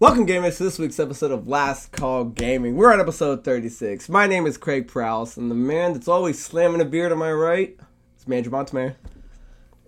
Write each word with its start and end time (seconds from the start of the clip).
Welcome, 0.00 0.26
gamers, 0.26 0.56
to 0.56 0.62
this 0.62 0.78
week's 0.78 0.98
episode 0.98 1.30
of 1.30 1.46
Last 1.46 1.92
Call 1.92 2.24
Gaming. 2.24 2.74
We're 2.74 2.90
on 2.90 3.00
episode 3.00 3.44
36. 3.44 4.08
My 4.08 4.26
name 4.26 4.46
is 4.46 4.56
Craig 4.56 4.88
Prowse, 4.88 5.36
and 5.36 5.50
the 5.50 5.54
man 5.54 5.92
that's 5.92 6.08
always 6.08 6.42
slamming 6.42 6.80
a 6.80 6.86
beer 6.86 7.10
to 7.10 7.14
my 7.14 7.30
right 7.30 7.78
is 8.18 8.24
Mandrew 8.24 8.50
Montemayor. 8.50 8.96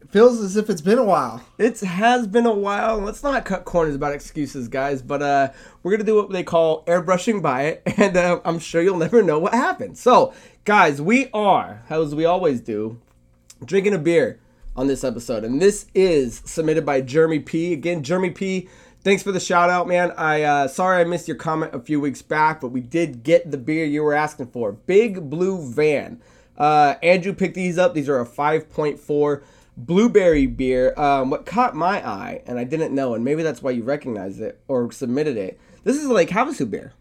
It 0.02 0.10
feels 0.10 0.38
as 0.40 0.58
if 0.58 0.68
it's 0.68 0.82
been 0.82 0.98
a 0.98 1.02
while. 1.02 1.42
It 1.56 1.80
has 1.80 2.26
been 2.26 2.44
a 2.44 2.52
while. 2.52 2.98
Let's 2.98 3.22
not 3.22 3.46
cut 3.46 3.64
corners 3.64 3.94
about 3.94 4.12
excuses, 4.12 4.68
guys, 4.68 5.00
but 5.00 5.22
uh, 5.22 5.50
we're 5.82 5.92
going 5.92 6.00
to 6.00 6.04
do 6.04 6.16
what 6.16 6.28
they 6.28 6.44
call 6.44 6.84
airbrushing 6.84 7.40
by 7.40 7.62
it, 7.62 7.82
and 7.96 8.14
uh, 8.14 8.42
I'm 8.44 8.58
sure 8.58 8.82
you'll 8.82 8.98
never 8.98 9.22
know 9.22 9.38
what 9.38 9.54
happened. 9.54 9.96
So, 9.96 10.34
guys, 10.66 11.00
we 11.00 11.30
are, 11.32 11.84
as 11.88 12.14
we 12.14 12.26
always 12.26 12.60
do, 12.60 13.00
drinking 13.64 13.94
a 13.94 13.98
beer 13.98 14.38
on 14.76 14.88
this 14.88 15.04
episode, 15.04 15.42
and 15.42 15.62
this 15.62 15.86
is 15.94 16.42
submitted 16.44 16.84
by 16.84 17.00
Jeremy 17.00 17.38
P. 17.38 17.72
Again, 17.72 18.02
Jeremy 18.02 18.28
P., 18.28 18.68
thanks 19.02 19.22
for 19.22 19.32
the 19.32 19.40
shout 19.40 19.70
out, 19.70 19.86
man. 19.88 20.12
I 20.12 20.42
uh, 20.42 20.68
sorry 20.68 21.00
I 21.00 21.04
missed 21.04 21.28
your 21.28 21.36
comment 21.36 21.74
a 21.74 21.80
few 21.80 22.00
weeks 22.00 22.22
back, 22.22 22.60
but 22.60 22.68
we 22.68 22.80
did 22.80 23.22
get 23.22 23.50
the 23.50 23.58
beer 23.58 23.84
you 23.84 24.02
were 24.02 24.14
asking 24.14 24.46
for. 24.48 24.72
Big 24.72 25.28
Blue 25.30 25.60
Van. 25.70 26.20
Uh, 26.56 26.94
Andrew 27.02 27.32
picked 27.32 27.54
these 27.54 27.78
up. 27.78 27.94
These 27.94 28.08
are 28.08 28.20
a 28.20 28.26
5.4 28.26 29.42
blueberry 29.76 30.46
beer. 30.46 30.94
Um, 30.98 31.30
what 31.30 31.46
caught 31.46 31.74
my 31.74 32.06
eye, 32.06 32.42
and 32.46 32.58
I 32.58 32.64
didn't 32.64 32.94
know, 32.94 33.14
and 33.14 33.24
maybe 33.24 33.42
that's 33.42 33.62
why 33.62 33.70
you 33.70 33.82
recognized 33.82 34.40
it 34.40 34.60
or 34.68 34.92
submitted 34.92 35.36
it. 35.36 35.58
This 35.84 35.96
is 35.96 36.06
Lake 36.06 36.28
Havasu 36.28 36.70
beer. 36.70 36.92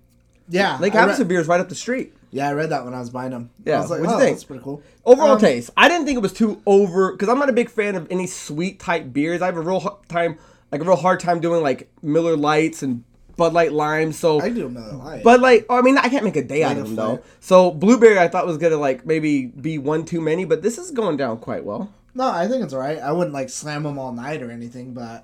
Yeah, 0.49 0.77
Lake 0.80 0.93
Havasu 0.93 1.19
read, 1.19 1.27
beer 1.27 1.39
is 1.39 1.47
right 1.47 1.59
up 1.61 1.69
the 1.69 1.75
street. 1.75 2.13
yeah, 2.31 2.49
I 2.49 2.53
read 2.53 2.71
that 2.71 2.83
when 2.83 2.93
I 2.93 2.99
was 2.99 3.09
buying 3.09 3.31
them. 3.31 3.52
Yeah, 3.65 3.77
I 3.77 3.81
was 3.81 3.89
like, 3.89 3.99
what'd 4.02 4.11
you 4.11 4.15
oh, 4.17 4.19
think? 4.19 4.36
that's 4.38 4.43
pretty 4.43 4.63
cool. 4.63 4.81
Overall 5.05 5.33
Um, 5.33 5.39
taste, 5.39 5.69
I 5.77 5.88
didn't 5.88 6.05
think 6.05 6.17
it 6.17 6.21
was 6.21 6.33
too 6.33 6.61
over 6.65 7.11
because 7.11 7.30
I'm 7.30 7.39
not 7.39 7.49
a 7.49 7.53
big 7.53 7.69
fan 7.69 7.95
of 7.95 8.08
any 8.09 8.27
sweet 8.27 8.80
type 8.80 9.13
beers. 9.13 9.41
I 9.41 9.45
have 9.45 9.58
a 9.58 9.61
real 9.61 9.80
hard 9.80 10.09
time, 10.09 10.38
like 10.72 10.81
a 10.81 10.83
real 10.83 10.95
hard 10.95 11.19
time 11.19 11.39
doing 11.39 11.61
like 11.61 11.89
Miller 12.02 12.36
Lites 12.38 12.83
and 12.83 13.03
Bud 13.38 13.53
Light 13.53 13.72
Lime. 13.72 14.11
So 14.11 14.39
I 14.41 14.50
do 14.50 14.69
know 14.69 15.03
that. 15.03 15.23
But 15.23 15.39
like, 15.39 15.66
I 15.69 15.81
mean, 15.81 15.97
I 15.97 16.09
can't 16.09 16.23
make 16.23 16.36
a 16.36 16.44
day 16.44 16.64
out 16.64 16.77
of 16.77 16.83
them 16.88 16.95
though. 16.95 17.23
So 17.39 17.72
blueberry, 17.72 18.19
I 18.19 18.27
thought 18.27 18.45
was 18.45 18.58
gonna 18.58 18.77
like 18.77 19.05
maybe 19.05 19.47
be 19.47 19.77
one 19.77 20.05
too 20.05 20.22
many, 20.22 20.45
but 20.45 20.61
this 20.61 20.77
is 20.77 20.92
going 20.92 21.17
down 21.17 21.38
quite 21.39 21.64
well. 21.66 21.92
no, 22.14 22.30
I 22.30 22.47
think 22.47 22.64
it's 22.64 22.73
alright. 22.73 22.99
I 22.99 23.11
wouldn't 23.11 23.33
like 23.33 23.49
slam 23.49 23.83
them 23.83 23.97
all 23.97 24.11
night 24.11 24.42
or 24.42 24.52
anything, 24.52 24.94
but 24.94 25.23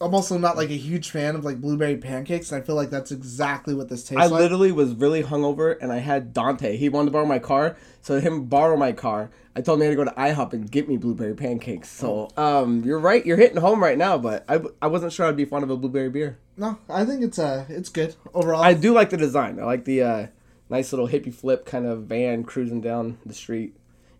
I'm 0.00 0.14
also 0.14 0.38
not 0.38 0.56
like 0.56 0.70
a 0.70 0.76
huge 0.76 1.10
fan 1.10 1.34
of 1.34 1.44
like 1.44 1.60
blueberry 1.60 1.96
pancakes. 1.96 2.52
And 2.52 2.62
I 2.62 2.64
feel 2.64 2.74
like 2.74 2.90
that's 2.90 3.10
exactly 3.10 3.74
what 3.74 3.88
this 3.88 4.04
tastes 4.04 4.22
I 4.22 4.26
like. 4.26 4.40
I 4.40 4.42
literally 4.42 4.72
was 4.72 4.94
really 4.94 5.22
hungover, 5.22 5.76
and 5.80 5.92
I 5.92 5.98
had 5.98 6.32
Dante. 6.32 6.76
He 6.76 6.88
wanted 6.88 7.06
to 7.06 7.12
borrow 7.12 7.26
my 7.26 7.38
car, 7.38 7.76
so 8.00 8.20
him 8.20 8.44
borrow 8.44 8.76
my 8.76 8.92
car. 8.92 9.30
I 9.56 9.60
told 9.60 9.78
him 9.78 9.82
he 9.82 9.86
had 9.86 9.98
to 9.98 10.04
go 10.04 10.10
to 10.10 10.16
IHOP 10.16 10.52
and 10.52 10.70
get 10.70 10.88
me 10.88 10.96
blueberry 10.96 11.34
pancakes. 11.34 11.88
So, 11.88 12.28
um, 12.36 12.84
you're 12.84 13.00
right, 13.00 13.26
you're 13.26 13.36
hitting 13.36 13.56
home 13.56 13.82
right 13.82 13.98
now, 13.98 14.16
but 14.16 14.44
I, 14.48 14.60
I 14.80 14.86
wasn't 14.86 15.12
sure 15.12 15.26
I'd 15.26 15.36
be 15.36 15.44
fond 15.44 15.64
of 15.64 15.70
a 15.70 15.76
blueberry 15.76 16.10
beer. 16.10 16.38
No, 16.56 16.78
I 16.88 17.04
think 17.04 17.22
it's 17.22 17.38
uh, 17.38 17.64
it's 17.68 17.88
good 17.88 18.14
overall. 18.34 18.62
I 18.62 18.74
do 18.74 18.92
like 18.92 19.10
the 19.10 19.16
design. 19.16 19.58
I 19.58 19.64
like 19.64 19.84
the 19.84 20.02
uh, 20.02 20.26
nice 20.70 20.92
little 20.92 21.08
hippie 21.08 21.34
flip 21.34 21.66
kind 21.66 21.86
of 21.86 22.04
van 22.04 22.44
cruising 22.44 22.80
down 22.80 23.18
the 23.26 23.34
street, 23.34 23.76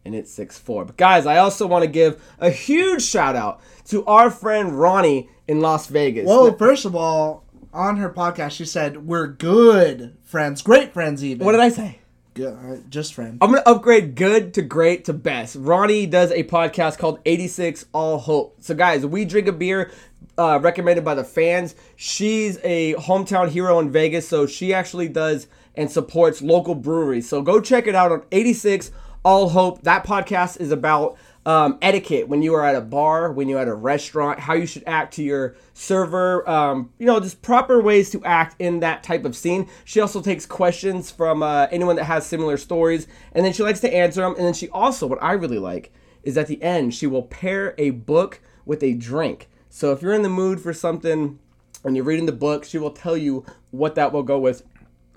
and 0.09 0.17
it's 0.17 0.33
six 0.33 0.59
four. 0.59 0.87
But 0.87 0.97
guys, 0.97 1.27
I 1.27 1.37
also 1.37 1.67
want 1.67 1.85
to 1.85 1.91
give 1.91 2.21
a 2.39 2.49
huge 2.49 3.03
shout 3.03 3.37
out 3.37 3.61
to 3.89 4.05
our 4.07 4.31
friend 4.31 4.81
Ronnie 4.81 5.29
in 5.47 5.61
Las 5.61 5.87
Vegas. 5.87 6.27
Whoa, 6.27 6.55
first 6.55 6.87
of 6.87 6.97
all, 6.97 7.45
on 7.75 7.99
her 7.99 8.09
podcast, 8.09 8.53
she 8.53 8.65
said 8.65 9.07
we're 9.07 9.27
good 9.27 10.17
friends, 10.23 10.63
great 10.63 10.95
friends, 10.95 11.23
even. 11.23 11.45
What 11.45 11.53
did 11.53 11.61
I 11.61 11.69
say? 11.69 11.99
Good, 12.33 12.55
uh, 12.55 12.77
just 12.89 13.13
friends. 13.13 13.37
I'm 13.43 13.51
gonna 13.51 13.63
upgrade 13.67 14.15
good 14.15 14.55
to 14.55 14.63
great 14.63 15.05
to 15.05 15.13
best. 15.13 15.57
Ronnie 15.57 16.07
does 16.07 16.31
a 16.33 16.43
podcast 16.45 16.97
called 16.97 17.21
86 17.27 17.85
All 17.93 18.17
Hope. 18.17 18.57
So 18.61 18.75
guys, 18.75 19.05
we 19.05 19.27
drink 19.27 19.47
a 19.47 19.53
beer 19.53 19.93
uh, 20.39 20.59
recommended 20.63 21.05
by 21.05 21.17
the 21.17 21.25
fans. 21.25 21.75
She's 21.97 22.59
a 22.65 22.95
hometown 22.95 23.51
hero 23.51 23.79
in 23.79 23.91
Vegas, 23.91 24.27
so 24.27 24.47
she 24.47 24.73
actually 24.73 25.09
does 25.09 25.49
and 25.75 25.91
supports 25.91 26.41
local 26.41 26.75
breweries. 26.75 27.29
So 27.29 27.43
go 27.43 27.61
check 27.61 27.87
it 27.87 27.95
out 27.95 28.11
on 28.11 28.23
86 28.33 28.91
All 29.29 29.51
Hope. 29.51 29.83
That 29.83 30.07
podcast 30.07 30.59
is 30.59 30.73
about 30.73 31.19
um, 31.45 31.77
etiquette 31.83 32.29
when 32.29 32.41
you 32.41 32.55
are 32.55 32.65
at 32.65 32.75
a 32.75 32.81
bar, 32.81 33.31
when 33.31 33.47
you're 33.47 33.59
at 33.61 33.69
a 33.69 33.75
restaurant, 33.75 34.41
how 34.41 34.55
you 34.55 34.65
should 34.65 34.85
act 34.87 35.13
to 35.17 35.23
your 35.23 35.55
server, 35.75 36.49
um, 36.49 36.91
you 36.99 37.05
know, 37.05 37.21
just 37.21 37.43
proper 37.43 37.79
ways 37.79 38.09
to 38.13 38.25
act 38.25 38.57
in 38.59 38.81
that 38.81 39.03
type 39.03 39.27
of 39.27 39.37
scene. 39.37 39.69
She 39.85 40.01
also 40.01 40.23
takes 40.23 40.47
questions 40.47 41.11
from 41.11 41.43
uh, 41.43 41.67
anyone 41.71 41.97
that 41.97 42.05
has 42.05 42.25
similar 42.27 42.57
stories, 42.57 43.07
and 43.33 43.45
then 43.45 43.53
she 43.53 43.63
likes 43.63 43.81
to 43.81 43.95
answer 43.95 44.23
them. 44.23 44.35
And 44.37 44.47
then 44.47 44.55
she 44.55 44.71
also, 44.71 45.07
what 45.07 45.23
I 45.23 45.33
really 45.33 45.59
like, 45.59 45.93
is 46.23 46.39
at 46.39 46.47
the 46.47 46.63
end, 46.63 46.95
she 46.95 47.07
will 47.07 47.25
pair 47.25 47.75
a 47.77 47.91
book 47.91 48.41
with 48.65 48.83
a 48.83 48.95
drink. 48.95 49.51
So 49.69 49.93
if 49.93 50.01
you're 50.01 50.15
in 50.15 50.23
the 50.23 50.31
mood 50.31 50.59
for 50.59 50.73
something 50.73 51.39
and 51.85 51.95
you're 51.95 52.07
reading 52.07 52.25
the 52.25 52.33
book, 52.33 52.65
she 52.65 52.79
will 52.79 52.93
tell 52.93 53.19
you 53.19 53.45
what 53.73 53.95
that 53.97 54.11
will 54.11 54.23
go 54.23 54.39
with. 54.39 54.63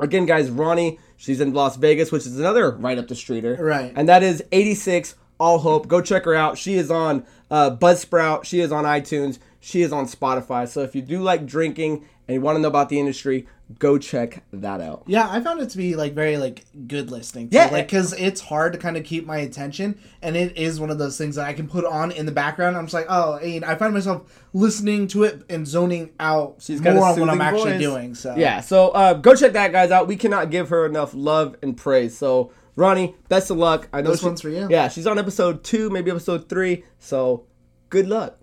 Again, 0.01 0.25
guys, 0.25 0.49
Ronnie, 0.49 0.99
she's 1.15 1.39
in 1.39 1.53
Las 1.53 1.77
Vegas, 1.77 2.11
which 2.11 2.25
is 2.25 2.39
another 2.39 2.71
right 2.71 2.97
up 2.97 3.07
the 3.07 3.15
streeter. 3.15 3.55
Right. 3.59 3.93
And 3.95 4.09
that 4.09 4.23
is 4.23 4.43
86 4.51 5.15
All 5.39 5.59
Hope. 5.59 5.87
Go 5.87 6.01
check 6.01 6.25
her 6.25 6.33
out. 6.33 6.57
She 6.57 6.73
is 6.73 6.89
on 6.89 7.23
uh, 7.51 7.75
Buzzsprout. 7.75 8.43
She 8.43 8.61
is 8.61 8.71
on 8.71 8.85
iTunes. 8.85 9.37
She 9.59 9.83
is 9.83 9.93
on 9.93 10.07
Spotify. 10.07 10.67
So 10.67 10.81
if 10.81 10.95
you 10.95 11.03
do 11.03 11.21
like 11.21 11.45
drinking 11.45 12.03
and 12.27 12.35
you 12.35 12.41
want 12.41 12.55
to 12.55 12.61
know 12.61 12.67
about 12.67 12.89
the 12.89 12.99
industry, 12.99 13.47
go 13.79 13.97
check 13.97 14.43
that 14.53 14.81
out. 14.81 15.03
Yeah, 15.07 15.27
I 15.29 15.39
found 15.41 15.61
it 15.61 15.69
to 15.69 15.77
be 15.77 15.95
like 15.95 16.13
very 16.13 16.37
like 16.37 16.65
good 16.87 17.11
listening. 17.11 17.49
Too. 17.49 17.57
Yeah. 17.57 17.65
like 17.71 17.87
because 17.87 18.13
it's 18.13 18.41
hard 18.41 18.73
to 18.73 18.79
kind 18.79 18.97
of 18.97 19.03
keep 19.03 19.25
my 19.25 19.37
attention, 19.37 19.99
and 20.21 20.35
it 20.35 20.57
is 20.57 20.79
one 20.79 20.89
of 20.89 20.97
those 20.97 21.17
things 21.17 21.35
that 21.35 21.47
I 21.47 21.53
can 21.53 21.67
put 21.67 21.85
on 21.85 22.11
in 22.11 22.25
the 22.25 22.31
background. 22.31 22.75
I'm 22.77 22.85
just 22.85 22.93
like, 22.93 23.07
oh, 23.09 23.35
and 23.37 23.63
I 23.65 23.75
find 23.75 23.93
myself 23.93 24.23
listening 24.53 25.07
to 25.09 25.23
it 25.23 25.43
and 25.49 25.67
zoning 25.67 26.11
out 26.19 26.55
She's 26.59 26.81
more 26.81 27.05
on 27.05 27.19
what 27.19 27.29
I'm 27.29 27.41
actually 27.41 27.73
voice. 27.73 27.81
doing. 27.81 28.15
So 28.15 28.35
Yeah, 28.35 28.61
so 28.61 28.89
uh, 28.89 29.13
go 29.15 29.35
check 29.35 29.53
that 29.53 29.71
guys 29.71 29.91
out. 29.91 30.07
We 30.07 30.15
cannot 30.15 30.49
give 30.51 30.69
her 30.69 30.85
enough 30.85 31.13
love 31.13 31.55
and 31.61 31.75
praise. 31.77 32.17
So 32.17 32.51
Ronnie, 32.75 33.15
best 33.29 33.51
of 33.51 33.57
luck. 33.57 33.87
I 33.93 34.01
know 34.01 34.11
This 34.11 34.21
she- 34.21 34.25
one's 34.25 34.41
for 34.41 34.49
you. 34.49 34.67
Yeah, 34.69 34.87
she's 34.87 35.05
on 35.07 35.19
episode 35.19 35.63
two, 35.63 35.89
maybe 35.89 36.09
episode 36.11 36.47
three. 36.49 36.83
So 36.99 37.45
good 37.89 38.07
luck. 38.07 38.37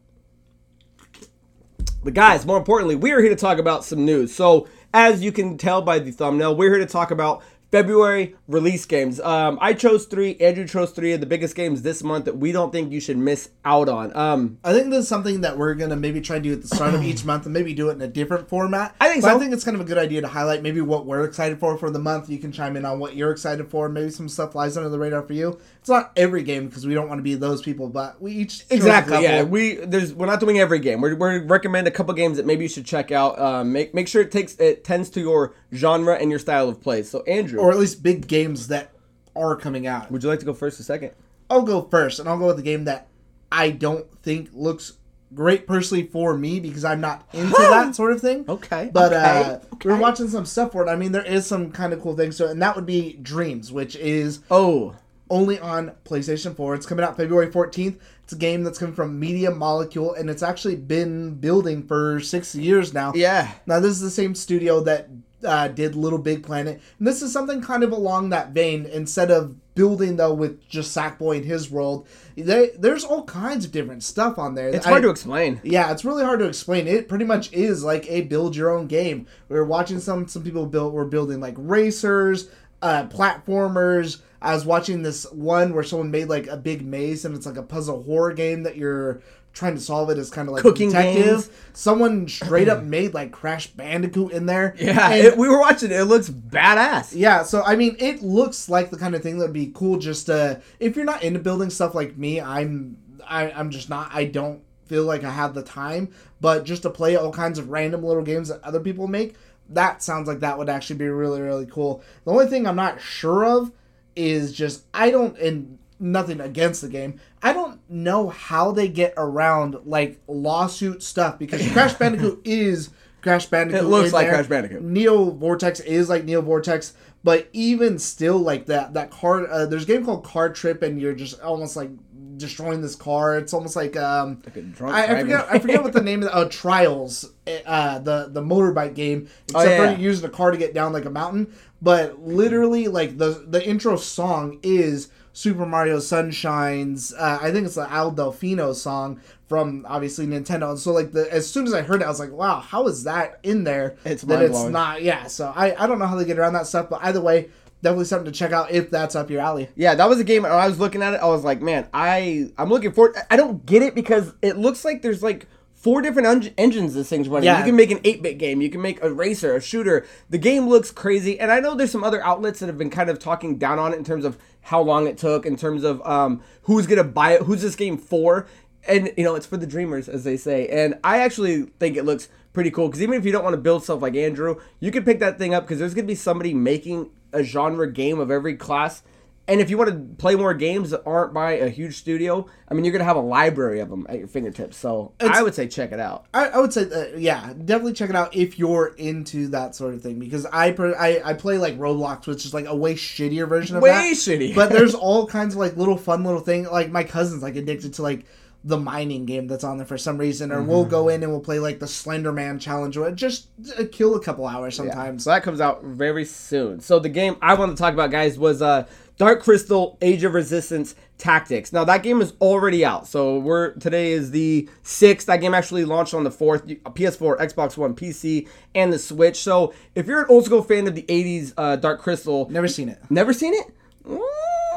But 2.05 2.15
guys, 2.15 2.47
more 2.47 2.57
importantly, 2.57 2.95
we 2.95 3.11
are 3.13 3.21
here 3.21 3.31
to 3.31 3.37
talk 3.37 3.59
about 3.59 3.85
some 3.85 4.05
news. 4.05 4.33
So 4.35 4.69
as 4.95 5.23
you 5.23 5.33
can 5.33 5.59
tell 5.59 5.83
by 5.83 5.99
the 5.99 6.11
thumbnail, 6.11 6.57
we're 6.57 6.71
here 6.71 6.79
to 6.79 6.87
talk 6.87 7.11
about 7.11 7.43
February 7.71 8.35
release 8.47 8.87
games. 8.87 9.21
Um, 9.21 9.59
I 9.61 9.75
chose 9.75 10.07
three. 10.07 10.37
Andrew 10.37 10.67
chose 10.67 10.91
three 10.93 11.13
of 11.13 11.21
the 11.21 11.27
biggest 11.27 11.55
games 11.55 11.83
this 11.83 12.03
month 12.03 12.25
that 12.25 12.39
we 12.39 12.51
don't 12.51 12.73
think 12.73 12.93
you 12.93 13.01
should 13.01 13.19
miss 13.19 13.51
out 13.65 13.89
on. 13.89 14.17
Um, 14.17 14.59
I 14.65 14.73
think 14.73 14.91
this 14.91 15.01
is 15.01 15.09
something 15.09 15.43
that 15.43 15.59
we're 15.59 15.75
gonna 15.75 15.97
maybe 15.97 16.21
try 16.21 16.37
to 16.37 16.43
do 16.43 16.53
at 16.53 16.63
the 16.63 16.69
start 16.69 16.95
of 16.95 17.03
each 17.03 17.25
month, 17.25 17.45
and 17.45 17.53
maybe 17.53 17.75
do 17.75 17.91
it 17.91 17.95
in 17.95 18.03
a 18.03 18.09
different 18.09 18.49
format. 18.49 18.95
I 19.01 19.09
think 19.09 19.23
so. 19.23 19.35
I 19.35 19.39
think 19.39 19.53
it's 19.53 19.65
kind 19.65 19.75
of 19.75 19.81
a 19.81 19.85
good 19.85 19.99
idea 19.99 20.23
to 20.23 20.29
highlight 20.29 20.63
maybe 20.63 20.81
what 20.81 21.05
we're 21.05 21.25
excited 21.25 21.61
for 21.61 21.77
for 21.77 21.91
the 21.91 21.99
month. 21.99 22.31
You 22.31 22.39
can 22.39 22.53
chime 22.53 22.77
in 22.77 22.85
on 22.85 22.99
what 22.99 23.17
you're 23.17 23.31
excited 23.31 23.69
for. 23.71 23.89
Maybe 23.89 24.11
some 24.11 24.29
stuff 24.29 24.55
lies 24.55 24.77
under 24.77 24.89
the 24.89 24.99
radar 24.99 25.23
for 25.23 25.35
you. 25.35 25.59
It's 25.81 25.89
not 25.89 26.13
every 26.17 26.43
game 26.43 26.69
because 26.69 26.87
we 26.87 26.95
don't 26.95 27.09
want 27.09 27.19
to 27.19 27.23
be 27.23 27.35
those 27.35 27.61
people, 27.61 27.89
but 27.89 28.21
we 28.21 28.33
each 28.33 28.65
Exactly. 28.71 29.23
Yeah, 29.23 29.43
we 29.43 29.77
there's 29.77 30.15
we're 30.15 30.27
not 30.27 30.41
doing 30.41 30.59
every 30.59 30.79
game. 30.79 31.01
We're 31.01 31.15
we 31.15 31.39
recommend 31.39 31.87
a 31.87 31.91
couple 31.91 32.15
games 32.15 32.39
that 32.39 32.47
maybe 32.47 32.65
you 32.65 32.69
should 32.69 32.87
check 32.87 33.13
out. 33.13 33.39
Um, 33.39 33.73
make 33.73 33.95
make 33.95 34.09
sure 34.09 34.23
it 34.23 34.31
takes 34.31 34.55
it 34.57 34.85
tends 34.85 35.11
to 35.11 35.21
your 35.21 35.55
genre 35.75 36.15
and 36.15 36.31
your 36.31 36.39
style 36.39 36.69
of 36.69 36.81
play. 36.81 37.03
So 37.03 37.23
Andrew, 37.23 37.58
or 37.59 37.71
at 37.71 37.79
least 37.79 38.03
big 38.03 38.27
games 38.27 38.69
that 38.69 38.93
are 39.37 39.57
coming 39.57 39.87
out. 39.87 40.11
would 40.11 40.23
you 40.23 40.29
like 40.29 40.41
to 40.41 40.47
go 40.47 40.55
first 40.55 40.81
or 40.81 40.83
second? 40.83 41.13
I'll 41.51 41.63
go 41.63 41.83
first, 41.83 42.19
and 42.19 42.29
I'll 42.29 42.39
go 42.39 42.47
with 42.49 42.57
the 42.57 42.63
game 42.63 42.85
that 42.85 43.09
I 43.51 43.71
don't 43.71 44.07
think 44.23 44.51
looks 44.53 44.95
great 45.35 45.67
personally 45.67 46.05
for 46.05 46.37
me 46.37 46.59
because 46.61 46.85
I'm 46.85 47.01
not 47.01 47.27
into 47.33 47.51
that 47.59 47.95
sort 47.95 48.13
of 48.13 48.21
thing. 48.21 48.45
Okay, 48.49 48.91
But 48.93 49.13
okay, 49.13 49.43
uh, 49.53 49.59
we 49.85 49.91
are 49.93 49.97
watching 50.01 50.29
some 50.29 50.45
stuff 50.47 50.73
for 50.73 50.87
it. 50.87 50.91
I 50.91 50.97
mean, 50.97 51.13
there 51.13 51.25
is 51.25 51.47
some 51.47 51.71
kind 51.71 51.93
of 51.93 52.01
cool 52.03 52.17
things. 52.17 52.37
So, 52.37 52.47
and 52.49 52.61
that 52.63 52.75
would 52.77 52.87
be 52.87 53.15
Dreams, 53.23 53.71
which 53.73 53.95
is 53.97 54.41
Oh, 54.51 54.95
only 55.31 55.59
on 55.59 55.93
PlayStation 56.05 56.57
4. 56.57 56.75
It's 56.75 56.87
coming 56.87 57.05
out 57.05 57.17
February 57.17 57.49
14th. 57.51 57.99
It's 58.25 58.33
a 58.33 58.37
game 58.37 58.63
that's 58.65 58.79
coming 58.79 58.95
from 58.95 59.19
Media 59.21 59.51
Molecule, 59.51 60.15
and 60.15 60.29
it's 60.31 60.43
actually 60.43 60.77
been 60.77 61.35
building 61.35 61.87
for 61.87 62.21
six 62.21 62.55
years 62.55 62.93
now. 62.95 63.13
yeah. 63.15 63.53
Now, 63.67 63.81
this 63.81 63.93
is 63.93 64.01
the 64.01 64.11
same 64.11 64.35
studio 64.35 64.81
that 64.81 65.09
uh, 65.45 65.69
did 65.69 65.95
Little 65.95 66.19
Big 66.19 66.43
Planet, 66.43 66.81
and 66.99 67.07
this 67.09 67.23
is 67.23 67.33
something 67.33 67.61
kind 67.61 67.83
of 67.83 67.93
along 67.93 68.31
that 68.31 68.51
vein. 68.51 68.87
Instead 68.87 69.31
of 69.31 69.57
building 69.75 70.17
though 70.17 70.35
with 70.35 70.67
just 70.69 70.97
Sackboy 70.97 71.37
and 71.37 71.45
his 71.45 71.71
world, 71.71 72.07
they, 72.37 72.71
there's 72.79 73.05
all 73.05 73.23
kinds 73.25 73.65
of 73.65 73.71
different 73.71 74.03
stuff 74.03 74.37
on 74.39 74.55
there. 74.55 74.69
It's 74.71 74.87
I- 74.87 74.91
hard 74.91 75.03
to 75.05 75.11
explain. 75.11 75.61
yeah, 75.63 75.93
it's 75.93 76.05
really 76.05 76.25
hard 76.25 76.41
to 76.41 76.47
explain. 76.47 76.89
It 76.89 77.09
pretty 77.09 77.25
much 77.25 77.53
is 77.53 77.85
like 77.85 78.09
a 78.11 78.23
build 78.23 78.57
your 78.57 78.71
own 78.77 78.87
game. 78.89 79.27
We 79.49 79.57
were 79.57 79.65
watching 79.65 80.01
some 80.01 80.27
some 80.27 80.43
people 80.43 80.67
build 80.67 80.93
were 80.93 81.05
building 81.05 81.39
like 81.41 81.55
racers, 81.57 82.49
uh, 82.83 83.07
platformers. 83.07 84.21
I 84.41 84.55
was 84.55 84.65
watching 84.65 85.03
this 85.03 85.25
one 85.33 85.75
where 85.75 85.83
someone 85.83 86.13
made 86.13 86.29
like 86.29 86.47
a 86.47 86.57
big 86.57 86.85
maze 86.87 87.25
and 87.25 87.35
it's 87.35 87.47
like 87.47 87.57
a 87.57 87.63
puzzle 87.63 88.05
horror 88.05 88.33
game 88.33 88.63
that 88.63 88.77
you're 88.77 89.21
trying 89.53 89.75
to 89.75 89.81
solve 89.81 90.09
it 90.11 90.19
as 90.19 90.31
kind 90.31 90.47
of 90.49 90.55
like 90.55 90.63
Cooking 90.63 90.91
detective. 90.91 91.25
games. 91.25 91.51
Someone 91.73 92.29
straight 92.29 92.69
up 92.69 92.83
made 92.85 93.15
like 93.15 93.33
Crash 93.33 93.67
Bandicoot 93.69 94.33
in 94.33 94.47
there. 94.47 94.75
Yeah, 94.79 95.11
And- 95.11 95.27
it, 95.27 95.37
we 95.37 95.49
were 95.49 95.59
watching 95.61 95.91
it. 95.91 96.01
It 96.01 96.05
looks 96.05 96.29
badass. 96.31 97.13
yeah, 97.15 97.43
so 97.43 97.63
I 97.65 97.77
mean, 97.77 97.97
it 97.99 98.23
looks 98.23 98.69
like 98.69 98.91
the 98.91 98.99
kind 98.99 99.15
of 99.15 99.23
thing 99.23 99.39
that'd 99.39 99.53
be 99.53 99.73
cool. 99.75 99.99
Just 99.99 100.31
uh, 100.31 100.57
if 100.79 100.95
you're 100.97 101.05
not 101.05 101.23
into 101.23 101.41
building 101.41 101.71
stuff 101.71 101.95
like 101.95 102.17
me, 102.17 102.41
I'm 102.41 102.97
I, 103.27 103.51
I'm 103.51 103.71
just 103.71 103.89
not. 103.91 104.11
I 104.15 104.25
don't 104.25 104.63
feel 104.87 105.05
like 105.05 105.23
I 105.25 105.31
have 105.31 105.55
the 105.55 105.63
time, 105.63 106.13
but 106.41 106.65
just 106.65 106.83
to 106.83 106.91
play 106.91 107.17
all 107.17 107.33
kinds 107.33 107.59
of 107.59 107.69
random 107.69 108.03
little 108.05 108.23
games 108.23 108.49
that 108.49 108.63
other 108.65 108.81
people 108.81 109.07
make, 109.07 109.35
that 109.71 110.03
sounds 110.03 110.27
like 110.29 110.41
that 110.41 110.57
would 110.57 110.69
actually 110.71 110.97
be 110.97 111.09
really 111.09 111.41
really 111.43 111.67
cool. 111.67 112.03
The 112.25 112.31
only 112.33 112.47
thing 112.47 112.67
I'm 112.67 112.77
not 112.77 113.01
sure 113.01 113.45
of 113.45 113.73
is 114.17 114.53
just 114.53 114.85
I 114.95 115.11
don't 115.11 115.37
and 115.39 115.79
nothing 116.01 116.41
against 116.41 116.81
the 116.81 116.89
game. 116.89 117.21
I 117.43 117.53
don't 117.53 117.78
know 117.89 118.29
how 118.29 118.73
they 118.73 118.89
get 118.89 119.15
around 119.17 119.77
like 119.85 120.21
lawsuit 120.27 121.03
stuff 121.03 121.39
because 121.39 121.67
Crash 121.73 121.95
Bandicoot 121.99 122.41
is 122.45 122.91
Crash 123.23 123.47
Bandicoot. 123.47 123.83
It 123.83 123.87
looks 123.87 124.13
like 124.13 124.27
there. 124.27 124.35
Crash 124.35 124.47
Bandicoot. 124.47 124.83
Neo 124.83 125.31
Vortex 125.31 125.81
is 125.81 126.09
like 126.09 126.25
Neo 126.25 126.41
Vortex, 126.41 126.95
but 127.25 127.49
even 127.53 127.99
still, 127.99 128.39
like 128.39 128.67
that 128.67 128.95
that 128.95 129.11
car. 129.11 129.47
Uh, 129.47 129.67
there's 129.67 129.85
a 129.85 129.87
game 129.87 130.05
called 130.05 130.25
Car 130.25 130.51
Trip, 130.53 130.83
and 130.83 131.01
you're 131.01 131.15
just 131.15 131.41
almost 131.41 131.77
like 131.77 131.91
destroying 132.37 132.81
this 132.81 132.95
car. 132.95 133.37
It's 133.37 133.53
almost 133.53 133.75
like 133.75 133.97
um, 133.97 134.43
Like 134.47 134.81
I, 134.81 135.17
I 135.17 135.21
forget 135.21 135.47
I 135.51 135.59
forget 135.59 135.83
what 135.83 135.93
the 135.93 136.03
name 136.03 136.23
of 136.23 136.29
the, 136.31 136.35
uh, 136.35 136.49
Trials, 136.49 137.33
uh, 137.67 137.99
the 137.99 138.29
the 138.31 138.43
motorbike 138.43 138.95
game. 138.95 139.29
Except 139.49 139.67
Oh, 139.67 139.69
yeah, 139.69 139.95
for 139.95 140.01
using 140.01 140.25
a 140.25 140.31
car 140.31 140.51
to 140.53 140.57
get 140.57 140.73
down 140.75 140.93
like 140.93 141.05
a 141.05 141.11
mountain. 141.11 141.53
But 141.83 142.21
literally, 142.23 142.89
like 142.89 143.19
the 143.19 143.45
the 143.49 143.67
intro 143.67 143.97
song 143.97 144.61
is 144.63 145.09
Super 145.33 145.67
Mario 145.67 145.99
Sunshine's. 145.99 147.13
Uh, 147.15 147.39
I 147.41 147.51
think 147.51 147.67
it's 147.67 147.75
the 147.75 147.83
Isle 147.83 148.13
Delfino 148.13 148.75
song 148.75 149.21
from 149.49 149.87
obviously 149.89 150.27
Nintendo. 150.27 150.71
And 150.71 150.79
so 150.79 150.93
like 150.93 151.13
the 151.13 151.33
as 151.33 151.51
soon 151.51 151.67
as 151.67 151.75
I 151.75 151.83
heard 151.83 152.03
it, 152.03 152.05
I 152.05 152.09
was 152.09 152.21
like, 152.21 152.33
wow, 152.33 152.61
how 152.61 152.87
is 152.87 153.05
that 153.05 153.39
in 153.43 153.65
there? 153.65 153.97
It's 154.05 154.23
that 154.23 154.43
it's 154.43 154.65
not. 154.65 155.03
Yeah. 155.03 155.27
So 155.27 155.53
I 155.55 155.75
I 155.83 155.87
don't 155.87 155.99
know 155.99 156.07
how 156.07 156.17
they 156.17 156.25
get 156.25 156.39
around 156.39 156.55
that 156.55 156.67
stuff, 156.67 156.89
but 156.91 157.01
either 157.03 157.21
way. 157.21 157.51
Definitely 157.81 158.07
something 158.07 158.33
to 158.33 158.37
check 158.37 158.51
out 158.51 158.73
if 158.73 158.91
that's 158.91 159.15
up 159.15 159.31
your 159.31 159.41
alley. 159.41 159.69
Yeah, 159.77 159.95
that 159.95 160.09
was 160.09 160.19
a 160.19 160.25
game. 160.25 160.45
I 160.45 160.67
was 160.67 160.81
looking 160.81 161.01
at 161.01 161.15
it, 161.15 161.21
I 161.23 161.27
was 161.27 161.45
like, 161.45 161.63
man, 161.63 161.87
I 161.95 162.51
I'm 162.59 162.71
looking 162.71 162.91
forward. 162.91 163.15
I 163.31 163.37
don't 163.37 163.65
get 163.65 163.83
it 163.83 163.95
because 163.95 164.35
it 164.43 164.57
looks 164.57 164.85
like 164.85 165.01
there's 165.01 165.23
like 165.23 165.47
four 165.79 166.03
different 166.03 166.27
un- 166.27 166.51
engines 166.59 166.95
this 166.95 167.09
thing's 167.09 167.29
running. 167.29 167.47
Yeah. 167.47 167.61
You 167.61 167.65
can 167.67 167.77
make 167.77 167.93
an 167.93 168.01
8-bit 168.01 168.39
game. 168.39 168.61
You 168.61 168.69
can 168.69 168.83
make 168.83 169.01
a 169.01 169.13
racer, 169.13 169.55
a 169.55 169.61
shooter. 169.61 170.05
The 170.29 170.39
game 170.39 170.69
looks 170.69 170.91
crazy, 170.91 171.39
and 171.39 171.53
I 171.53 171.61
know 171.61 171.77
there's 171.77 171.93
some 171.93 172.03
other 172.03 172.21
outlets 172.25 172.59
that 172.59 172.67
have 172.67 172.79
been 172.79 172.91
kind 172.91 173.09
of 173.09 173.21
talking 173.21 173.59
down 173.59 173.79
on 173.79 173.93
it 173.93 173.97
in 173.97 174.05
terms 174.05 174.25
of 174.25 174.39
how 174.69 174.83
long 174.83 175.07
it 175.07 175.17
took, 175.17 175.47
in 175.47 175.57
terms 175.57 175.83
of 175.83 176.07
um, 176.07 176.43
who's 176.63 176.87
gonna 176.87 177.03
buy 177.03 177.33
it, 177.33 177.43
who's 177.43 177.63
this 177.63 177.75
game 177.75 177.97
for, 177.97 178.47
and 178.87 179.11
you 179.17 179.25
know 179.25 179.35
it's 179.35 179.47
for 179.47 179.57
the 179.57 179.67
dreamers, 179.67 180.09
as 180.09 180.25
they 180.25 180.37
say. 180.37 180.69
And 180.69 180.99
I 181.03 181.21
actually 181.21 181.63
think 181.81 181.97
it 181.97 182.05
looks 182.05 182.29
pretty 182.53 182.71
cool 182.71 182.89
because 182.89 183.03
even 183.03 183.15
if 183.15 183.25
you 183.25 183.33
don't 183.33 183.45
want 183.45 183.55
to 183.55 183.61
build 183.61 183.83
stuff 183.83 184.03
like 184.03 184.15
Andrew, 184.15 184.61
you 184.79 184.91
can 184.91 185.05
pick 185.05 185.21
that 185.21 185.39
thing 185.39 185.55
up 185.55 185.65
because 185.65 185.79
there's 185.79 185.95
gonna 185.95 186.07
be 186.07 186.15
somebody 186.15 186.53
making 186.53 187.11
a 187.33 187.43
genre 187.43 187.91
game 187.91 188.21
of 188.21 188.31
every 188.31 188.57
class. 188.57 189.03
And 189.49 189.61
if 189.63 189.71
you 189.71 189.79
want 189.79 189.89
to 189.91 190.15
play 190.17 190.37
more 190.37 190.53
games 190.53 190.91
that 190.91 191.03
aren't 191.07 191.33
by 191.33 191.53
a 191.53 191.71
huge 191.71 191.97
studio, 191.97 192.47
I 192.69 192.75
mean, 192.75 192.85
you're 192.85 192.93
gonna 192.93 193.05
have 193.05 193.17
a 193.17 193.21
library 193.21 193.81
of 193.81 193.89
them 193.89 194.07
at 194.09 194.19
your 194.19 194.29
fingertips. 194.29 194.77
So 194.77 195.13
I 195.21 195.43
would 195.43 195.55
say 195.55 195.67
check 195.69 195.91
it 195.91 195.99
out. 195.99 196.27
I, 196.35 196.49
I 196.49 196.59
would 196.61 196.73
say, 196.73 196.83
uh, 196.83 197.17
yeah, 197.17 197.55
definitely 197.55 197.95
check 197.95 198.11
it 198.11 198.17
out 198.17 198.37
if 198.37 198.59
you're 198.59 198.89
into 198.99 199.49
that 199.49 199.75
sort 199.75 199.95
of 199.95 200.03
thing. 200.03 200.19
Because 200.19 200.45
I 200.47 200.73
per, 200.73 200.95
I, 200.95 201.23
I 201.25 201.33
play 201.33 201.57
like 201.57 201.79
Roblox, 201.79 202.27
which 202.27 202.45
is 202.45 202.53
like 202.53 202.67
a 202.67 202.77
way 202.77 202.95
shittier 202.95 203.49
version 203.49 203.77
of 203.77 203.83
Way 203.83 203.91
that. 203.91 204.13
shittier. 204.17 204.55
But 204.55 204.69
there's 204.71 204.95
all 204.95 205.27
kinds 205.27 205.55
of 205.55 205.61
like 205.61 205.77
little 205.79 205.97
fun 205.97 206.25
little 206.25 206.41
thing. 206.41 206.65
Like 206.65 206.91
my 206.91 207.03
cousin's 207.05 207.43
like 207.43 207.57
addicted 207.57 207.95
to 207.95 208.03
like 208.03 208.27
the 208.65 208.77
mining 208.77 209.25
game 209.25 209.47
that's 209.47 209.65
on 209.65 209.79
there 209.79 209.87
for 209.87 209.97
some 209.97 210.19
reason, 210.19 210.53
or 210.53 210.61
we'll 210.63 210.83
Mm-hmm. 210.83 210.91
go 210.91 211.09
in 211.09 211.23
and 211.23 211.33
we'll 211.33 211.41
play 211.41 211.59
like 211.59 211.79
the 211.79 211.87
Slender 211.87 212.33
Man 212.33 212.59
challenge, 212.59 212.99
or 212.99 213.11
just 213.13 213.47
uh, 213.79 213.85
kill 213.91 214.15
a 214.17 214.21
couple 214.23 214.47
hours 214.47 214.77
Yeah. 214.77 214.85
sometimes. 214.85 215.25
So 215.25 215.31
that 215.31 215.43
comes 215.43 215.61
out 215.61 215.83
very 215.85 216.25
soon. 216.27 216.81
So 216.81 216.99
the 216.99 217.09
game 217.09 217.37
I 217.41 217.55
want 217.55 217.75
to 217.75 217.81
talk 217.81 217.95
about, 217.95 218.11
guys, 218.11 218.37
was 218.39 218.61
uh, 218.61 218.87
Dark 219.19 219.43
Crystal: 219.43 219.99
Age 220.01 220.25
of 220.25 220.33
Resistance 220.33 220.95
Tactics. 221.19 221.73
Now 221.73 221.85
that 221.85 222.05
game 222.05 222.21
is 222.21 222.33
already 222.41 222.85
out. 222.85 223.09
So 223.09 223.39
we're 223.39 223.73
today 223.73 224.13
is 224.13 224.31
the 224.31 224.69
sixth. 224.83 225.27
That 225.27 225.39
game 225.41 225.55
actually 225.55 225.85
launched 225.85 226.15
on 226.15 226.23
the 226.23 226.31
fourth, 226.31 226.67
PS4, 226.67 227.39
Xbox 227.39 227.77
One, 227.77 227.95
PC, 227.95 228.49
and 228.75 228.93
the 228.93 228.99
Switch. 228.99 229.37
So 229.37 229.75
if 229.97 230.07
you're 230.07 230.21
an 230.21 230.27
old 230.29 230.45
school 230.45 230.63
fan 230.63 230.87
of 230.87 230.95
the 230.95 231.03
'80s 231.03 231.53
uh, 231.57 231.77
Dark 231.77 232.01
Crystal, 232.01 232.49
Never 232.49 232.69
seen 232.69 232.89
it. 232.89 233.01
Never 233.11 233.33
seen 233.33 233.55
it? 233.55 233.67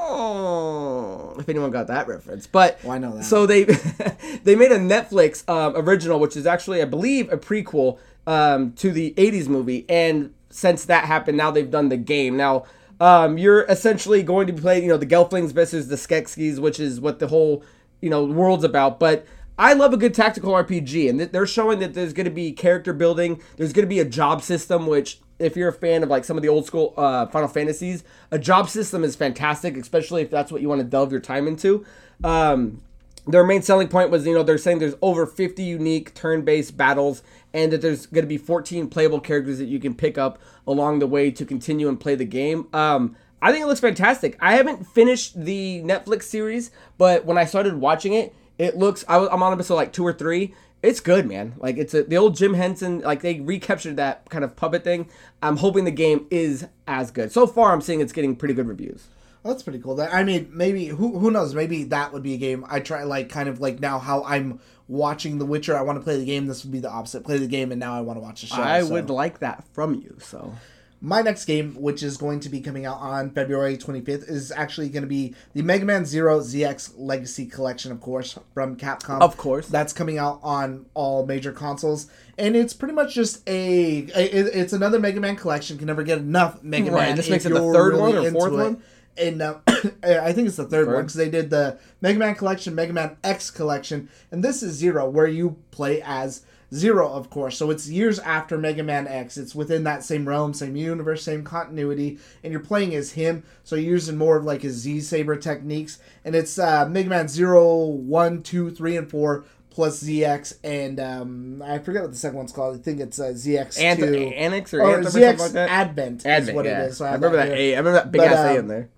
Oh, 0.04 1.36
if 1.40 1.48
anyone 1.48 1.72
got 1.72 1.88
that 1.88 2.08
reference, 2.08 2.48
but 2.48 2.80
Well, 2.84 2.94
I 2.94 2.98
know 2.98 3.16
that. 3.16 3.24
So 3.24 3.46
they 3.46 3.64
they 4.44 4.56
made 4.56 4.72
a 4.72 4.80
Netflix 4.80 5.48
um, 5.48 5.74
original, 5.76 6.20
which 6.20 6.36
is 6.36 6.48
actually, 6.48 6.82
I 6.82 6.86
believe, 6.86 7.32
a 7.32 7.38
prequel 7.38 8.00
um, 8.26 8.74
to 8.74 8.92
the 8.92 9.14
'80s 9.18 9.48
movie. 9.48 9.86
And 9.88 10.34
since 10.50 10.86
that 10.86 11.06
happened, 11.06 11.38
now 11.38 11.52
they've 11.52 11.70
done 11.70 11.90
the 11.90 11.98
game. 11.98 12.36
Now 12.36 12.66
um, 13.02 13.40
you're 13.40 13.64
essentially 13.64 14.22
going 14.22 14.46
to 14.46 14.54
be 14.54 14.62
playing, 14.62 14.84
you 14.84 14.90
know, 14.90 14.98
the 14.98 15.08
Gelflings 15.08 15.52
versus 15.52 15.88
the 15.88 15.96
Skeksis, 15.96 16.60
which 16.60 16.80
is 16.80 17.02
what 17.02 17.18
the 17.18 17.28
whole 17.28 17.64
you 18.00 18.12
know 18.12 18.24
world's 18.24 18.64
about. 18.64 19.00
But 19.00 19.26
I 19.58 19.74
love 19.74 19.92
a 19.92 19.98
good 19.98 20.14
tactical 20.14 20.54
RPG, 20.54 21.10
and 21.10 21.18
th- 21.18 21.32
they're 21.32 21.48
showing 21.48 21.80
that 21.80 21.96
there's 21.96 22.14
going 22.14 22.26
to 22.26 22.32
be 22.32 22.52
character 22.52 22.94
building. 22.94 23.42
There's 23.58 23.74
going 23.74 23.88
to 23.88 23.90
be 23.90 24.00
a 24.00 24.06
job 24.06 24.44
system, 24.44 24.86
which, 24.86 25.20
if 25.40 25.58
you're 25.58 25.70
a 25.70 25.74
fan 25.74 26.04
of 26.04 26.10
like 26.10 26.24
some 26.24 26.38
of 26.38 26.44
the 26.44 26.50
old 26.50 26.68
school 26.68 26.94
uh, 26.96 27.26
Final 27.26 27.48
Fantasies, 27.48 28.04
a 28.30 28.38
job 28.38 28.70
system 28.70 29.04
is 29.04 29.16
fantastic, 29.16 29.76
especially 29.78 30.22
if 30.22 30.30
that's 30.30 30.52
what 30.52 30.62
you 30.62 30.70
want 30.70 30.82
to 30.82 30.86
delve 30.86 31.12
your 31.12 31.22
time 31.22 31.48
into. 31.48 31.84
Um, 32.24 32.84
their 33.28 33.44
main 33.44 33.62
selling 33.62 33.88
point 33.88 34.10
was, 34.10 34.26
you 34.26 34.34
know, 34.34 34.44
they're 34.44 34.58
saying 34.58 34.80
there's 34.80 34.96
over 35.02 35.26
50 35.26 35.64
unique 35.64 36.14
turn-based 36.14 36.76
battles, 36.78 37.24
and 37.54 37.72
that 37.72 37.82
there's 37.82 38.06
going 38.06 38.24
to 38.24 38.30
be 38.30 38.38
14 38.38 38.88
playable 38.88 39.20
characters 39.20 39.58
that 39.60 39.66
you 39.66 39.80
can 39.80 39.94
pick 39.94 40.18
up 40.18 40.40
along 40.66 41.00
the 41.00 41.08
way 41.08 41.32
to 41.32 41.46
continue 41.46 41.88
and 41.90 42.00
play 42.00 42.16
the 42.16 42.26
game. 42.26 42.68
Um, 42.74 43.16
I 43.42 43.52
think 43.52 43.64
it 43.64 43.68
looks 43.68 43.80
fantastic. 43.80 44.38
I 44.40 44.56
haven't 44.56 44.86
finished 44.86 45.44
the 45.44 45.82
Netflix 45.84 46.24
series, 46.24 46.72
but 46.98 47.26
when 47.26 47.38
I 47.38 47.46
started 47.46 47.76
watching 47.76 48.14
it, 48.14 48.36
it 48.58 48.78
looks. 48.78 49.04
I, 49.08 49.18
I'm 49.28 49.42
on 49.42 49.54
episode 49.54 49.76
like 49.76 49.94
two 49.94 50.06
or 50.06 50.14
three. 50.14 50.54
It's 50.84 51.00
good, 51.00 51.28
man. 51.28 51.54
Like 51.58 51.78
it's 51.78 51.94
a, 51.94 52.04
the 52.04 52.18
old 52.18 52.36
Jim 52.36 52.54
Henson. 52.54 53.02
Like 53.02 53.22
they 53.22 53.40
recaptured 53.40 53.98
that 53.98 54.30
kind 54.30 54.44
of 54.44 54.56
puppet 54.56 54.84
thing. 54.84 55.10
I'm 55.42 55.58
hoping 55.58 55.86
the 55.86 55.92
game 55.92 56.28
is 56.30 56.68
as 56.88 57.10
good. 57.10 57.32
So 57.32 57.48
far, 57.48 57.74
I'm 57.74 57.82
seeing 57.82 58.02
it's 58.02 58.14
getting 58.14 58.36
pretty 58.36 58.54
good 58.54 58.68
reviews. 58.68 59.08
That's 59.44 59.64
pretty 59.64 59.80
cool. 59.80 59.96
That 59.96 60.14
I 60.14 60.24
mean, 60.24 60.52
maybe 60.54 60.88
who 60.88 61.18
who 61.18 61.32
knows? 61.32 61.56
Maybe 61.56 61.84
that 61.86 62.14
would 62.14 62.22
be 62.22 62.36
a 62.36 62.38
game 62.38 62.64
I 62.70 62.80
try 62.80 63.04
like 63.04 63.30
kind 63.30 63.50
of 63.50 63.60
like 63.60 63.80
now 63.80 63.98
how 63.98 64.24
I'm 64.24 64.60
watching 64.92 65.40
The 65.40 65.46
Witcher. 65.46 65.76
I 65.78 65.82
want 65.82 65.98
to 65.98 66.04
play 66.04 66.18
the 66.20 66.26
game. 66.26 66.46
This 66.48 66.64
would 66.64 66.72
be 66.72 66.80
the 66.80 66.92
opposite. 66.92 67.24
Play 67.24 67.38
the 67.38 67.48
game, 67.48 67.72
and 67.72 67.80
now 67.80 67.96
I 67.98 68.02
want 68.02 68.18
to 68.18 68.22
watch 68.22 68.42
the 68.42 68.48
show. 68.48 68.62
I 68.62 68.82
so. 68.82 68.92
would 68.92 69.10
like 69.10 69.40
that 69.40 69.64
from 69.74 69.96
you. 69.96 70.18
So 70.20 70.54
My 71.00 71.22
next 71.22 71.46
game, 71.46 71.74
which 71.82 72.04
is 72.04 72.18
going 72.18 72.42
to 72.42 72.50
be 72.50 72.60
coming 72.62 72.86
out 72.86 72.98
on 72.98 73.32
February 73.32 73.78
25th, 73.78 74.30
is 74.30 74.52
actually 74.52 74.90
going 74.90 75.02
to 75.04 75.08
be 75.10 75.34
the 75.54 75.64
Mega 75.64 75.86
Man 75.86 76.06
Zero 76.06 76.40
ZX 76.42 76.94
Legacy 76.98 77.46
Collection, 77.48 77.92
of 77.92 78.02
course, 78.02 78.38
from 78.54 78.76
Capcom. 78.76 79.22
Of 79.22 79.38
course. 79.38 79.68
That's 79.68 79.94
coming 79.94 80.18
out 80.20 80.40
on 80.44 80.86
all 80.94 81.26
major 81.26 81.52
consoles. 81.54 82.08
And 82.38 82.56
it's 82.56 82.74
pretty 82.74 82.94
much 82.94 83.16
just 83.16 83.48
a. 83.48 84.00
it- 84.00 84.52
it's 84.54 84.74
another 84.74 85.00
Mega 85.00 85.20
Man 85.22 85.36
collection. 85.38 85.78
Can 85.78 85.88
never 85.88 86.04
get 86.04 86.18
enough 86.20 86.62
Mega 86.62 86.92
Right, 86.92 87.08
Man. 87.08 87.16
this 87.16 87.30
makes 87.30 87.46
it 87.46 87.54
the 87.54 87.72
third 87.72 87.98
one 87.98 88.16
or 88.16 88.30
fourth 88.32 88.54
it. 88.74 88.80
And 89.18 89.42
uh, 89.42 89.60
I 89.68 90.32
think 90.34 90.48
it's 90.48 90.58
the 90.58 90.66
third, 90.66 90.88
one 90.88 91.02
because 91.02 91.16
they 91.16 91.30
did 91.30 91.50
the 91.50 91.78
Mega 92.00 92.18
Man 92.18 92.36
collection, 92.36 92.76
Mega 92.76 92.94
Man 92.94 93.18
X 93.24 93.52
collection, 93.52 94.10
and 94.32 94.44
this 94.44 94.64
is 94.64 94.74
Zero, 94.76 95.10
where 95.10 95.28
you 95.28 95.58
play 95.72 96.02
as 96.02 96.44
Zero, 96.74 97.12
of 97.12 97.30
course. 97.30 97.58
So 97.58 97.70
it's 97.70 97.90
years 97.90 98.18
after 98.20 98.58
Mega 98.58 98.82
Man 98.82 99.06
X. 99.06 99.38
It's 99.38 99.54
within 99.54 99.84
that 99.84 100.06
same 100.06 100.26
realm, 100.26 100.54
same 100.54 100.78
universe, 100.78 101.22
same 101.22 101.44
continuity, 101.44 102.18
and 102.44 102.52
you're 102.54 102.62
playing 102.62 102.96
as 102.96 103.12
him. 103.12 103.44
So 103.66 103.76
you're 103.76 103.92
using 103.92 104.18
more 104.18 104.38
of 104.38 104.46
like 104.46 104.62
his 104.62 104.76
Z 104.76 105.02
Saber 105.02 105.36
techniques, 105.36 106.00
and 106.24 106.34
it's 106.34 106.58
uh, 106.58 106.88
Mega 106.88 107.10
Man 107.10 107.28
Zero, 107.28 107.76
One, 107.76 108.42
Two, 108.42 108.70
Three, 108.72 108.96
and 108.96 109.10
Four. 109.10 109.44
Plus 109.70 110.04
ZX 110.04 110.56
and 110.66 111.00
um, 111.00 111.62
I 111.66 111.80
forget 111.80 112.02
what 112.02 112.12
the 112.12 112.18
second 112.18 112.36
one's 112.36 112.52
called. 112.52 112.76
I 112.76 112.80
think 112.82 113.00
it's 113.00 113.22
uh, 113.22 113.28
ZX 113.28 113.80
Ant- 113.80 114.00
two 114.02 114.16
Annex 114.16 114.74
or 114.74 114.82
or 114.82 114.98
Anthem 114.98 115.06
or 115.06 115.10
ZX 115.10 115.12
something 115.12 115.40
like 115.40 115.52
that. 115.54 115.70
Advent, 115.70 116.20
is 116.20 116.26
Advent, 116.26 116.56
what 116.58 116.66
yeah. 116.66 116.84
it 116.84 116.88
is. 116.88 116.98
So 116.98 117.06
I 117.06 117.12
have 117.12 117.22
remember 117.22 117.38
that. 117.38 117.48
here 117.48 117.56
A, 117.56 117.76
I 117.76 117.78
remember 117.78 117.94
that 117.94 118.12
big 118.12 118.20
But, 118.20 118.28
ass 118.34 118.38
A 118.40 118.52
um, 118.52 118.58
in 118.58 118.68
there. 118.68 118.90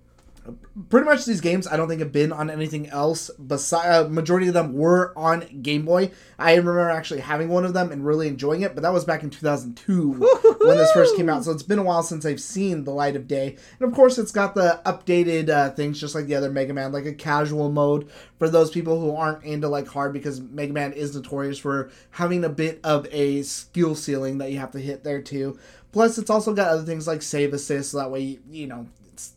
Pretty 0.90 1.06
much 1.06 1.26
these 1.26 1.42
games 1.42 1.68
I 1.68 1.78
don't 1.78 1.88
think 1.88 2.02
have 2.02 2.12
been 2.12 2.32
on 2.32 2.50
anything 2.50 2.88
else. 2.90 3.30
Besides, 3.30 4.08
uh, 4.08 4.10
majority 4.10 4.48
of 4.48 4.54
them 4.54 4.74
were 4.74 5.14
on 5.18 5.62
Game 5.62 5.86
Boy. 5.86 6.12
I 6.38 6.52
remember 6.56 6.90
actually 6.90 7.22
having 7.22 7.50
one 7.50 7.66
of 7.66 7.74
them 7.74 7.92
and 7.92 8.06
really 8.06 8.28
enjoying 8.28 8.62
it, 8.62 8.74
but 8.74 8.82
that 8.82 8.94
was 8.94 9.06
back 9.06 9.24
in 9.24 9.30
2002 9.30 10.12
when 10.62 10.78
this 10.78 10.92
first 10.92 11.16
came 11.16 11.30
out. 11.30 11.44
So 11.44 11.52
it's 11.52 11.64
been 11.64 11.80
a 11.80 11.84
while 11.84 12.04
since 12.04 12.26
I've 12.26 12.42
seen 12.42 12.84
the 12.84 12.92
light 12.92 13.16
of 13.16 13.28
day. 13.28 13.58
And 13.80 13.90
of 13.90 13.96
course, 13.96 14.18
it's 14.18 14.32
got 14.32 14.56
the 14.56 14.82
updated 14.86 15.50
uh, 15.50 15.72
things 15.72 16.00
just 16.00 16.16
like 16.16 16.26
the 16.26 16.36
other 16.36 16.50
Mega 16.50 16.74
Man, 16.74 16.92
like 16.92 17.06
a 17.06 17.14
casual 17.14 17.72
mode 17.72 18.10
for 18.40 18.50
those 18.50 18.72
people 18.72 19.00
who 19.00 19.16
aren't 19.16 19.44
into 19.44 19.70
like 19.70 19.88
hard 19.88 20.14
because 20.14 20.42
Mega 20.42 20.74
Man 20.74 20.94
is 20.94 21.16
notorious 21.16 21.58
for 21.58 21.92
having 22.12 22.44
a 22.44 22.50
bit 22.50 22.80
of 22.84 23.08
a 23.12 23.44
skill 23.44 23.96
ceiling 23.96 24.40
that 24.40 24.52
you 24.52 24.60
have 24.60 24.72
to 24.72 24.80
hit 24.80 25.04
there 25.04 25.22
too. 25.22 25.58
Plus, 25.92 26.18
it's 26.18 26.32
also 26.32 26.54
got 26.54 26.70
other 26.70 26.84
things 26.84 27.06
like 27.06 27.22
save 27.22 27.54
assist, 27.54 27.92
so 27.92 28.00
that 28.00 28.10
way 28.10 28.20
you, 28.20 28.40
you 28.50 28.68
know 28.68 28.88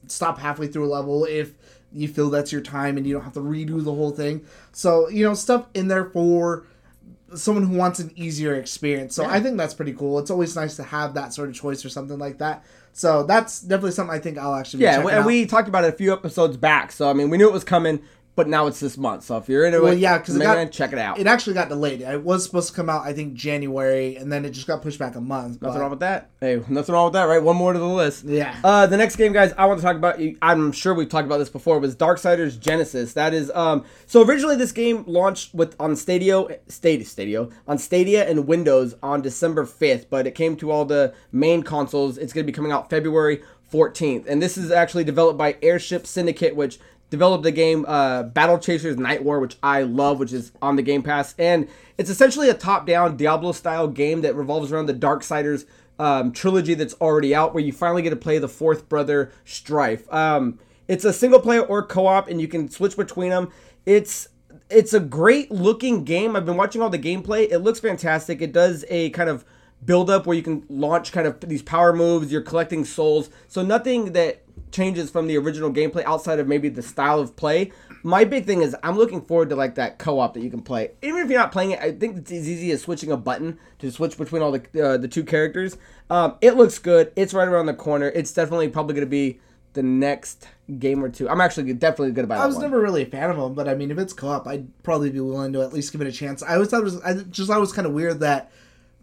stop 0.06 0.38
halfway 0.38 0.66
through 0.66 0.86
a 0.86 0.92
level 0.92 1.24
if 1.24 1.52
you 1.92 2.08
feel 2.08 2.28
that's 2.30 2.52
your 2.52 2.60
time 2.60 2.96
and 2.96 3.06
you 3.06 3.14
don't 3.14 3.22
have 3.22 3.32
to 3.34 3.40
redo 3.40 3.82
the 3.82 3.94
whole 3.94 4.10
thing. 4.10 4.44
So 4.72 5.08
you 5.08 5.24
know 5.24 5.34
stuff 5.34 5.66
in 5.74 5.88
there 5.88 6.04
for 6.04 6.64
someone 7.34 7.64
who 7.66 7.76
wants 7.76 7.98
an 7.98 8.12
easier 8.14 8.54
experience. 8.54 9.14
So 9.14 9.24
I 9.24 9.40
think 9.40 9.56
that's 9.56 9.74
pretty 9.74 9.92
cool. 9.92 10.18
It's 10.18 10.30
always 10.30 10.54
nice 10.54 10.76
to 10.76 10.84
have 10.84 11.14
that 11.14 11.34
sort 11.34 11.48
of 11.48 11.54
choice 11.54 11.84
or 11.84 11.88
something 11.88 12.18
like 12.18 12.38
that. 12.38 12.64
So 12.92 13.24
that's 13.24 13.60
definitely 13.60 13.90
something 13.92 14.14
I 14.14 14.20
think 14.20 14.38
I'll 14.38 14.54
actually 14.54 14.78
be 14.78 14.84
Yeah, 14.84 15.04
we, 15.04 15.10
and 15.10 15.20
out. 15.20 15.26
we 15.26 15.44
talked 15.44 15.68
about 15.68 15.84
it 15.84 15.92
a 15.92 15.96
few 15.96 16.12
episodes 16.12 16.56
back. 16.56 16.92
So 16.92 17.10
I 17.10 17.12
mean, 17.12 17.28
we 17.28 17.36
knew 17.36 17.48
it 17.48 17.52
was 17.52 17.64
coming. 17.64 18.00
But 18.36 18.46
now 18.48 18.66
it's 18.66 18.78
this 18.78 18.96
month. 18.96 19.24
So 19.24 19.36
if 19.38 19.48
you're 19.48 19.64
into 19.64 19.80
Well, 19.80 19.92
it, 19.94 19.98
yeah, 19.98 20.18
'cause 20.18 20.36
it 20.36 20.42
got- 20.42 20.70
check 20.70 20.92
it 20.92 20.98
out. 20.98 21.18
It 21.18 21.26
actually 21.26 21.54
got 21.54 21.68
delayed. 21.70 22.02
It 22.02 22.22
was 22.22 22.44
supposed 22.44 22.68
to 22.68 22.74
come 22.74 22.88
out, 22.88 23.02
I 23.04 23.12
think, 23.12 23.34
January, 23.34 24.14
and 24.16 24.30
then 24.30 24.44
it 24.44 24.50
just 24.50 24.66
got 24.66 24.82
pushed 24.82 24.98
back 24.98 25.16
a 25.16 25.20
month. 25.20 25.60
Nothing 25.62 25.74
but- 25.74 25.80
wrong 25.80 25.90
with 25.90 26.00
that. 26.00 26.30
Hey, 26.40 26.60
nothing 26.68 26.92
wrong 26.94 27.06
with 27.06 27.14
that, 27.14 27.24
right? 27.24 27.42
One 27.42 27.56
more 27.56 27.72
to 27.72 27.78
the 27.78 27.84
list. 27.86 28.24
Yeah. 28.24 28.54
Uh, 28.62 28.86
the 28.86 28.96
next 28.96 29.16
game, 29.16 29.32
guys, 29.32 29.52
I 29.56 29.64
want 29.66 29.80
to 29.80 29.84
talk 29.84 29.96
about. 29.96 30.20
I'm 30.42 30.70
sure 30.70 30.94
we've 30.94 31.08
talked 31.08 31.26
about 31.26 31.38
this 31.38 31.48
before. 31.48 31.78
Was 31.80 31.96
Darksiders 31.96 32.60
Genesis? 32.60 33.14
That 33.14 33.32
is, 33.34 33.50
um, 33.54 33.84
so 34.06 34.22
originally 34.22 34.56
this 34.56 34.72
game 34.72 35.02
launched 35.06 35.54
with 35.54 35.74
on 35.80 35.96
Stadia, 35.96 36.44
Stadia, 36.68 37.04
Stadia 37.06 37.48
on 37.66 37.78
Stadia 37.78 38.28
and 38.28 38.46
Windows 38.46 38.94
on 39.02 39.22
December 39.22 39.64
5th, 39.64 40.06
but 40.10 40.26
it 40.26 40.34
came 40.34 40.56
to 40.56 40.70
all 40.70 40.84
the 40.84 41.14
main 41.32 41.62
consoles. 41.62 42.18
It's 42.18 42.32
going 42.34 42.44
to 42.44 42.52
be 42.52 42.54
coming 42.54 42.70
out 42.72 42.90
February 42.90 43.40
14th, 43.72 44.26
and 44.28 44.40
this 44.40 44.56
is 44.56 44.70
actually 44.70 45.02
developed 45.04 45.36
by 45.38 45.56
Airship 45.62 46.06
Syndicate, 46.06 46.54
which 46.54 46.78
developed 47.10 47.44
the 47.44 47.52
game 47.52 47.84
uh, 47.86 48.24
Battle 48.24 48.58
Chasers 48.58 48.96
Night 48.96 49.22
War, 49.24 49.40
which 49.40 49.56
I 49.62 49.82
love, 49.82 50.18
which 50.18 50.32
is 50.32 50.52
on 50.60 50.76
the 50.76 50.82
Game 50.82 51.02
Pass, 51.02 51.34
and 51.38 51.68
it's 51.98 52.10
essentially 52.10 52.48
a 52.48 52.54
top-down 52.54 53.16
Diablo-style 53.16 53.88
game 53.88 54.22
that 54.22 54.34
revolves 54.34 54.72
around 54.72 54.86
the 54.86 54.94
Darksiders 54.94 55.66
um, 55.98 56.32
trilogy 56.32 56.74
that's 56.74 56.94
already 56.94 57.34
out, 57.34 57.54
where 57.54 57.62
you 57.62 57.72
finally 57.72 58.02
get 58.02 58.10
to 58.10 58.16
play 58.16 58.38
the 58.38 58.48
fourth 58.48 58.88
brother 58.88 59.32
Strife. 59.44 60.12
Um, 60.12 60.58
it's 60.88 61.04
a 61.04 61.12
single 61.12 61.40
player 61.40 61.62
or 61.62 61.84
co-op, 61.84 62.28
and 62.28 62.40
you 62.40 62.48
can 62.48 62.68
switch 62.68 62.96
between 62.96 63.30
them. 63.30 63.50
It's 63.86 64.28
it's 64.68 64.92
a 64.92 65.00
great 65.00 65.50
looking 65.50 66.04
game. 66.04 66.34
I've 66.34 66.46
been 66.46 66.56
watching 66.56 66.82
all 66.82 66.90
the 66.90 66.98
gameplay. 66.98 67.50
It 67.50 67.60
looks 67.60 67.78
fantastic. 67.78 68.42
It 68.42 68.52
does 68.52 68.84
a 68.88 69.10
kind 69.10 69.30
of 69.30 69.44
build 69.84 70.10
up 70.10 70.26
where 70.26 70.36
you 70.36 70.42
can 70.42 70.64
launch 70.68 71.12
kind 71.12 71.26
of 71.26 71.38
these 71.40 71.62
power 71.62 71.92
moves. 71.92 72.32
You're 72.32 72.42
collecting 72.42 72.84
souls, 72.84 73.30
so 73.48 73.62
nothing 73.62 74.12
that 74.12 74.42
changes 74.76 75.10
from 75.10 75.26
the 75.26 75.38
original 75.38 75.72
gameplay 75.72 76.04
outside 76.04 76.38
of 76.38 76.46
maybe 76.46 76.68
the 76.68 76.82
style 76.82 77.18
of 77.18 77.34
play. 77.34 77.72
My 78.02 78.24
big 78.24 78.44
thing 78.44 78.60
is 78.60 78.76
I'm 78.82 78.96
looking 78.96 79.22
forward 79.22 79.48
to 79.48 79.56
like 79.56 79.76
that 79.76 79.98
co-op 79.98 80.34
that 80.34 80.40
you 80.40 80.50
can 80.50 80.60
play. 80.60 80.90
Even 81.02 81.20
if 81.20 81.30
you're 81.30 81.40
not 81.40 81.50
playing 81.50 81.70
it, 81.72 81.80
I 81.80 81.92
think 81.92 82.18
it's 82.18 82.30
as 82.30 82.48
easy 82.48 82.70
as 82.70 82.82
switching 82.82 83.10
a 83.10 83.16
button 83.16 83.58
to 83.78 83.90
switch 83.90 84.18
between 84.18 84.42
all 84.42 84.52
the 84.52 84.84
uh, 84.84 84.96
the 84.98 85.08
two 85.08 85.24
characters. 85.24 85.78
Um, 86.10 86.36
it 86.42 86.56
looks 86.56 86.78
good. 86.78 87.12
It's 87.16 87.32
right 87.32 87.48
around 87.48 87.66
the 87.66 87.74
corner. 87.74 88.08
It's 88.08 88.32
definitely 88.32 88.68
probably 88.68 88.94
going 88.94 89.06
to 89.06 89.10
be 89.10 89.40
the 89.72 89.82
next 89.82 90.48
game 90.78 91.02
or 91.02 91.08
two. 91.08 91.28
I'm 91.28 91.40
actually 91.40 91.72
definitely 91.72 92.12
good 92.12 92.24
about. 92.24 92.40
It. 92.40 92.42
I 92.42 92.46
was 92.46 92.58
never 92.58 92.80
really 92.80 93.02
a 93.02 93.06
fan 93.06 93.30
of 93.30 93.36
them, 93.36 93.54
but 93.54 93.68
I 93.68 93.74
mean, 93.74 93.90
if 93.90 93.98
it's 93.98 94.12
co-op, 94.12 94.46
I'd 94.46 94.82
probably 94.82 95.10
be 95.10 95.20
willing 95.20 95.52
to 95.54 95.62
at 95.62 95.72
least 95.72 95.92
give 95.92 96.00
it 96.00 96.06
a 96.06 96.12
chance. 96.12 96.42
I 96.42 96.54
always 96.54 96.68
thought 96.68 96.80
it 96.80 96.84
was, 96.84 97.00
I 97.02 97.14
just 97.14 97.48
thought 97.48 97.56
it 97.56 97.60
was 97.60 97.72
kind 97.72 97.86
of 97.86 97.94
weird 97.94 98.20
that 98.20 98.50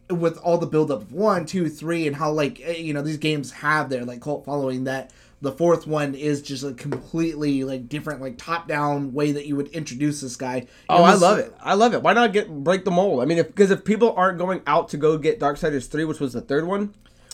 with 0.09 0.37
all 0.39 0.57
the 0.57 0.67
build 0.67 0.91
up 0.91 1.01
of 1.01 1.11
one, 1.13 1.45
two, 1.45 1.69
three, 1.69 2.07
and 2.07 2.15
how 2.15 2.31
like 2.31 2.59
eh, 2.61 2.77
you 2.77 2.93
know 2.93 3.01
these 3.01 3.17
games 3.17 3.51
have 3.51 3.89
their 3.89 4.05
like 4.05 4.21
cult 4.21 4.45
following 4.45 4.83
that 4.83 5.11
the 5.43 5.51
fourth 5.51 5.85
one 5.85 6.15
is 6.15 6.41
just 6.41 6.63
a 6.63 6.71
completely 6.73 7.65
like 7.65 7.89
different 7.89 8.21
like 8.21 8.37
top 8.37 8.65
down 8.65 9.13
way 9.13 9.33
that 9.33 9.45
you 9.45 9.57
would 9.57 9.67
introduce 9.67 10.21
this 10.21 10.37
guy. 10.37 10.65
Oh, 10.89 11.03
I 11.03 11.15
love 11.15 11.37
it. 11.37 11.53
I 11.61 11.73
love 11.73 11.93
it. 11.93 12.01
Why 12.01 12.13
not 12.13 12.31
get 12.31 12.49
break 12.49 12.85
the 12.85 12.91
mold? 12.91 13.21
I 13.21 13.25
mean, 13.25 13.37
if 13.37 13.47
because 13.47 13.69
if 13.69 13.83
people 13.83 14.13
aren't 14.15 14.37
going 14.37 14.61
out 14.65 14.87
to 14.89 14.97
go 14.97 15.17
get 15.17 15.41
Darksiders 15.41 15.89
three, 15.89 16.05
which 16.05 16.21
was 16.21 16.31
the 16.31 16.39
third 16.39 16.65
one, 16.65 16.93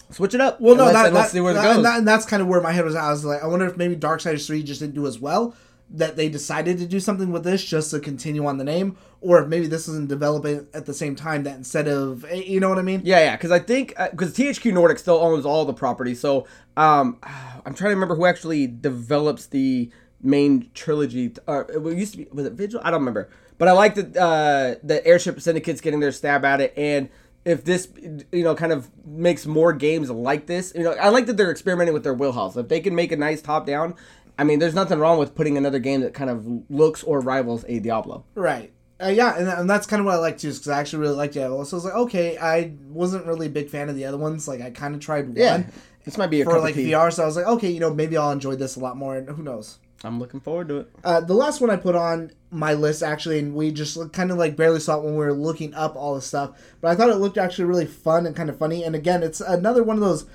switch 0.09 0.33
it 0.33 0.41
up. 0.41 0.59
Well, 0.59 0.75
no, 0.75 0.85
let's, 0.85 0.95
that, 0.97 1.13
let's 1.13 1.27
that- 1.27 1.33
see 1.33 1.39
where 1.39 1.51
it 1.53 1.61
goes. 1.61 1.75
And, 1.77 1.85
that- 1.85 1.97
and 1.99 2.07
that's 2.07 2.25
kind 2.25 2.41
of 2.41 2.47
where 2.47 2.61
my 2.61 2.71
head 2.71 2.83
was 2.83 2.95
at. 2.95 3.03
I 3.03 3.11
was 3.11 3.23
like, 3.23 3.43
I 3.43 3.47
wonder 3.47 3.67
if 3.67 3.77
maybe 3.77 3.95
Darksiders 3.95 4.47
3 4.47 4.63
just 4.63 4.79
didn't 4.81 4.95
do 4.95 5.05
as 5.05 5.19
well, 5.19 5.55
that 5.91 6.15
they 6.15 6.29
decided 6.29 6.77
to 6.77 6.85
do 6.85 6.99
something 6.99 7.31
with 7.31 7.43
this 7.43 7.63
just 7.63 7.91
to 7.91 7.99
continue 7.99 8.45
on 8.45 8.57
the 8.57 8.63
name, 8.63 8.95
or 9.21 9.41
if 9.41 9.47
maybe 9.47 9.67
this 9.67 9.87
isn't 9.87 10.07
developing 10.07 10.67
at 10.73 10.85
the 10.85 10.93
same 10.93 11.15
time 11.15 11.43
that 11.43 11.55
instead 11.55 11.87
of, 11.87 12.25
eh, 12.25 12.35
you 12.35 12.59
know 12.59 12.69
what 12.69 12.77
I 12.77 12.83
mean? 12.83 13.01
Yeah, 13.03 13.19
yeah, 13.19 13.35
because 13.35 13.51
I 13.51 13.59
think 13.59 13.95
because 14.11 14.33
THQ 14.35 14.73
Nordic 14.73 14.99
still 14.99 15.17
owns 15.17 15.45
all 15.45 15.65
the 15.65 15.73
property, 15.73 16.13
so 16.13 16.45
um, 16.77 17.17
I'm 17.23 17.73
trying 17.73 17.89
to 17.89 17.95
remember 17.95 18.15
who 18.15 18.25
actually 18.25 18.67
develops 18.67 19.47
the 19.47 19.89
main 20.21 20.69
trilogy. 20.73 21.33
Uh, 21.47 21.63
it 21.65 21.97
used 21.97 22.13
to 22.13 22.19
be 22.19 22.27
was 22.31 22.45
it 22.45 22.53
Vigil? 22.53 22.81
I 22.83 22.91
don't 22.91 23.01
remember, 23.01 23.29
but 23.57 23.67
I 23.67 23.71
like 23.71 23.95
that 23.95 24.15
uh, 24.15 24.75
the 24.83 25.05
Airship 25.05 25.41
Syndicate's 25.41 25.81
getting 25.81 25.99
their 25.99 26.11
stab 26.11 26.45
at 26.45 26.61
it, 26.61 26.73
and 26.77 27.09
if 27.45 27.63
this 27.63 27.87
you 28.31 28.43
know 28.43 28.53
kind 28.53 28.71
of 28.71 28.89
makes 29.05 29.45
more 29.45 29.73
games 29.73 30.09
like 30.09 30.45
this, 30.45 30.71
you 30.75 30.83
know, 30.83 30.91
I 30.91 31.09
like 31.09 31.25
that 31.27 31.37
they're 31.37 31.51
experimenting 31.51 31.93
with 31.93 32.03
their 32.03 32.13
wheelhouse. 32.13 32.55
If 32.55 32.67
they 32.67 32.79
can 32.79 32.95
make 32.95 33.11
a 33.11 33.17
nice 33.17 33.41
top 33.41 33.65
down. 33.65 33.95
I 34.39 34.45
mean, 34.45 34.59
there's 34.59 34.73
nothing 34.73 34.99
wrong 34.99 35.19
with 35.19 35.35
putting 35.35 35.57
another 35.57 35.79
game 35.79 35.99
that 35.99 36.13
kind 36.13 36.29
of 36.29 36.47
looks 36.69 37.03
or 37.03 37.19
rivals 37.19 37.65
a 37.67 37.79
Diablo. 37.79 38.23
Right. 38.35 38.71
Uh, 39.01 39.07
yeah, 39.09 39.37
and, 39.37 39.49
and 39.49 39.69
that's 39.69 39.85
kind 39.85 39.99
of 39.99 40.05
what 40.05 40.15
I 40.15 40.19
like 40.19 40.37
too, 40.37 40.47
because 40.47 40.69
I 40.69 40.79
actually 40.79 40.99
really 40.99 41.15
liked 41.17 41.33
Diablo. 41.33 41.61
So 41.65 41.75
I 41.75 41.77
was 41.77 41.83
like, 41.83 41.93
okay, 41.93 42.37
I 42.37 42.71
wasn't 42.87 43.25
really 43.25 43.47
a 43.47 43.49
big 43.49 43.69
fan 43.69 43.89
of 43.89 43.97
the 43.97 44.05
other 44.05 44.17
ones. 44.17 44.47
Like, 44.47 44.61
I 44.61 44.69
kind 44.69 44.95
of 44.95 45.01
tried 45.01 45.27
one. 45.27 45.35
Yeah, 45.35 45.63
this 46.05 46.17
might 46.17 46.27
be 46.27 46.39
a 46.39 46.45
for 46.45 46.57
like. 46.61 46.75
VR, 46.75 47.11
so 47.11 47.23
I 47.23 47.25
was 47.25 47.35
like, 47.35 47.47
okay, 47.47 47.69
you 47.69 47.81
know, 47.81 47.93
maybe 47.93 48.15
I'll 48.15 48.31
enjoy 48.31 48.55
this 48.55 48.77
a 48.77 48.79
lot 48.79 48.95
more, 48.95 49.17
and 49.17 49.27
who 49.27 49.43
knows. 49.43 49.79
I'm 50.05 50.19
looking 50.19 50.39
forward 50.39 50.69
to 50.69 50.77
it. 50.77 50.89
Uh, 51.03 51.19
the 51.19 51.33
last 51.33 51.59
one 51.59 51.69
I 51.69 51.75
put 51.75 51.95
on 51.95 52.31
my 52.49 52.73
list 52.73 53.03
actually, 53.03 53.39
and 53.39 53.53
we 53.53 53.71
just 53.71 53.97
kind 54.13 54.31
of 54.31 54.37
like 54.37 54.55
barely 54.55 54.79
saw 54.79 54.97
it 54.97 55.03
when 55.03 55.13
we 55.13 55.25
were 55.25 55.33
looking 55.33 55.73
up 55.73 55.97
all 55.97 56.15
this 56.15 56.25
stuff, 56.25 56.57
but 56.79 56.89
I 56.89 56.95
thought 56.95 57.09
it 57.09 57.15
looked 57.15 57.37
actually 57.37 57.65
really 57.65 57.85
fun 57.85 58.25
and 58.25 58.37
kind 58.37 58.49
of 58.49 58.57
funny. 58.57 58.85
And 58.85 58.95
again, 58.95 59.21
it's 59.21 59.41
another 59.41 59.83
one 59.83 59.97
of 59.97 60.01
those 60.01 60.25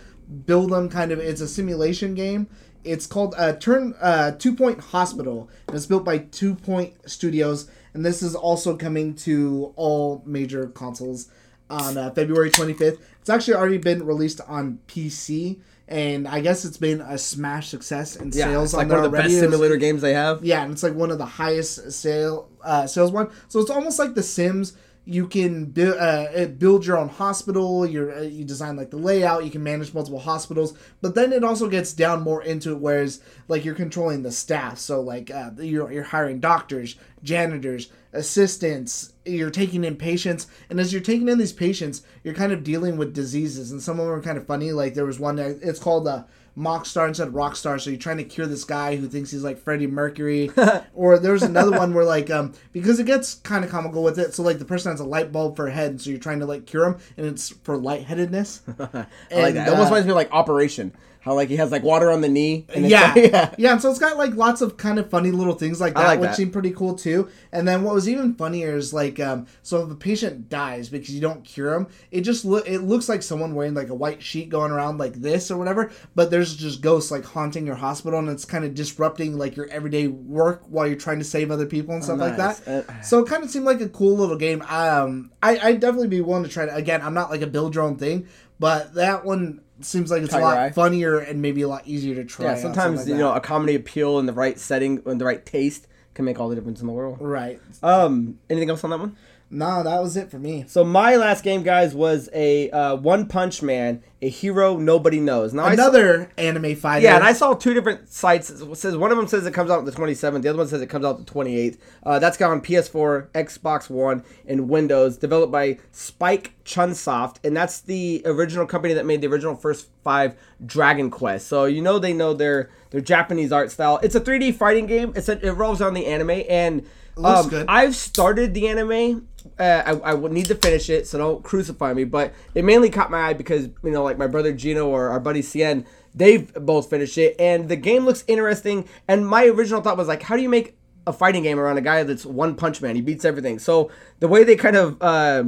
build 0.46 0.70
them 0.70 0.88
kind 0.88 1.12
of. 1.12 1.18
It's 1.18 1.40
a 1.40 1.48
simulation 1.48 2.14
game. 2.14 2.48
It's 2.84 3.06
called 3.06 3.34
uh, 3.36 3.54
Turn 3.54 3.94
uh, 4.00 4.32
Two 4.32 4.54
Point 4.54 4.78
Hospital, 4.80 5.48
and 5.66 5.76
it's 5.76 5.86
built 5.86 6.04
by 6.04 6.18
Two 6.18 6.54
Point 6.54 6.94
Studios. 7.08 7.68
And 7.94 8.04
this 8.04 8.22
is 8.22 8.34
also 8.34 8.76
coming 8.76 9.14
to 9.16 9.72
all 9.76 10.22
major 10.26 10.66
consoles 10.68 11.28
on 11.70 11.96
uh, 11.96 12.10
February 12.10 12.50
25th. 12.50 12.98
It's 13.20 13.30
actually 13.30 13.54
already 13.54 13.78
been 13.78 14.04
released 14.04 14.40
on 14.48 14.80
PC, 14.88 15.60
and 15.88 16.26
I 16.28 16.40
guess 16.40 16.64
it's 16.64 16.76
been 16.76 17.00
a 17.00 17.16
smash 17.16 17.68
success 17.68 18.16
in 18.16 18.32
Yeah, 18.34 18.46
sales 18.46 18.64
it's 18.70 18.74
on 18.74 18.88
like 18.88 18.88
one 18.96 19.04
of 19.04 19.10
the 19.12 19.16
best 19.16 19.38
simulator 19.38 19.76
games 19.76 20.02
they 20.02 20.12
have. 20.14 20.44
yeah, 20.44 20.62
and 20.62 20.72
it's 20.72 20.82
like 20.82 20.94
one 20.94 21.10
of 21.10 21.18
the 21.18 21.24
highest 21.26 21.92
sale 21.92 22.48
uh, 22.62 22.86
sales 22.86 23.12
one. 23.12 23.30
So 23.48 23.60
it's 23.60 23.70
almost 23.70 23.98
like 23.98 24.14
The 24.14 24.22
Sims. 24.22 24.76
You 25.06 25.26
can 25.26 25.66
build 25.66 25.96
uh, 25.98 26.46
build 26.46 26.86
your 26.86 26.96
own 26.96 27.10
hospital. 27.10 27.84
You 27.84 28.12
uh, 28.16 28.20
you 28.22 28.44
design 28.44 28.76
like 28.76 28.90
the 28.90 28.96
layout. 28.96 29.44
You 29.44 29.50
can 29.50 29.62
manage 29.62 29.92
multiple 29.92 30.18
hospitals, 30.20 30.76
but 31.02 31.14
then 31.14 31.32
it 31.32 31.44
also 31.44 31.68
gets 31.68 31.92
down 31.92 32.22
more 32.22 32.42
into 32.42 32.72
it, 32.72 32.78
whereas 32.78 33.20
like 33.46 33.64
you're 33.64 33.74
controlling 33.74 34.22
the 34.22 34.32
staff. 34.32 34.78
So 34.78 35.00
like 35.02 35.30
uh, 35.30 35.50
you're 35.58 35.92
you're 35.92 36.04
hiring 36.04 36.40
doctors, 36.40 36.96
janitors, 37.22 37.90
assistants. 38.14 39.12
You're 39.26 39.50
taking 39.50 39.84
in 39.84 39.96
patients, 39.96 40.46
and 40.70 40.80
as 40.80 40.92
you're 40.92 41.02
taking 41.02 41.28
in 41.28 41.38
these 41.38 41.52
patients, 41.52 42.02
you're 42.22 42.34
kind 42.34 42.52
of 42.52 42.64
dealing 42.64 42.96
with 42.96 43.14
diseases, 43.14 43.72
and 43.72 43.82
some 43.82 44.00
of 44.00 44.06
them 44.06 44.14
are 44.14 44.22
kind 44.22 44.38
of 44.38 44.46
funny. 44.46 44.72
Like 44.72 44.94
there 44.94 45.06
was 45.06 45.20
one 45.20 45.36
that 45.36 45.58
it's 45.60 45.80
called 45.80 46.08
uh, 46.08 46.24
mock 46.56 46.86
star 46.86 47.08
instead 47.08 47.28
of 47.28 47.34
rock 47.34 47.56
star. 47.56 47.78
So 47.78 47.90
you're 47.90 47.98
trying 47.98 48.18
to 48.18 48.24
cure 48.24 48.46
this 48.46 48.64
guy 48.64 48.96
who 48.96 49.08
thinks 49.08 49.30
he's 49.30 49.42
like 49.42 49.58
Freddie 49.58 49.86
Mercury. 49.86 50.50
or 50.94 51.18
there's 51.18 51.42
another 51.42 51.72
one 51.72 51.94
where 51.94 52.04
like 52.04 52.30
um 52.30 52.52
because 52.72 52.98
it 52.98 53.06
gets 53.06 53.34
kind 53.34 53.64
of 53.64 53.70
comical 53.70 54.02
with 54.02 54.18
it. 54.18 54.34
So 54.34 54.42
like 54.42 54.58
the 54.58 54.64
person 54.64 54.92
has 54.92 55.00
a 55.00 55.04
light 55.04 55.32
bulb 55.32 55.56
for 55.56 55.68
a 55.68 55.72
head, 55.72 56.00
so 56.00 56.10
you're 56.10 56.18
trying 56.18 56.40
to 56.40 56.46
like 56.46 56.66
cure 56.66 56.84
him, 56.84 56.98
and 57.16 57.26
it's 57.26 57.50
for 57.50 57.76
lightheadedness. 57.76 58.62
I 58.78 59.06
like 59.32 59.54
that. 59.54 59.68
It 59.68 59.70
almost 59.70 59.86
uh, 59.86 59.94
reminds 59.94 60.06
me 60.06 60.12
of 60.12 60.16
like 60.16 60.32
Operation. 60.32 60.92
How 61.24 61.32
like 61.32 61.48
he 61.48 61.56
has 61.56 61.72
like 61.72 61.82
water 61.82 62.10
on 62.10 62.20
the 62.20 62.28
knee. 62.28 62.66
And 62.74 62.86
yeah, 62.86 63.14
like- 63.14 63.16
yeah. 63.32 63.54
yeah. 63.56 63.72
And 63.72 63.80
so 63.80 63.88
it's 63.88 63.98
got 63.98 64.18
like 64.18 64.34
lots 64.34 64.60
of 64.60 64.76
kind 64.76 64.98
of 64.98 65.08
funny 65.08 65.30
little 65.30 65.54
things 65.54 65.80
like 65.80 65.94
that, 65.94 66.06
like 66.06 66.20
which 66.20 66.30
that. 66.30 66.36
seem 66.36 66.50
pretty 66.50 66.70
cool 66.72 66.94
too. 66.94 67.30
And 67.50 67.66
then 67.66 67.82
what 67.82 67.94
was 67.94 68.10
even 68.10 68.34
funnier 68.34 68.76
is 68.76 68.92
like, 68.92 69.18
um, 69.18 69.46
so 69.62 69.82
if 69.82 69.90
a 69.90 69.94
patient 69.94 70.50
dies 70.50 70.90
because 70.90 71.14
you 71.14 71.22
don't 71.22 71.42
cure 71.42 71.72
him, 71.72 71.86
it 72.10 72.20
just 72.20 72.44
look 72.44 72.68
it 72.68 72.80
looks 72.80 73.08
like 73.08 73.22
someone 73.22 73.54
wearing 73.54 73.72
like 73.72 73.88
a 73.88 73.94
white 73.94 74.22
sheet 74.22 74.50
going 74.50 74.70
around 74.70 74.98
like 74.98 75.14
this 75.14 75.50
or 75.50 75.56
whatever. 75.56 75.90
But 76.14 76.30
there's 76.30 76.54
just 76.54 76.82
ghosts 76.82 77.10
like 77.10 77.24
haunting 77.24 77.64
your 77.64 77.76
hospital, 77.76 78.18
and 78.18 78.28
it's 78.28 78.44
kind 78.44 78.66
of 78.66 78.74
disrupting 78.74 79.38
like 79.38 79.56
your 79.56 79.66
everyday 79.68 80.08
work 80.08 80.64
while 80.68 80.86
you're 80.86 80.96
trying 80.96 81.20
to 81.20 81.24
save 81.24 81.50
other 81.50 81.64
people 81.64 81.94
and 81.94 82.04
stuff 82.04 82.18
like 82.18 82.36
nice. 82.36 82.58
that. 82.60 82.86
Uh, 82.86 83.00
so 83.00 83.20
it 83.20 83.28
kind 83.28 83.42
of 83.42 83.48
seemed 83.48 83.64
like 83.64 83.80
a 83.80 83.88
cool 83.88 84.14
little 84.14 84.36
game. 84.36 84.60
Um, 84.68 85.32
I 85.42 85.58
I'd 85.58 85.80
definitely 85.80 86.08
be 86.08 86.20
willing 86.20 86.44
to 86.44 86.50
try 86.50 86.66
to. 86.66 86.74
Again, 86.74 87.00
I'm 87.00 87.14
not 87.14 87.30
like 87.30 87.40
a 87.40 87.46
build 87.46 87.74
your 87.74 87.84
own 87.84 87.96
thing, 87.96 88.28
but 88.64 88.94
that 88.94 89.26
one 89.26 89.60
seems 89.82 90.10
like 90.10 90.22
it's 90.22 90.30
Caught 90.32 90.40
a 90.40 90.44
lot 90.44 90.56
eye? 90.56 90.70
funnier 90.70 91.18
and 91.18 91.42
maybe 91.42 91.60
a 91.60 91.68
lot 91.68 91.86
easier 91.86 92.14
to 92.14 92.24
try. 92.24 92.46
Yeah, 92.46 92.54
sometimes 92.56 93.00
like 93.00 93.08
you 93.08 93.12
that. 93.12 93.20
know 93.20 93.34
a 93.34 93.40
comedy 93.40 93.74
appeal 93.74 94.18
in 94.18 94.24
the 94.24 94.32
right 94.32 94.58
setting 94.58 95.02
and 95.04 95.20
the 95.20 95.26
right 95.26 95.44
taste 95.44 95.86
can 96.14 96.24
make 96.24 96.40
all 96.40 96.48
the 96.48 96.54
difference 96.54 96.80
in 96.80 96.86
the 96.86 96.92
world. 96.94 97.18
Right. 97.20 97.60
Um, 97.82 98.38
anything 98.48 98.70
else 98.70 98.82
on 98.82 98.88
that 98.88 99.00
one? 99.00 99.18
No, 99.54 99.84
that 99.84 100.02
was 100.02 100.16
it 100.16 100.30
for 100.30 100.38
me. 100.38 100.64
So 100.66 100.82
my 100.84 101.14
last 101.16 101.44
game, 101.44 101.62
guys, 101.62 101.94
was 101.94 102.28
a 102.32 102.70
uh, 102.70 102.96
One 102.96 103.26
Punch 103.26 103.62
Man, 103.62 104.02
a 104.20 104.28
hero 104.28 104.76
nobody 104.76 105.20
knows. 105.20 105.54
Now 105.54 105.64
I 105.64 105.76
saw- 105.76 105.82
Another 105.84 106.30
anime 106.36 106.74
fighter. 106.74 107.04
yeah, 107.04 107.14
and 107.14 107.22
I 107.22 107.32
saw 107.34 107.54
two 107.54 107.72
different 107.72 108.08
sites. 108.08 108.50
It 108.50 108.76
says 108.76 108.96
one 108.96 109.12
of 109.12 109.16
them 109.16 109.28
says 109.28 109.46
it 109.46 109.54
comes 109.54 109.70
out 109.70 109.84
the 109.84 109.92
27th. 109.92 110.42
The 110.42 110.48
other 110.48 110.58
one 110.58 110.66
says 110.66 110.82
it 110.82 110.88
comes 110.88 111.04
out 111.04 111.24
the 111.24 111.32
28th. 111.32 111.78
Uh, 112.02 112.18
that's 112.18 112.36
got 112.36 112.50
on 112.50 112.60
PS4, 112.62 113.28
Xbox 113.28 113.88
One, 113.88 114.24
and 114.46 114.68
Windows. 114.68 115.18
Developed 115.18 115.52
by 115.52 115.78
Spike 115.92 116.54
Chunsoft, 116.64 117.36
and 117.44 117.56
that's 117.56 117.80
the 117.80 118.22
original 118.24 118.66
company 118.66 118.94
that 118.94 119.06
made 119.06 119.20
the 119.20 119.28
original 119.28 119.54
first 119.54 119.88
five 120.02 120.34
Dragon 120.66 121.10
Quest. 121.10 121.46
So 121.46 121.66
you 121.66 121.80
know 121.80 121.98
they 122.00 122.12
know 122.12 122.34
their 122.34 122.70
their 122.90 123.00
Japanese 123.00 123.52
art 123.52 123.70
style. 123.70 124.00
It's 124.02 124.16
a 124.16 124.20
3D 124.20 124.54
fighting 124.56 124.86
game. 124.86 125.12
It's 125.14 125.28
a, 125.28 125.38
it 125.46 125.52
rolls 125.52 125.80
on 125.80 125.94
the 125.94 126.06
anime, 126.06 126.42
and 126.48 126.84
Looks 127.16 127.44
um, 127.44 127.50
good. 127.50 127.66
I've 127.68 127.94
started 127.94 128.54
the 128.54 128.68
anime. 128.68 129.28
Uh, 129.58 129.82
I, 129.86 130.10
I 130.10 130.14
would 130.14 130.32
need 130.32 130.46
to 130.46 130.54
finish 130.54 130.88
it, 130.90 131.06
so 131.06 131.18
don't 131.18 131.44
crucify 131.44 131.92
me. 131.92 132.04
But 132.04 132.34
it 132.54 132.64
mainly 132.64 132.90
caught 132.90 133.10
my 133.10 133.20
eye 133.20 133.32
because 133.34 133.68
you 133.82 133.90
know, 133.90 134.02
like 134.02 134.18
my 134.18 134.26
brother 134.26 134.52
Gino 134.52 134.88
or 134.88 135.10
our 135.10 135.20
buddy 135.20 135.42
Cien, 135.42 135.84
they've 136.14 136.52
both 136.54 136.90
finished 136.90 137.18
it, 137.18 137.36
and 137.38 137.68
the 137.68 137.76
game 137.76 138.04
looks 138.04 138.24
interesting. 138.26 138.88
And 139.06 139.26
my 139.26 139.46
original 139.46 139.80
thought 139.80 139.96
was 139.96 140.08
like, 140.08 140.22
how 140.22 140.36
do 140.36 140.42
you 140.42 140.48
make 140.48 140.76
a 141.06 141.12
fighting 141.12 141.42
game 141.42 141.60
around 141.60 141.78
a 141.78 141.82
guy 141.82 142.02
that's 142.02 142.24
one 142.24 142.54
punch 142.54 142.80
man. 142.80 142.96
He 142.96 143.02
beats 143.02 143.24
everything. 143.24 143.58
So 143.58 143.90
the 144.20 144.28
way 144.28 144.44
they 144.44 144.56
kind 144.56 144.76
of 144.76 145.00
uh, 145.00 145.44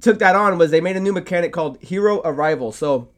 took 0.00 0.18
that 0.18 0.34
on 0.36 0.58
was 0.58 0.70
they 0.70 0.80
made 0.80 0.96
a 0.96 1.00
new 1.00 1.12
mechanic 1.12 1.52
called 1.52 1.80
Hero 1.82 2.20
Arrival. 2.24 2.72
So 2.72 3.08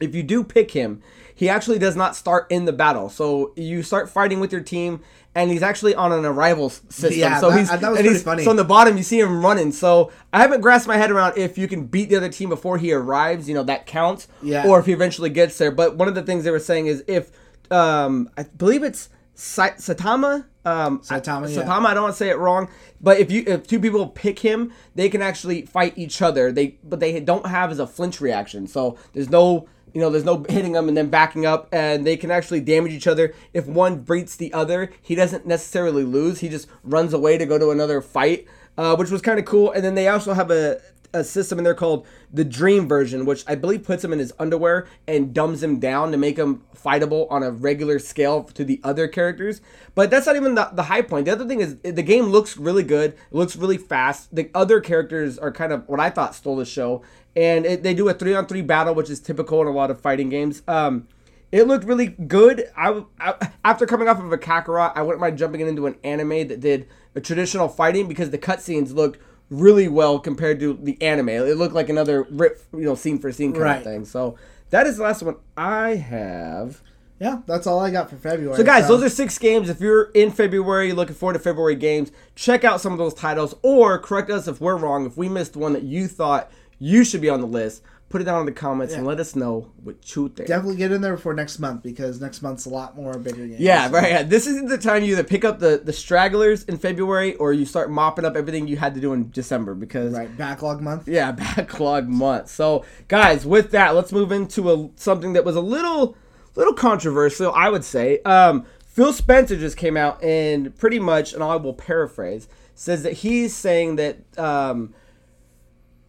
if 0.00 0.14
you 0.14 0.22
do 0.22 0.42
pick 0.44 0.72
him, 0.72 1.02
he 1.34 1.48
actually 1.48 1.78
does 1.78 1.96
not 1.96 2.16
start 2.16 2.46
in 2.50 2.64
the 2.64 2.72
battle. 2.72 3.08
So 3.08 3.52
you 3.56 3.82
start 3.82 4.10
fighting 4.10 4.40
with 4.40 4.52
your 4.52 4.60
team, 4.60 5.00
and 5.38 5.50
he's 5.50 5.62
actually 5.62 5.94
on 5.94 6.10
an 6.12 6.24
arrival 6.24 6.68
system. 6.70 7.12
Yeah, 7.18 7.38
so 7.40 7.50
that- 7.50 7.58
he's 7.58 7.68
that 7.70 7.80
was 7.80 7.84
and 7.90 7.94
pretty 7.96 8.08
he's- 8.10 8.22
funny. 8.22 8.44
So 8.44 8.50
on 8.50 8.56
the 8.56 8.64
bottom, 8.64 8.96
you 8.96 9.02
see 9.02 9.20
him 9.20 9.44
running. 9.44 9.70
So 9.72 10.10
I 10.32 10.40
haven't 10.40 10.60
grasped 10.60 10.88
my 10.88 10.96
head 10.96 11.10
around 11.10 11.38
if 11.38 11.56
you 11.56 11.68
can 11.68 11.86
beat 11.86 12.08
the 12.10 12.16
other 12.16 12.28
team 12.28 12.48
before 12.48 12.76
he 12.78 12.92
arrives. 12.92 13.48
You 13.48 13.54
know 13.54 13.62
that 13.64 13.86
counts. 13.86 14.28
Yeah. 14.42 14.66
Or 14.66 14.80
if 14.80 14.86
he 14.86 14.92
eventually 14.92 15.30
gets 15.30 15.56
there. 15.58 15.70
But 15.70 15.96
one 15.96 16.08
of 16.08 16.14
the 16.14 16.22
things 16.22 16.44
they 16.44 16.50
were 16.50 16.58
saying 16.58 16.86
is 16.86 17.04
if 17.06 17.30
um, 17.70 18.28
I 18.36 18.42
believe 18.44 18.82
it's 18.82 19.08
Sa- 19.34 19.76
Satama. 19.78 20.46
Um, 20.64 20.98
Saitama, 21.00 21.46
I, 21.46 21.50
yeah. 21.50 21.62
Saitama, 21.62 21.86
I 21.86 21.94
don't 21.94 22.02
want 22.02 22.14
to 22.14 22.18
say 22.18 22.28
it 22.28 22.38
wrong, 22.38 22.68
but 23.00 23.18
if 23.20 23.30
you 23.30 23.44
if 23.46 23.66
two 23.66 23.80
people 23.80 24.06
pick 24.08 24.40
him, 24.40 24.72
they 24.96 25.08
can 25.08 25.22
actually 25.22 25.62
fight 25.64 25.94
each 25.96 26.20
other. 26.20 26.52
They 26.52 26.78
but 26.84 27.00
they 27.00 27.20
don't 27.20 27.46
have 27.46 27.70
as 27.70 27.78
a 27.78 27.86
flinch 27.86 28.20
reaction. 28.20 28.66
So 28.66 28.98
there's 29.14 29.30
no 29.30 29.66
you 29.94 30.00
know 30.00 30.10
there's 30.10 30.24
no 30.24 30.44
hitting 30.48 30.72
them 30.72 30.88
and 30.88 30.96
then 30.96 31.08
backing 31.08 31.46
up, 31.46 31.68
and 31.72 32.06
they 32.06 32.16
can 32.16 32.30
actually 32.30 32.60
damage 32.60 32.92
each 32.92 33.06
other. 33.06 33.34
If 33.52 33.66
one 33.66 34.00
beats 34.00 34.36
the 34.36 34.52
other, 34.52 34.92
he 35.02 35.14
doesn't 35.14 35.46
necessarily 35.46 36.04
lose. 36.04 36.40
He 36.40 36.48
just 36.48 36.68
runs 36.82 37.12
away 37.12 37.38
to 37.38 37.46
go 37.46 37.58
to 37.58 37.70
another 37.70 38.00
fight, 38.00 38.46
uh, 38.76 38.96
which 38.96 39.10
was 39.10 39.22
kind 39.22 39.38
of 39.38 39.44
cool. 39.44 39.72
And 39.72 39.84
then 39.84 39.94
they 39.94 40.08
also 40.08 40.32
have 40.34 40.50
a 40.50 40.80
a 41.12 41.24
system 41.24 41.58
in 41.58 41.64
there 41.64 41.74
called 41.74 42.06
the 42.32 42.44
Dream 42.44 42.86
version, 42.86 43.24
which 43.24 43.44
I 43.46 43.54
believe 43.54 43.84
puts 43.84 44.04
him 44.04 44.12
in 44.12 44.18
his 44.18 44.32
underwear 44.38 44.86
and 45.06 45.32
dumbs 45.32 45.62
him 45.62 45.78
down 45.78 46.12
to 46.12 46.18
make 46.18 46.36
him 46.36 46.62
fightable 46.76 47.26
on 47.30 47.42
a 47.42 47.50
regular 47.50 47.98
scale 47.98 48.44
to 48.44 48.64
the 48.64 48.80
other 48.84 49.08
characters. 49.08 49.60
But 49.94 50.10
that's 50.10 50.26
not 50.26 50.36
even 50.36 50.54
the, 50.54 50.70
the 50.72 50.84
high 50.84 51.02
point. 51.02 51.24
The 51.24 51.32
other 51.32 51.46
thing 51.46 51.60
is 51.60 51.76
the 51.78 52.02
game 52.02 52.26
looks 52.26 52.56
really 52.56 52.82
good. 52.82 53.12
It 53.12 53.34
looks 53.34 53.56
really 53.56 53.78
fast. 53.78 54.34
The 54.34 54.50
other 54.54 54.80
characters 54.80 55.38
are 55.38 55.50
kind 55.50 55.72
of 55.72 55.88
what 55.88 56.00
I 56.00 56.10
thought 56.10 56.34
stole 56.34 56.56
the 56.56 56.64
show. 56.64 57.02
And 57.38 57.64
it, 57.64 57.82
they 57.84 57.94
do 57.94 58.08
a 58.08 58.14
three 58.14 58.34
on 58.34 58.46
three 58.46 58.62
battle, 58.62 58.94
which 58.96 59.08
is 59.08 59.20
typical 59.20 59.60
in 59.62 59.68
a 59.68 59.70
lot 59.70 59.92
of 59.92 60.00
fighting 60.00 60.28
games. 60.28 60.62
Um, 60.66 61.06
it 61.52 61.68
looked 61.68 61.84
really 61.84 62.08
good. 62.08 62.68
I, 62.76 63.04
I 63.20 63.50
after 63.64 63.86
coming 63.86 64.08
off 64.08 64.18
of 64.18 64.32
a 64.32 64.38
Kakarot, 64.38 64.92
I 64.96 65.02
wouldn't 65.02 65.20
mind 65.20 65.38
jumping 65.38 65.60
into 65.60 65.86
an 65.86 65.94
anime 66.02 66.48
that 66.48 66.58
did 66.58 66.88
a 67.14 67.20
traditional 67.20 67.68
fighting 67.68 68.08
because 68.08 68.30
the 68.30 68.38
cutscenes 68.38 68.92
looked 68.92 69.20
really 69.50 69.86
well 69.86 70.18
compared 70.18 70.58
to 70.60 70.78
the 70.82 71.00
anime. 71.00 71.28
It 71.28 71.56
looked 71.56 71.74
like 71.76 71.88
another 71.88 72.26
rip, 72.28 72.60
you 72.72 72.80
know, 72.80 72.96
scene 72.96 73.20
for 73.20 73.30
scene 73.30 73.52
kind 73.52 73.62
Right. 73.62 73.76
of 73.78 73.84
thing. 73.84 74.04
So 74.04 74.36
that 74.70 74.88
is 74.88 74.96
the 74.96 75.04
last 75.04 75.22
one 75.22 75.36
I 75.56 75.94
have. 75.94 76.82
Yeah, 77.20 77.42
that's 77.46 77.68
all 77.68 77.78
I 77.78 77.90
got 77.90 78.10
for 78.10 78.16
February. 78.16 78.56
So 78.56 78.64
guys, 78.64 78.88
those 78.88 79.02
are 79.04 79.08
six 79.08 79.38
games. 79.38 79.68
If 79.70 79.80
you're 79.80 80.10
in 80.12 80.32
February, 80.32 80.92
looking 80.92 81.14
forward 81.14 81.34
to 81.34 81.38
February 81.38 81.76
games, 81.76 82.10
check 82.34 82.64
out 82.64 82.80
some 82.80 82.92
of 82.92 82.98
those 82.98 83.14
titles 83.14 83.54
or 83.62 83.96
correct 83.98 84.28
us 84.28 84.48
if 84.48 84.60
we're 84.60 84.76
wrong. 84.76 85.06
If 85.06 85.16
we 85.16 85.28
missed 85.28 85.56
one 85.56 85.72
that 85.72 85.84
you 85.84 86.08
thought 86.08 86.50
you 86.78 87.04
should 87.04 87.20
be 87.20 87.28
on 87.28 87.40
the 87.40 87.46
list, 87.46 87.82
put 88.08 88.20
it 88.22 88.24
down 88.24 88.40
in 88.40 88.46
the 88.46 88.52
comments 88.52 88.94
and 88.94 89.06
let 89.06 89.20
us 89.20 89.36
know 89.36 89.70
what 89.82 89.96
you 90.16 90.28
think. 90.30 90.48
definitely 90.48 90.76
get 90.76 90.90
in 90.92 91.00
there 91.02 91.14
before 91.16 91.34
next 91.34 91.58
month 91.58 91.82
because 91.82 92.20
next 92.20 92.40
month's 92.40 92.64
a 92.64 92.70
lot 92.70 92.96
more 92.96 93.18
bigger 93.18 93.46
games. 93.46 93.60
Yeah, 93.60 93.90
right. 93.90 94.10
Yeah. 94.10 94.22
This 94.22 94.46
is 94.46 94.68
the 94.68 94.78
time 94.78 95.02
you 95.04 95.12
either 95.12 95.24
pick 95.24 95.44
up 95.44 95.58
the, 95.58 95.82
the 95.84 95.92
stragglers 95.92 96.64
in 96.64 96.78
February 96.78 97.34
or 97.34 97.52
you 97.52 97.66
start 97.66 97.90
mopping 97.90 98.24
up 98.24 98.34
everything 98.36 98.66
you 98.66 98.76
had 98.78 98.94
to 98.94 99.00
do 99.00 99.12
in 99.12 99.30
December 99.30 99.74
because 99.74 100.14
Right, 100.14 100.34
backlog 100.38 100.80
month. 100.80 101.06
yeah, 101.06 101.32
backlog 101.56 102.08
month. 102.08 102.48
So, 102.48 102.84
guys, 103.08 103.44
with 103.44 103.72
that, 103.72 103.94
let's 103.94 104.10
move 104.12 104.32
into 104.32 104.70
a 104.72 104.88
something 104.96 105.34
that 105.34 105.44
was 105.44 105.56
a 105.56 105.60
little 105.60 106.16
little 106.54 106.74
controversial, 106.74 107.52
I 107.52 107.68
would 107.68 107.84
say. 107.84 108.20
Um, 108.22 108.64
Phil 108.86 109.12
Spencer 109.12 109.56
just 109.56 109.76
came 109.76 109.96
out 109.96 110.22
and 110.24 110.76
pretty 110.76 110.98
much, 110.98 111.32
and 111.34 111.42
I 111.42 111.54
will 111.56 111.74
paraphrase, 111.74 112.48
says 112.74 113.02
that 113.04 113.12
he's 113.12 113.54
saying 113.54 113.94
that 113.96 114.16
um, 114.38 114.92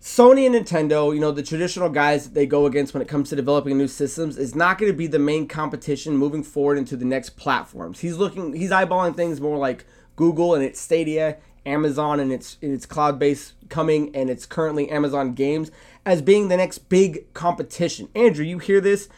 Sony 0.01 0.45
and 0.45 0.55
Nintendo, 0.55 1.13
you 1.13 1.19
know, 1.19 1.31
the 1.31 1.43
traditional 1.43 1.89
guys 1.89 2.23
that 2.23 2.33
they 2.33 2.45
go 2.45 2.65
against 2.65 2.93
when 2.93 3.01
it 3.01 3.09
comes 3.09 3.29
to 3.29 3.35
developing 3.35 3.77
new 3.77 3.87
systems, 3.87 4.37
is 4.37 4.55
not 4.55 4.77
going 4.77 4.91
to 4.91 4.97
be 4.97 5.07
the 5.07 5.19
main 5.19 5.45
competition 5.45 6.15
moving 6.15 6.41
forward 6.41 6.77
into 6.77 6.95
the 6.95 7.03
next 7.05 7.31
platforms. 7.31 7.99
He's 7.99 8.15
looking, 8.15 8.53
he's 8.53 8.71
eyeballing 8.71 9.15
things 9.15 9.41
more 9.41 9.57
like 9.57 9.85
Google 10.15 10.55
and 10.55 10.63
its 10.63 10.79
Stadia, 10.79 11.37
Amazon 11.65 12.19
and 12.19 12.31
its 12.31 12.57
its 12.61 12.85
cloud 12.85 13.19
based 13.19 13.53
coming, 13.67 14.15
and 14.15 14.29
it's 14.29 14.45
currently 14.45 14.89
Amazon 14.89 15.33
Games 15.33 15.69
as 16.05 16.21
being 16.21 16.47
the 16.47 16.57
next 16.57 16.89
big 16.89 17.33
competition. 17.33 18.07
Andrew, 18.15 18.45
you 18.45 18.59
hear 18.59 18.79
this? 18.79 19.09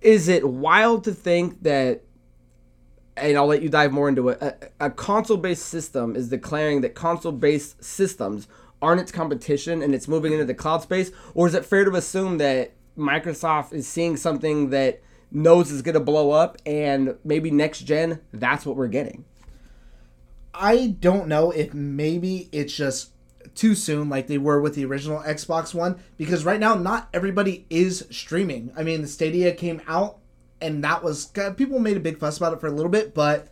Is 0.00 0.26
it 0.28 0.48
wild 0.48 1.04
to 1.04 1.14
think 1.14 1.62
that? 1.62 2.02
And 3.16 3.36
I'll 3.36 3.46
let 3.46 3.62
you 3.62 3.68
dive 3.68 3.92
more 3.92 4.08
into 4.08 4.30
it. 4.30 4.42
A, 4.42 4.86
a 4.86 4.90
console 4.90 5.36
based 5.36 5.66
system 5.66 6.16
is 6.16 6.28
declaring 6.28 6.80
that 6.80 6.96
console 6.96 7.30
based 7.30 7.82
systems 7.82 8.48
aren't 8.84 9.00
its 9.00 9.10
competition 9.10 9.82
and 9.82 9.94
it's 9.94 10.06
moving 10.06 10.32
into 10.32 10.44
the 10.44 10.54
cloud 10.54 10.82
space? 10.82 11.10
Or 11.34 11.46
is 11.48 11.54
it 11.54 11.64
fair 11.64 11.84
to 11.84 11.92
assume 11.96 12.38
that 12.38 12.72
Microsoft 12.96 13.72
is 13.72 13.88
seeing 13.88 14.16
something 14.16 14.70
that 14.70 15.02
knows 15.32 15.70
is 15.72 15.82
going 15.82 15.94
to 15.94 16.00
blow 16.00 16.30
up 16.30 16.58
and 16.64 17.16
maybe 17.24 17.50
next 17.50 17.80
gen, 17.80 18.20
that's 18.32 18.64
what 18.64 18.76
we're 18.76 18.86
getting? 18.88 19.24
I 20.52 20.94
don't 21.00 21.26
know 21.26 21.50
if 21.50 21.74
maybe 21.74 22.48
it's 22.52 22.74
just 22.76 23.10
too 23.54 23.74
soon, 23.74 24.08
like 24.08 24.26
they 24.28 24.38
were 24.38 24.60
with 24.60 24.74
the 24.74 24.84
original 24.84 25.20
Xbox 25.20 25.74
One, 25.74 25.98
because 26.16 26.44
right 26.44 26.60
now 26.60 26.74
not 26.74 27.08
everybody 27.12 27.66
is 27.70 28.06
streaming. 28.10 28.72
I 28.76 28.82
mean, 28.82 29.02
the 29.02 29.08
Stadia 29.08 29.52
came 29.52 29.82
out, 29.88 30.18
and 30.60 30.82
that 30.84 31.02
was 31.02 31.26
people 31.56 31.78
made 31.78 31.96
a 31.96 32.00
big 32.00 32.18
fuss 32.18 32.36
about 32.38 32.52
it 32.52 32.60
for 32.60 32.68
a 32.68 32.72
little 32.72 32.90
bit, 32.90 33.14
but 33.14 33.48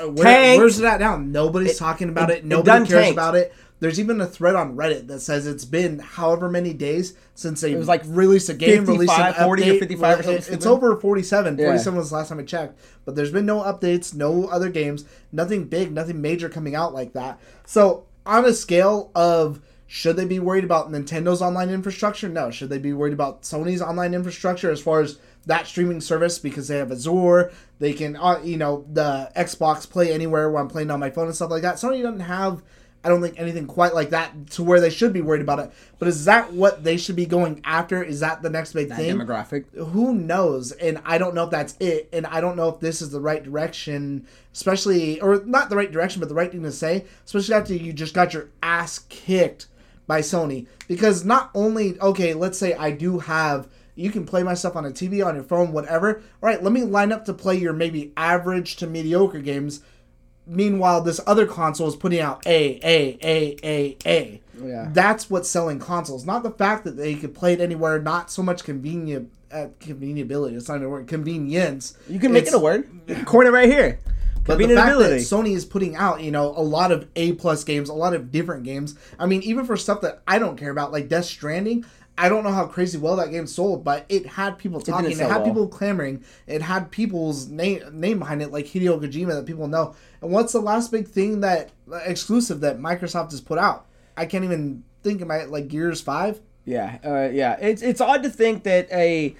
uh, 0.00 0.10
where, 0.10 0.58
where's 0.58 0.78
it 0.78 0.84
at 0.84 1.00
now? 1.00 1.16
Nobody's 1.16 1.78
talking 1.78 2.10
about 2.10 2.30
it- 2.30 2.34
it. 2.34 2.38
it 2.40 2.44
Nobody 2.44 2.86
cares 2.86 3.04
tanked. 3.04 3.12
about 3.14 3.34
it. 3.34 3.54
There's 3.78 4.00
even 4.00 4.20
a 4.20 4.26
thread 4.26 4.54
on 4.56 4.74
Reddit 4.74 5.06
that 5.08 5.20
says 5.20 5.46
it's 5.46 5.66
been 5.66 5.98
however 5.98 6.48
many 6.48 6.72
days 6.72 7.14
since 7.34 7.60
they 7.60 7.74
was 7.74 7.88
like 7.88 8.02
released 8.06 8.48
a 8.48 8.54
game, 8.54 8.86
released 8.86 9.12
an 9.12 9.26
55, 9.34 9.44
40 9.44 9.70
or 9.70 9.78
55 9.78 10.02
or 10.18 10.22
something 10.22 10.36
It's 10.36 10.46
stupid. 10.46 10.66
over 10.66 10.96
47. 10.96 11.58
Yeah. 11.58 11.64
47 11.66 11.98
was 11.98 12.08
the 12.10 12.16
last 12.16 12.28
time 12.30 12.38
I 12.38 12.44
checked. 12.44 12.78
But 13.04 13.16
there's 13.16 13.30
been 13.32 13.44
no 13.44 13.60
updates, 13.62 14.14
no 14.14 14.46
other 14.46 14.70
games, 14.70 15.04
nothing 15.30 15.64
big, 15.64 15.92
nothing 15.92 16.22
major 16.22 16.48
coming 16.48 16.74
out 16.74 16.94
like 16.94 17.12
that. 17.12 17.38
So 17.66 18.06
on 18.24 18.44
a 18.46 18.54
scale 18.54 19.10
of 19.14 19.60
should 19.86 20.16
they 20.16 20.24
be 20.24 20.40
worried 20.40 20.64
about 20.64 20.90
Nintendo's 20.90 21.40
online 21.42 21.70
infrastructure? 21.70 22.28
No. 22.28 22.50
Should 22.50 22.70
they 22.70 22.78
be 22.78 22.92
worried 22.92 23.12
about 23.12 23.42
Sony's 23.42 23.82
online 23.82 24.14
infrastructure 24.14 24.70
as 24.70 24.80
far 24.80 25.00
as 25.00 25.18
that 25.44 25.66
streaming 25.68 26.00
service 26.00 26.40
because 26.40 26.66
they 26.66 26.78
have 26.78 26.90
Azure, 26.90 27.52
they 27.78 27.92
can, 27.92 28.16
uh, 28.16 28.40
you 28.42 28.56
know, 28.56 28.84
the 28.92 29.30
Xbox 29.36 29.88
Play 29.88 30.12
Anywhere 30.12 30.50
where 30.50 30.60
I'm 30.60 30.66
playing 30.68 30.90
on 30.90 30.98
my 30.98 31.10
phone 31.10 31.26
and 31.26 31.36
stuff 31.36 31.50
like 31.50 31.62
that. 31.62 31.76
Sony 31.76 32.02
doesn't 32.02 32.18
have, 32.20 32.62
I 33.06 33.08
don't 33.08 33.22
think 33.22 33.38
anything 33.38 33.66
quite 33.66 33.94
like 33.94 34.10
that 34.10 34.50
to 34.50 34.64
where 34.64 34.80
they 34.80 34.90
should 34.90 35.12
be 35.12 35.20
worried 35.22 35.40
about 35.40 35.60
it. 35.60 35.72
But 36.00 36.08
is 36.08 36.24
that 36.24 36.52
what 36.52 36.82
they 36.82 36.96
should 36.96 37.14
be 37.14 37.24
going 37.24 37.60
after? 37.64 38.02
Is 38.02 38.18
that 38.18 38.42
the 38.42 38.50
next 38.50 38.72
big 38.72 38.88
thing? 38.92 39.16
Demographic. 39.16 39.64
who 39.92 40.12
knows 40.14 40.72
and 40.72 41.00
i 41.04 41.18
don't 41.18 41.34
know 41.34 41.44
if 41.44 41.50
that's 41.50 41.76
it 41.80 42.08
and 42.12 42.26
i 42.26 42.40
don't 42.40 42.56
know 42.56 42.68
if 42.68 42.80
this 42.80 43.00
is 43.00 43.10
the 43.10 43.20
right 43.20 43.42
direction 43.44 44.26
especially 44.52 45.20
or 45.20 45.42
not 45.44 45.70
the 45.70 45.76
right 45.76 45.92
direction 45.92 46.20
but 46.20 46.28
the 46.28 46.34
right 46.34 46.50
thing 46.50 46.62
to 46.62 46.72
say 46.72 47.04
especially 47.24 47.54
after 47.54 47.74
you 47.74 47.92
just 47.92 48.14
got 48.14 48.34
your 48.34 48.48
ass 48.62 48.98
kicked 49.08 49.66
by 50.06 50.20
sony 50.20 50.66
because 50.88 51.24
not 51.24 51.50
only 51.54 51.98
okay 52.00 52.34
let's 52.34 52.58
say 52.58 52.74
i 52.74 52.90
do 52.90 53.18
have 53.20 53.68
you 53.94 54.10
can 54.10 54.26
play 54.26 54.42
my 54.42 54.54
stuff 54.54 54.76
on 54.76 54.84
a 54.84 54.90
tv 54.90 55.24
on 55.24 55.34
your 55.34 55.44
phone 55.44 55.72
whatever 55.72 56.16
all 56.42 56.48
right 56.48 56.62
let 56.62 56.72
me 56.72 56.82
line 56.82 57.12
up 57.12 57.24
to 57.24 57.32
play 57.32 57.56
your 57.56 57.72
maybe 57.72 58.12
average 58.16 58.76
to 58.76 58.86
mediocre 58.86 59.40
games 59.40 59.82
meanwhile 60.46 61.00
this 61.00 61.20
other 61.26 61.46
console 61.46 61.88
is 61.88 61.96
putting 61.96 62.20
out 62.20 62.46
a 62.46 62.78
a 62.84 63.18
a 63.22 63.56
a 63.64 63.96
a 64.06 64.40
Yeah. 64.62 64.88
that's 64.92 65.28
what's 65.28 65.48
selling 65.48 65.78
consoles 65.78 66.24
not 66.24 66.42
the 66.42 66.50
fact 66.52 66.84
that 66.84 66.96
they 66.96 67.14
could 67.16 67.34
play 67.34 67.52
it 67.52 67.60
anywhere 67.60 68.00
not 68.00 68.30
so 68.30 68.42
much 68.42 68.62
convenient 68.64 69.30
uh, 69.52 69.66
conveniability 69.80 70.56
it's 70.56 70.68
not 70.68 70.82
a 70.82 70.88
word 70.88 71.06
convenience 71.08 71.96
You 72.08 72.18
can 72.20 72.32
make 72.32 72.42
It's- 72.42 72.54
it 72.54 72.56
a 72.56 72.60
word. 72.60 72.88
You 73.06 73.14
can 73.16 73.24
coin 73.24 73.46
it 73.46 73.50
right 73.50 73.68
here. 73.68 73.98
but 74.44 74.58
the 74.58 74.68
fact 74.74 74.98
that 74.98 75.10
Sony 75.20 75.54
is 75.56 75.64
putting 75.64 75.96
out, 75.96 76.20
you 76.20 76.30
know, 76.30 76.52
a 76.56 76.62
lot 76.62 76.92
of 76.92 77.06
A 77.16 77.32
plus 77.32 77.64
games, 77.64 77.88
a 77.88 77.92
lot 77.94 78.14
of 78.14 78.30
different 78.30 78.62
games. 78.62 78.94
I 79.18 79.26
mean, 79.26 79.42
even 79.42 79.64
for 79.64 79.76
stuff 79.76 80.00
that 80.02 80.22
I 80.26 80.38
don't 80.38 80.56
care 80.56 80.70
about, 80.70 80.92
like 80.92 81.08
Death 81.08 81.24
Stranding, 81.24 81.84
I 82.18 82.28
don't 82.28 82.44
know 82.44 82.52
how 82.52 82.66
crazy 82.66 82.96
well 82.98 83.16
that 83.16 83.30
game 83.30 83.46
sold, 83.46 83.84
but 83.84 84.06
it 84.08 84.26
had 84.26 84.58
people 84.58 84.80
talking, 84.80 85.10
it, 85.10 85.16
sell 85.16 85.28
had 85.28 85.38
well. 85.38 85.46
people 85.46 85.68
clamoring, 85.68 86.24
it 86.46 86.62
had 86.62 86.90
people's 86.90 87.48
name 87.48 87.82
name 87.92 88.18
behind 88.18 88.42
it, 88.42 88.50
like 88.50 88.66
Hideo 88.66 89.00
Kojima 89.00 89.34
that 89.34 89.46
people 89.46 89.68
know. 89.68 89.94
And 90.22 90.30
what's 90.30 90.52
the 90.52 90.60
last 90.60 90.90
big 90.90 91.06
thing 91.06 91.40
that 91.40 91.70
exclusive 92.04 92.60
that 92.60 92.78
Microsoft 92.78 93.32
has 93.32 93.40
put 93.40 93.58
out? 93.58 93.86
I 94.16 94.24
can't 94.26 94.44
even 94.44 94.82
think 95.02 95.20
of 95.20 95.28
my 95.28 95.44
like 95.44 95.68
Gears 95.68 96.00
Five. 96.00 96.40
Yeah, 96.64 96.98
uh, 97.04 97.28
yeah. 97.32 97.56
It's 97.60 97.82
it's 97.82 98.00
odd 98.00 98.22
to 98.22 98.30
think 98.30 98.64
that 98.64 98.90
a 98.90 99.36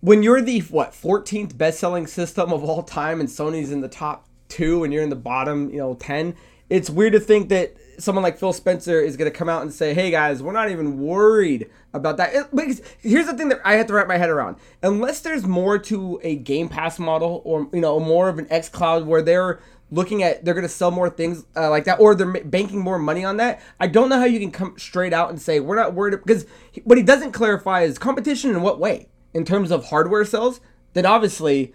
when 0.00 0.22
you're 0.22 0.40
the 0.40 0.60
what 0.60 0.92
14th 0.92 1.58
best-selling 1.58 2.06
system 2.06 2.52
of 2.52 2.62
all 2.62 2.82
time 2.82 3.20
and 3.20 3.28
Sony's 3.28 3.72
in 3.72 3.80
the 3.80 3.88
top 3.88 4.28
two 4.48 4.84
and 4.84 4.92
you're 4.92 5.02
in 5.02 5.10
the 5.10 5.16
bottom, 5.16 5.70
you 5.70 5.78
know, 5.78 5.94
10. 5.94 6.34
It's 6.70 6.90
weird 6.90 7.14
to 7.14 7.20
think 7.20 7.48
that 7.48 7.74
someone 7.98 8.22
like 8.22 8.38
Phil 8.38 8.52
Spencer 8.52 9.00
is 9.00 9.16
going 9.16 9.30
to 9.30 9.36
come 9.36 9.48
out 9.48 9.62
and 9.62 9.72
say, 9.72 9.94
"Hey 9.94 10.10
guys, 10.10 10.42
we're 10.42 10.52
not 10.52 10.70
even 10.70 10.98
worried 10.98 11.70
about 11.92 12.16
that." 12.18 12.34
It, 12.34 12.54
because 12.54 12.82
here's 13.00 13.26
the 13.26 13.34
thing 13.34 13.48
that 13.48 13.60
I 13.64 13.74
have 13.74 13.86
to 13.86 13.94
wrap 13.94 14.08
my 14.08 14.18
head 14.18 14.30
around: 14.30 14.56
unless 14.82 15.20
there's 15.20 15.46
more 15.46 15.78
to 15.78 16.20
a 16.22 16.36
Game 16.36 16.68
Pass 16.68 16.98
model 16.98 17.42
or 17.44 17.68
you 17.72 17.80
know 17.80 17.98
more 17.98 18.28
of 18.28 18.38
an 18.38 18.46
X 18.50 18.68
Cloud 18.68 19.06
where 19.06 19.22
they're 19.22 19.60
looking 19.90 20.22
at 20.22 20.44
they're 20.44 20.52
going 20.52 20.66
to 20.66 20.68
sell 20.68 20.90
more 20.90 21.08
things 21.08 21.46
uh, 21.56 21.70
like 21.70 21.84
that 21.84 21.98
or 21.98 22.14
they're 22.14 22.44
banking 22.44 22.78
more 22.78 22.98
money 22.98 23.24
on 23.24 23.38
that 23.38 23.58
i 23.80 23.86
don't 23.86 24.10
know 24.10 24.18
how 24.18 24.26
you 24.26 24.38
can 24.38 24.50
come 24.50 24.74
straight 24.76 25.14
out 25.14 25.30
and 25.30 25.40
say 25.40 25.60
we're 25.60 25.74
not 25.74 25.94
worried 25.94 26.10
because 26.10 26.44
what 26.84 26.98
he 26.98 27.04
doesn't 27.04 27.32
clarify 27.32 27.82
is 27.82 27.98
competition 27.98 28.50
in 28.50 28.62
what 28.62 28.78
way? 28.78 29.08
In 29.34 29.44
terms 29.44 29.70
of 29.70 29.86
hardware 29.86 30.24
sales? 30.24 30.60
Then 30.94 31.06
obviously 31.06 31.74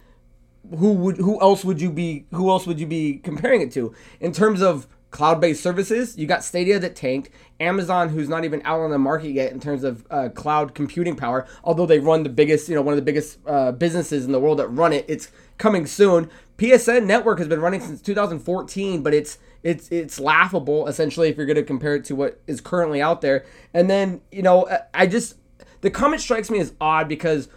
who 0.77 0.93
would 0.93 1.17
who 1.17 1.39
else 1.41 1.63
would 1.63 1.81
you 1.81 1.91
be 1.91 2.25
who 2.31 2.49
else 2.49 2.65
would 2.67 2.79
you 2.79 2.87
be 2.87 3.19
comparing 3.23 3.61
it 3.61 3.71
to? 3.73 3.93
In 4.19 4.31
terms 4.31 4.61
of 4.61 4.87
cloud-based 5.11 5.61
services 5.61 6.17
you 6.17 6.25
got 6.25 6.43
stadia 6.43 6.79
that 6.79 6.95
tanked 6.95 7.29
amazon 7.59 8.09
who's 8.09 8.27
not 8.27 8.43
even 8.43 8.59
out 8.65 8.79
on 8.79 8.89
the 8.89 8.97
market 8.97 9.29
yet 9.29 9.51
in 9.51 9.59
terms 9.59 9.83
of 9.83 10.03
uh, 10.09 10.27
cloud 10.29 10.73
computing 10.73 11.15
power 11.15 11.45
although 11.63 11.85
they 11.85 11.99
run 11.99 12.23
the 12.23 12.29
biggest 12.29 12.67
you 12.67 12.73
know 12.73 12.81
one 12.81 12.93
of 12.93 12.95
the 12.95 13.03
biggest 13.03 13.37
uh, 13.45 13.71
businesses 13.71 14.25
in 14.25 14.31
the 14.31 14.39
world 14.39 14.57
that 14.57 14.67
run 14.69 14.91
it 14.91 15.05
it's 15.07 15.29
coming 15.57 15.85
soon. 15.85 16.29
Psn 16.57 17.05
network 17.05 17.39
has 17.39 17.47
been 17.47 17.61
running 17.61 17.79
since 17.79 18.01
2014 18.01 19.03
but 19.03 19.13
it's 19.13 19.37
it's 19.63 19.87
it's 19.91 20.19
laughable 20.19 20.87
essentially 20.87 21.29
if 21.29 21.37
you're 21.37 21.45
going 21.45 21.55
to 21.55 21.63
compare 21.63 21.95
it 21.95 22.05
to 22.05 22.15
what 22.15 22.41
is 22.47 22.59
currently 22.59 23.01
out 23.01 23.21
there. 23.21 23.45
And 23.73 23.89
then 23.89 24.21
you 24.31 24.41
know 24.41 24.67
I- 24.93 25.07
just 25.07 25.35
the 25.81 25.89
comment 25.89 26.21
strikes 26.21 26.49
me 26.49 26.59
as 26.59 26.73
odd 26.81 27.07
because 27.07 27.49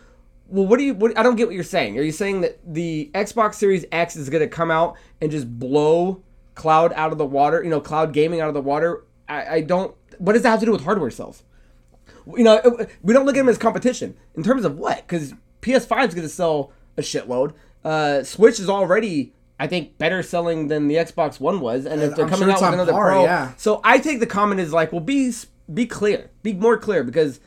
well, 0.48 0.66
what 0.66 0.78
do 0.78 0.84
you? 0.84 0.94
What, 0.94 1.18
I 1.18 1.22
don't 1.22 1.36
get 1.36 1.46
what 1.46 1.54
you're 1.54 1.64
saying. 1.64 1.98
Are 1.98 2.02
you 2.02 2.12
saying 2.12 2.42
that 2.42 2.58
the 2.66 3.10
Xbox 3.14 3.54
Series 3.54 3.84
X 3.92 4.16
is 4.16 4.28
going 4.30 4.42
to 4.42 4.48
come 4.48 4.70
out 4.70 4.96
and 5.20 5.30
just 5.30 5.58
blow 5.58 6.22
cloud 6.54 6.92
out 6.94 7.12
of 7.12 7.18
the 7.18 7.26
water? 7.26 7.62
You 7.62 7.70
know, 7.70 7.80
cloud 7.80 8.12
gaming 8.12 8.40
out 8.40 8.48
of 8.48 8.54
the 8.54 8.60
water? 8.62 9.04
I, 9.28 9.46
I 9.56 9.60
don't. 9.62 9.94
What 10.18 10.34
does 10.34 10.42
that 10.42 10.50
have 10.50 10.60
to 10.60 10.66
do 10.66 10.72
with 10.72 10.84
hardware 10.84 11.10
sales? 11.10 11.42
You 12.36 12.44
know, 12.44 12.54
it- 12.56 12.90
we 13.02 13.12
don't 13.12 13.26
look 13.26 13.36
at 13.36 13.40
them 13.40 13.48
as 13.48 13.58
competition 13.58 14.16
in 14.36 14.42
terms 14.42 14.64
of 14.64 14.78
what? 14.78 14.98
Because 15.06 15.32
PS5 15.62 16.08
is 16.08 16.14
going 16.14 16.26
to 16.26 16.28
sell 16.28 16.72
a 16.96 17.02
shitload. 17.02 17.52
Uh, 17.84 18.22
Switch 18.24 18.58
is 18.58 18.68
already, 18.68 19.32
I 19.60 19.66
think, 19.66 19.96
better 19.98 20.22
selling 20.22 20.68
than 20.68 20.88
the 20.88 20.94
Xbox 20.96 21.38
One 21.38 21.60
was, 21.60 21.86
and 21.86 22.00
if 22.02 22.16
they're 22.16 22.24
I'm 22.24 22.30
coming 22.30 22.48
sure 22.48 22.56
out 22.56 22.60
with 22.62 22.72
another 22.74 22.92
par, 22.92 23.10
Pro, 23.10 23.24
yeah. 23.24 23.52
so 23.56 23.80
I 23.84 23.98
take 23.98 24.18
the 24.20 24.26
comment 24.26 24.60
as 24.60 24.72
like, 24.72 24.92
well, 24.92 25.00
be 25.00 25.32
be 25.72 25.86
clear, 25.86 26.30
be 26.42 26.52
more 26.52 26.78
clear, 26.78 27.04
because 27.04 27.38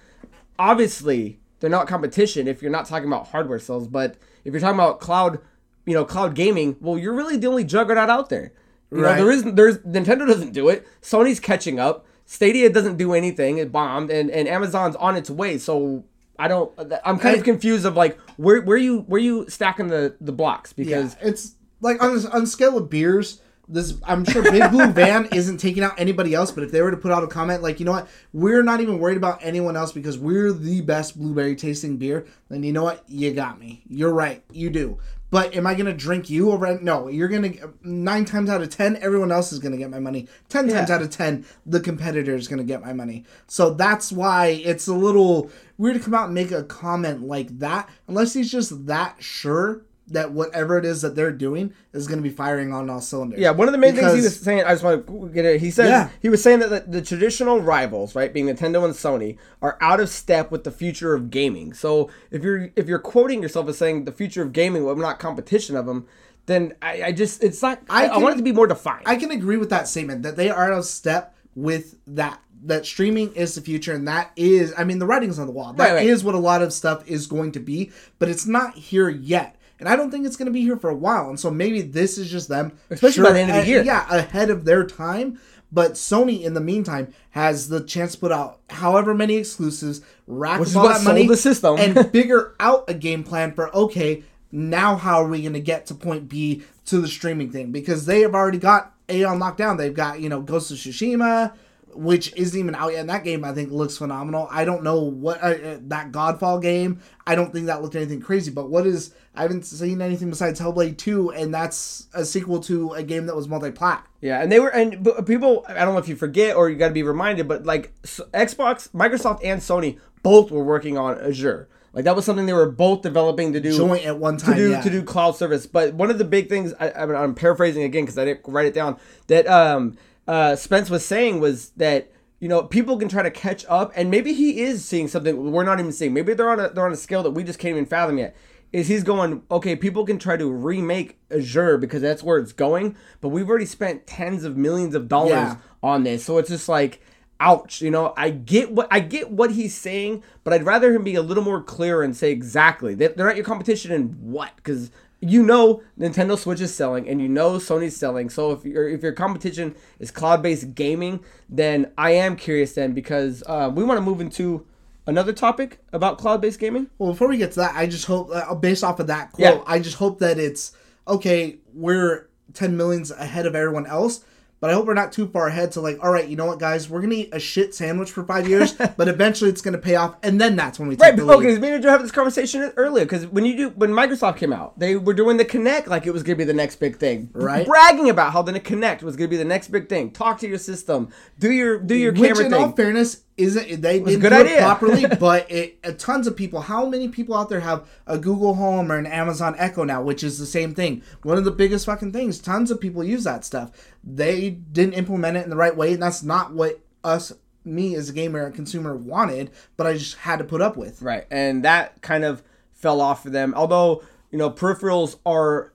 obviously 0.58 1.40
they're 1.60 1.70
not 1.70 1.88
competition 1.88 2.48
if 2.48 2.62
you're 2.62 2.72
not 2.72 2.86
talking 2.86 3.08
about 3.08 3.28
hardware 3.28 3.60
sales 3.60 3.88
but 3.88 4.16
if 4.46 4.54
you're 4.54 4.60
talking 4.62 4.76
about 4.80 5.00
cloud 5.00 5.40
you 5.86 5.94
know 5.94 6.06
cloud 6.06 6.36
gaming 6.36 6.76
well 6.82 6.98
you're 6.98 7.14
really 7.14 7.38
the 7.38 7.48
only 7.48 7.64
juggernaut 7.64 8.10
out 8.10 8.30
there. 8.30 8.52
You 8.92 9.04
Right. 9.04 9.18
know 9.18 9.26
there 9.26 9.32
is 9.34 9.44
there's 9.44 9.78
nintendo 9.80 10.28
doesn't 10.28 10.52
do 10.54 10.70
it. 10.70 10.88
Sony's 11.02 11.40
catching 11.40 11.80
up. 11.80 12.06
Stadia 12.26 12.70
doesn't 12.70 12.98
do 12.98 13.14
anything. 13.14 13.58
It 13.58 13.72
bombed 13.72 14.10
and 14.12 14.30
and 14.32 14.48
amazon's 14.48 14.96
on 14.96 15.16
its 15.16 15.30
way. 15.30 15.58
So 15.58 16.04
i 16.38 16.48
don't 16.48 16.72
i'm 17.06 17.20
kind 17.20 17.36
I- 17.36 17.40
of 17.40 17.44
confused 17.44 17.86
of 17.86 17.96
like 17.98 18.18
where 18.38 18.62
where 18.62 18.78
you 18.78 19.02
where 19.02 19.22
you 19.22 19.48
stacking 19.50 19.88
the 19.88 20.16
the 20.22 20.32
blocks? 20.32 20.74
Yeah, 20.76 20.86
because 20.86 21.18
it's 21.22 21.56
like 21.82 22.02
on 22.04 22.26
on 22.28 22.46
scale 22.48 22.78
of 22.78 22.90
beers. 22.90 23.42
This 23.72 23.94
I'm 24.04 24.26
sure 24.26 24.42
Big 24.42 24.72
Blue 24.72 24.88
Van 24.92 25.28
isn't 25.32 25.58
taking 25.58 25.84
out 25.84 25.94
anybody 26.00 26.34
else, 26.34 26.52
but 26.52 26.64
if 26.64 26.72
they 26.72 26.82
were 26.82 26.92
to 26.92 26.98
put 26.98 27.12
out 27.12 27.24
a 27.24 27.28
comment 27.28 27.62
like, 27.62 27.80
you 27.80 27.86
know 27.86 27.92
what, 27.92 28.10
we're 28.34 28.64
not 28.64 28.82
even 28.82 28.98
worried 28.98 29.18
about 29.18 29.40
anyone 29.44 29.78
else 29.78 29.92
because 29.92 30.18
we're 30.18 30.52
the 30.52 30.82
best 30.82 31.20
blueberry 31.20 31.56
tasting 31.56 31.98
beer, 31.98 32.26
then 32.50 32.64
you 32.64 32.74
know 32.74 32.84
what, 32.84 33.04
you 33.08 33.32
got 33.32 33.60
me. 33.60 33.84
You're 33.88 34.14
right, 34.14 34.44
you 34.52 34.72
do. 34.72 34.98
But 35.32 35.56
am 35.56 35.68
I 35.68 35.76
gonna 35.76 35.94
drink 35.94 36.30
you 36.30 36.52
over? 36.52 36.80
No, 36.82 37.08
you're 37.08 37.28
gonna 37.28 37.54
nine 37.84 38.26
times 38.26 38.50
out 38.50 38.62
of 38.62 38.70
ten, 38.70 38.98
everyone 39.02 39.32
else 39.32 39.52
is 39.54 39.60
gonna 39.60 39.78
get 39.78 39.92
my 39.92 40.00
money. 40.00 40.28
Ten 40.48 40.68
times 40.68 40.90
out 40.90 41.04
of 41.04 41.12
ten, 41.12 41.46
the 41.66 41.80
competitor 41.80 42.36
is 42.36 42.48
gonna 42.48 42.64
get 42.64 42.82
my 42.82 42.94
money. 42.94 43.26
So 43.48 43.72
that's 43.72 44.12
why 44.12 44.48
it's 44.48 44.88
a 44.88 44.94
little 44.94 45.52
weird 45.78 45.98
to 45.98 46.02
come 46.02 46.16
out 46.16 46.26
and 46.26 46.34
make 46.34 46.52
a 46.52 46.64
comment 46.64 47.22
like 47.22 47.60
that, 47.60 47.90
unless 48.08 48.34
he's 48.34 48.52
just 48.52 48.88
that 48.88 49.18
sure 49.20 49.84
that 50.10 50.32
whatever 50.32 50.78
it 50.78 50.86
is 50.86 51.02
that 51.02 51.16
they're 51.16 51.32
doing 51.32 51.74
is 51.94 52.08
going 52.08 52.18
to 52.18 52.24
be 52.24 52.34
firing 52.34 52.74
on 52.74 52.90
all 52.90 53.02
cylinders. 53.02 53.40
Yeah, 53.40 53.52
one 53.52 53.68
of 53.68 53.72
the 53.72 53.78
main 53.78 53.96
things 53.96 54.14
he 54.14 54.22
was 54.22 54.40
saying, 54.40 54.64
I 54.64 54.72
just 54.74 54.84
want 54.84 55.08
to 55.08 55.30
get 55.34 55.46
it. 55.46 55.62
He 55.62 55.72
said 55.72 55.88
Yeah. 55.88 56.10
he 56.22 56.30
was 56.30 56.42
saying 56.44 56.60
that 56.60 56.70
the, 56.70 56.80
the 57.00 57.02
traditional 57.02 57.62
rivals, 57.62 58.16
right, 58.16 58.34
being 58.34 58.48
Nintendo 58.48 58.84
and 58.86 58.94
Sony, 58.94 59.38
are 59.62 59.78
out 59.82 60.00
of 60.00 60.10
step 60.10 60.52
with 60.52 60.64
the 60.64 60.72
future 60.72 61.14
of 61.14 61.30
gaming. 61.30 61.74
So 61.74 62.10
if 62.32 62.44
you're 62.44 62.70
if 62.76 62.88
you're 62.88 63.00
quoting 63.00 63.42
yourself 63.42 63.68
as 63.70 63.78
saying 63.78 64.06
the 64.06 64.12
future 64.12 64.42
of 64.42 64.54
gaming, 64.54 64.84
well, 64.84 64.96
not 64.96 65.20
competition 65.20 65.76
of 65.76 65.86
them, 65.86 66.08
then 66.46 66.74
I, 66.82 67.04
I 67.04 67.12
just 67.12 67.44
it's 67.44 67.62
not. 67.62 67.82
I, 67.90 68.06
I 68.06 68.10
can- 68.10 68.22
want 68.22 68.34
it 68.36 68.38
to 68.38 68.44
be 68.44 68.52
more 68.52 68.68
defined. 68.68 69.04
I 69.06 69.16
can 69.16 69.32
agree 69.32 69.58
with 69.58 69.70
that 69.70 69.88
statement 69.88 70.24
that 70.24 70.36
they 70.36 70.50
are 70.50 70.72
out 70.72 70.78
of 70.80 70.86
step 70.86 71.36
with 71.56 71.96
that. 72.08 72.40
That 72.62 72.86
streaming 72.86 73.32
is 73.36 73.56
the 73.56 73.62
future, 73.62 73.94
and 73.94 74.06
that 74.10 74.32
is, 74.36 74.74
I 74.78 74.84
mean, 74.84 75.00
the 75.00 75.06
writing's 75.06 75.40
on 75.40 75.46
the 75.48 75.54
wall. 75.54 75.72
That 75.72 75.84
is 76.04 76.10
Right, 76.10 76.10
right. 76.18 76.24
what 76.26 76.36
a 76.36 76.40
lot 76.40 76.62
of 76.62 76.74
stuff 76.74 77.08
is 77.10 77.26
going 77.26 77.54
to 77.54 77.62
be, 77.62 77.92
but 78.20 78.28
it's 78.28 78.46
not 78.46 78.76
here 78.76 79.08
yet. 79.08 79.56
And 79.80 79.88
I 79.88 79.96
don't 79.96 80.12
think 80.12 80.26
it's 80.26 80.36
going 80.36 80.48
to 80.48 80.52
be 80.52 80.62
here 80.62 80.78
for 80.78 80.90
a 80.90 80.96
while. 80.96 81.30
And 81.30 81.40
so 81.40 81.50
maybe 81.50 81.82
this 81.82 82.18
is 82.18 82.30
just 82.30 82.50
them, 82.50 82.74
Especially 82.90 83.24
by 83.24 83.32
the 83.32 83.40
end 83.40 83.52
of 83.52 83.64
the 83.64 83.70
year. 83.70 83.84
yeah, 83.84 84.06
ahead 84.14 84.50
of 84.50 84.66
their 84.66 84.86
time. 84.86 85.40
But 85.72 85.94
Sony, 85.94 86.42
in 86.44 86.54
the 86.56 86.62
meantime, 86.62 87.14
has 87.32 87.70
the 87.70 87.82
chance 87.82 88.14
to 88.14 88.18
put 88.20 88.32
out 88.32 88.60
however 88.70 89.14
many 89.14 89.36
exclusives, 89.36 90.02
rack 90.28 90.60
Which 90.60 90.76
all 90.76 90.88
that 90.90 91.04
money, 91.04 91.28
the 91.28 91.38
system. 91.38 91.78
and 91.78 92.12
figure 92.12 92.56
out 92.60 92.86
a 92.88 92.94
game 92.94 93.24
plan 93.24 93.54
for 93.54 93.74
okay, 93.76 94.24
now 94.52 94.96
how 94.96 95.22
are 95.24 95.28
we 95.28 95.42
going 95.42 95.54
to 95.54 95.60
get 95.60 95.86
to 95.88 95.94
point 95.94 96.28
B 96.28 96.64
to 96.86 97.00
the 97.00 97.08
streaming 97.08 97.52
thing? 97.52 97.72
Because 97.72 98.06
they 98.08 98.22
have 98.22 98.34
already 98.34 98.58
got 98.58 98.94
A 99.10 99.24
on 99.24 99.40
lockdown. 99.40 99.78
They've 99.78 99.94
got 99.94 100.20
you 100.20 100.28
know 100.28 100.42
Ghost 100.42 100.72
of 100.72 100.78
Tsushima, 100.78 101.54
which 101.94 102.34
isn't 102.36 102.58
even 102.58 102.76
out 102.76 102.92
yet. 102.92 103.02
And 103.02 103.10
that 103.10 103.24
game 103.24 103.44
I 103.44 103.54
think 103.54 103.72
looks 103.72 103.98
phenomenal. 103.98 104.48
I 104.52 104.66
don't 104.66 104.84
know 104.84 105.00
what 105.00 105.42
uh, 105.44 105.48
uh, 105.48 105.78
that 105.88 106.12
Godfall 106.12 106.62
game. 106.62 107.02
I 107.26 107.36
don't 107.36 107.52
think 107.52 107.68
that 107.68 107.82
looked 107.82 107.96
anything 107.96 108.22
crazy. 108.22 108.52
But 108.52 108.70
what 108.70 108.86
is 108.86 109.14
I 109.36 109.44
haven't 109.44 109.66
seen 109.66 110.02
anything 110.02 110.30
besides 110.30 110.60
Hellblade 110.60 110.98
Two, 110.98 111.32
and 111.32 111.54
that's 111.54 112.08
a 112.14 112.26
sequel 112.26 112.60
to 112.62 112.94
a 112.94 113.04
game 113.04 113.26
that 113.28 113.36
was 113.36 113.48
multi-plat. 113.48 114.06
Yeah, 114.22 114.42
and 114.42 114.52
they 114.52 114.60
were 114.60 114.70
and 114.70 115.08
people. 115.26 115.66
I 115.68 115.86
don't 115.86 115.94
know 115.94 116.00
if 116.00 116.08
you 116.08 116.16
forget 116.16 116.56
or 116.56 116.70
you 116.70 116.76
got 116.76 116.90
to 116.90 116.94
be 116.94 117.04
reminded, 117.04 117.48
but 117.48 117.66
like 117.66 117.94
Xbox, 118.04 118.90
Microsoft, 118.90 119.42
and 119.44 119.62
Sony 119.62 120.00
both 120.24 120.52
were 120.52 120.64
working 120.64 120.98
on 120.98 121.20
Azure. 121.20 121.70
Like 121.94 122.06
that 122.06 122.16
was 122.16 122.26
something 122.26 122.46
they 122.46 122.54
were 122.54 122.70
both 122.70 123.02
developing 123.02 123.54
to 123.54 123.60
do 123.60 123.76
Joint 123.76 124.06
at 124.06 124.20
one 124.20 124.38
to 124.38 124.46
time, 124.46 124.56
do 124.56 124.72
yeah. 124.72 124.82
to 124.82 124.90
do 124.90 125.04
cloud 125.04 125.36
service. 125.36 125.66
But 125.66 125.94
one 125.96 126.12
of 126.12 126.18
the 126.18 126.26
big 126.26 126.48
things 126.48 126.74
I, 126.80 126.92
I 126.92 127.06
mean, 127.06 127.16
I'm 127.16 127.34
paraphrasing 127.34 127.84
again 127.84 128.04
because 128.04 128.18
I 128.18 128.26
didn't 128.26 128.42
write 128.48 128.68
it 128.68 128.74
down 128.74 129.00
that 129.28 129.48
um, 129.48 129.98
uh, 130.30 130.56
Spence 130.56 130.90
was 130.90 131.04
saying 131.06 131.40
was 131.40 131.72
that 131.72 132.12
you 132.40 132.48
know 132.48 132.62
people 132.64 132.98
can 132.98 133.10
try 133.10 133.24
to 133.24 133.32
catch 133.32 133.66
up, 133.68 133.92
and 133.96 134.12
maybe 134.12 134.32
he 134.34 134.62
is 134.62 134.86
seeing 134.86 135.08
something 135.08 135.52
we're 135.52 135.64
not 135.64 135.80
even 135.80 135.92
seeing. 135.92 136.14
Maybe 136.14 136.34
they're 136.36 136.50
on 136.52 136.60
a 136.60 136.70
they're 136.70 136.86
on 136.86 136.92
a 136.94 136.96
scale 136.98 137.24
that 137.24 137.32
we 137.32 137.44
just 137.44 137.58
can't 137.60 137.72
even 137.74 137.86
fathom 137.86 138.18
yet. 138.20 138.36
Is 138.72 138.88
he's 138.88 139.04
going 139.04 139.42
okay? 139.50 139.76
People 139.76 140.06
can 140.06 140.20
try 140.20 140.38
to 140.38 140.48
remake 140.48 141.18
Azure 141.32 141.80
because 141.80 142.04
that's 142.04 142.22
where 142.22 142.38
it's 142.38 142.54
going, 142.54 142.96
but 143.20 143.30
we've 143.30 143.50
already 143.50 143.66
spent 143.66 144.06
tens 144.06 144.44
of 144.44 144.56
millions 144.56 144.94
of 144.94 145.08
dollars 145.08 145.32
Yeah. 145.32 145.56
on 145.82 146.04
this, 146.04 146.24
so 146.24 146.38
it's 146.38 146.50
just 146.50 146.70
like 146.70 147.02
ouch 147.42 147.82
you 147.82 147.90
know 147.90 148.14
i 148.18 148.30
get 148.30 148.70
what 148.74 148.86
i 148.92 149.00
get 149.00 149.32
what 149.32 149.50
he's 149.54 149.74
saying 149.74 150.22
but 150.44 150.52
i'd 150.52 150.66
rather 150.66 150.94
him 150.94 151.06
be 151.06 151.16
a 151.16 151.22
little 151.22 151.42
more 151.42 151.64
clear 151.64 152.04
and 152.04 152.14
say 152.14 152.32
exactly 152.32 152.94
that 152.94 153.16
they're 153.16 153.26
not 153.26 153.38
your 153.38 153.46
competition 153.46 153.94
in 153.94 154.10
what 154.20 154.52
because 154.58 154.92
you 155.22 155.44
know 155.44 155.82
nintendo 156.00 156.38
switch 156.38 156.62
is 156.62 156.74
selling 156.74 157.08
and 157.10 157.22
you 157.22 157.28
know 157.28 157.54
sony's 157.58 157.96
selling 157.96 158.30
so 158.30 158.52
if 158.52 158.64
your 158.64 158.88
if 158.88 159.04
your 159.04 159.12
competition 159.12 159.76
is 160.00 160.12
cloud-based 160.12 160.74
gaming 160.76 161.20
then 161.50 161.92
i 161.98 162.12
am 162.12 162.36
curious 162.38 162.74
then 162.74 162.94
because 162.94 163.44
uh, 163.48 163.70
we 163.74 163.84
want 163.84 163.98
to 163.98 164.02
move 164.02 164.22
into 164.22 164.66
another 165.08 165.34
topic 165.34 165.80
about 165.92 166.18
cloud-based 166.18 166.60
gaming 166.60 166.88
Well, 166.98 167.12
before 167.12 167.28
we 167.28 167.38
get 167.38 167.52
to 167.54 167.60
that, 167.62 167.76
I 167.76 167.88
just 167.88 168.06
hope, 168.06 168.30
uh, 168.32 168.54
based 168.56 168.84
off 168.84 169.00
of 169.00 169.08
that 169.08 169.32
quote, 169.32 169.58
Yeah. 169.58 169.64
I 169.66 169.80
just 169.80 169.98
hope 169.98 170.20
that 170.20 170.38
it's 170.38 170.72
okay. 171.08 171.58
We're 171.74 172.28
ten 172.54 172.78
millions 172.78 173.10
ahead 173.10 173.46
of 173.48 173.56
everyone 173.56 173.88
else, 173.88 174.24
but 174.60 174.70
I 174.70 174.74
hope 174.74 174.86
we're 174.88 174.94
not 174.94 175.12
too 175.12 175.28
far 175.28 175.48
ahead 175.48 175.72
to 175.74 175.82
like, 175.82 176.04
all 176.04 176.12
right, 176.12 176.28
you 176.28 176.36
know 176.36 176.46
what, 176.46 176.60
guys, 176.60 176.90
we're 176.90 177.02
gonna 177.02 177.16
eat 177.16 177.30
a 177.34 177.40
shit 177.40 177.74
sandwich 177.76 178.12
for 178.12 178.24
five 178.24 178.48
years, 178.48 178.74
but 178.98 179.08
eventually 179.08 179.50
it's 179.50 179.62
gonna 179.62 179.78
pay 179.78 179.96
off, 179.96 180.16
and 180.24 180.40
then 180.40 180.56
that's 180.56 180.80
when 180.80 180.88
we 180.88 180.96
take 180.96 181.02
Right, 181.04 181.16
the 181.16 181.26
but 181.26 181.40
lead. 181.40 181.48
okay, 181.50 181.58
maybe 181.60 181.82
to 181.82 181.90
have 181.90 182.02
this 182.02 182.12
conversation 182.12 182.72
earlier 182.78 183.06
because 183.06 183.26
when 183.28 183.46
you 183.46 183.56
do 183.56 183.70
when 183.70 183.92
Microsoft 183.92 184.38
came 184.38 184.52
out, 184.54 184.78
they 184.80 184.96
were 184.96 185.14
doing 185.14 185.38
the 185.38 185.46
Kinect 185.46 185.88
like 185.88 186.06
it 186.08 186.12
was 186.12 186.24
gonna 186.24 186.36
be 186.36 186.44
the 186.44 186.54
next 186.54 186.78
big 186.78 186.98
thing, 186.98 187.30
Right. 187.34 187.66
Bragging 187.66 188.10
about 188.10 188.34
how 188.34 188.42
the 188.42 188.60
Kinect 188.60 189.02
was 189.04 189.16
gonna 189.16 189.28
be 189.30 189.38
the 189.38 189.46
next 189.46 189.70
big 189.70 189.88
thing. 189.90 190.12
Talk 190.12 190.40
to 190.40 190.48
your 190.48 190.58
system, 190.58 191.10
do 191.40 191.52
your 191.52 191.80
do 191.80 191.96
your 191.96 192.12
Which, 192.12 192.22
camera 192.22 192.46
in 192.46 192.52
thing. 192.52 192.62
all 192.62 192.72
fairness, 192.74 193.22
isn't 193.40 193.82
they 193.82 193.98
a 193.98 194.04
didn't 194.04 194.20
good 194.20 194.30
do 194.30 194.36
it 194.36 194.46
idea. 194.46 194.58
properly? 194.60 195.06
but 195.20 195.50
it 195.50 195.80
uh, 195.84 195.92
tons 195.98 196.28
of 196.28 196.36
people. 196.36 196.62
How 196.62 196.86
many 196.86 197.08
people 197.08 197.36
out 197.36 197.50
there 197.50 197.62
have 197.62 197.88
a 198.06 198.18
Google 198.18 198.56
Home 198.56 198.92
or 198.92 198.98
an 198.98 199.06
Amazon 199.06 199.56
Echo 199.58 199.84
now, 199.84 200.02
which 200.02 200.24
is 200.24 200.38
the 200.38 200.46
same 200.46 200.76
thing? 200.76 201.02
One 201.24 201.38
of 201.38 201.46
the 201.46 201.52
biggest 201.52 201.86
fucking 201.86 202.12
things. 202.12 202.40
Tons 202.40 202.70
of 202.70 202.80
people 202.82 203.04
use 203.04 203.24
that 203.24 203.46
stuff. 203.46 203.72
They 204.04 204.50
didn't 204.50 204.94
implement 204.94 205.38
it 205.38 205.44
in 205.44 205.50
the 205.50 205.56
right 205.56 205.76
way, 205.76 205.94
and 205.94 206.04
that's 206.04 206.22
not 206.22 206.54
what 206.54 206.82
us, 207.04 207.32
me 207.64 207.96
as 207.96 208.10
a 208.10 208.14
gamer 208.14 208.46
and 208.46 208.54
consumer 208.54 208.96
wanted. 208.96 209.52
But 209.78 209.88
I 209.88 209.94
just 209.94 210.18
had 210.18 210.40
to 210.40 210.46
put 210.46 210.62
up 210.62 210.76
with. 210.78 211.02
Right, 211.02 211.26
and 211.32 211.64
that 211.64 212.02
kind 212.02 212.24
of 212.24 212.44
fell 212.74 213.02
off 213.02 213.24
for 213.24 213.30
them. 213.30 213.54
Although 213.56 214.04
you 214.32 214.38
know 214.38 214.50
peripherals 214.52 215.18
are 215.26 215.74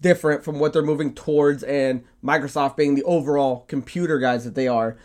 different 0.00 0.44
from 0.44 0.58
what 0.60 0.72
they're 0.72 0.82
moving 0.82 1.14
towards, 1.14 1.62
and 1.62 2.04
Microsoft 2.22 2.76
being 2.76 2.94
the 2.94 3.02
overall 3.04 3.64
computer 3.68 4.18
guys 4.18 4.44
that 4.44 4.54
they 4.54 4.68
are. 4.68 4.96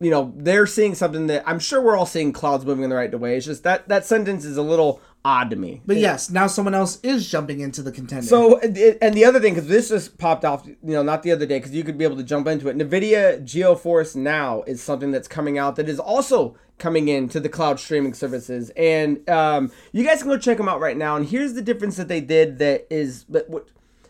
You 0.00 0.10
know 0.10 0.32
they're 0.36 0.66
seeing 0.66 0.94
something 0.94 1.28
that 1.28 1.44
I'm 1.46 1.58
sure 1.58 1.80
we're 1.80 1.96
all 1.96 2.06
seeing 2.06 2.32
clouds 2.32 2.66
moving 2.66 2.84
in 2.84 2.90
the 2.90 2.96
right 2.96 3.18
way. 3.18 3.36
It's 3.36 3.46
just 3.46 3.62
that 3.62 3.88
that 3.88 4.04
sentence 4.04 4.44
is 4.44 4.56
a 4.56 4.62
little 4.62 5.00
odd 5.24 5.50
to 5.50 5.56
me. 5.56 5.80
But 5.86 5.96
yes, 5.96 6.30
now 6.30 6.46
someone 6.46 6.74
else 6.74 7.00
is 7.02 7.28
jumping 7.28 7.60
into 7.60 7.82
the 7.82 7.90
contender. 7.90 8.26
So, 8.26 8.58
and 8.60 9.14
the 9.14 9.24
other 9.24 9.40
thing, 9.40 9.54
because 9.54 9.68
this 9.68 9.88
just 9.88 10.18
popped 10.18 10.44
off, 10.44 10.66
you 10.66 10.76
know, 10.82 11.02
not 11.02 11.22
the 11.22 11.32
other 11.32 11.46
day, 11.46 11.58
because 11.58 11.72
you 11.72 11.82
could 11.82 11.96
be 11.96 12.04
able 12.04 12.16
to 12.16 12.22
jump 12.22 12.46
into 12.46 12.68
it. 12.68 12.76
NVIDIA 12.76 13.42
GeForce 13.42 14.16
Now 14.16 14.62
is 14.62 14.82
something 14.82 15.10
that's 15.10 15.28
coming 15.28 15.58
out 15.58 15.76
that 15.76 15.88
is 15.88 15.98
also 15.98 16.56
coming 16.78 17.08
into 17.08 17.40
the 17.40 17.48
cloud 17.48 17.80
streaming 17.80 18.12
services. 18.12 18.70
And 18.76 19.28
um, 19.30 19.72
you 19.92 20.04
guys 20.04 20.20
can 20.20 20.30
go 20.30 20.36
check 20.36 20.58
them 20.58 20.68
out 20.68 20.80
right 20.80 20.96
now. 20.96 21.16
And 21.16 21.26
here's 21.26 21.54
the 21.54 21.62
difference 21.62 21.96
that 21.96 22.08
they 22.08 22.20
did 22.20 22.58
that 22.58 22.86
is 22.90 23.24
but 23.24 23.48
what, 23.48 23.68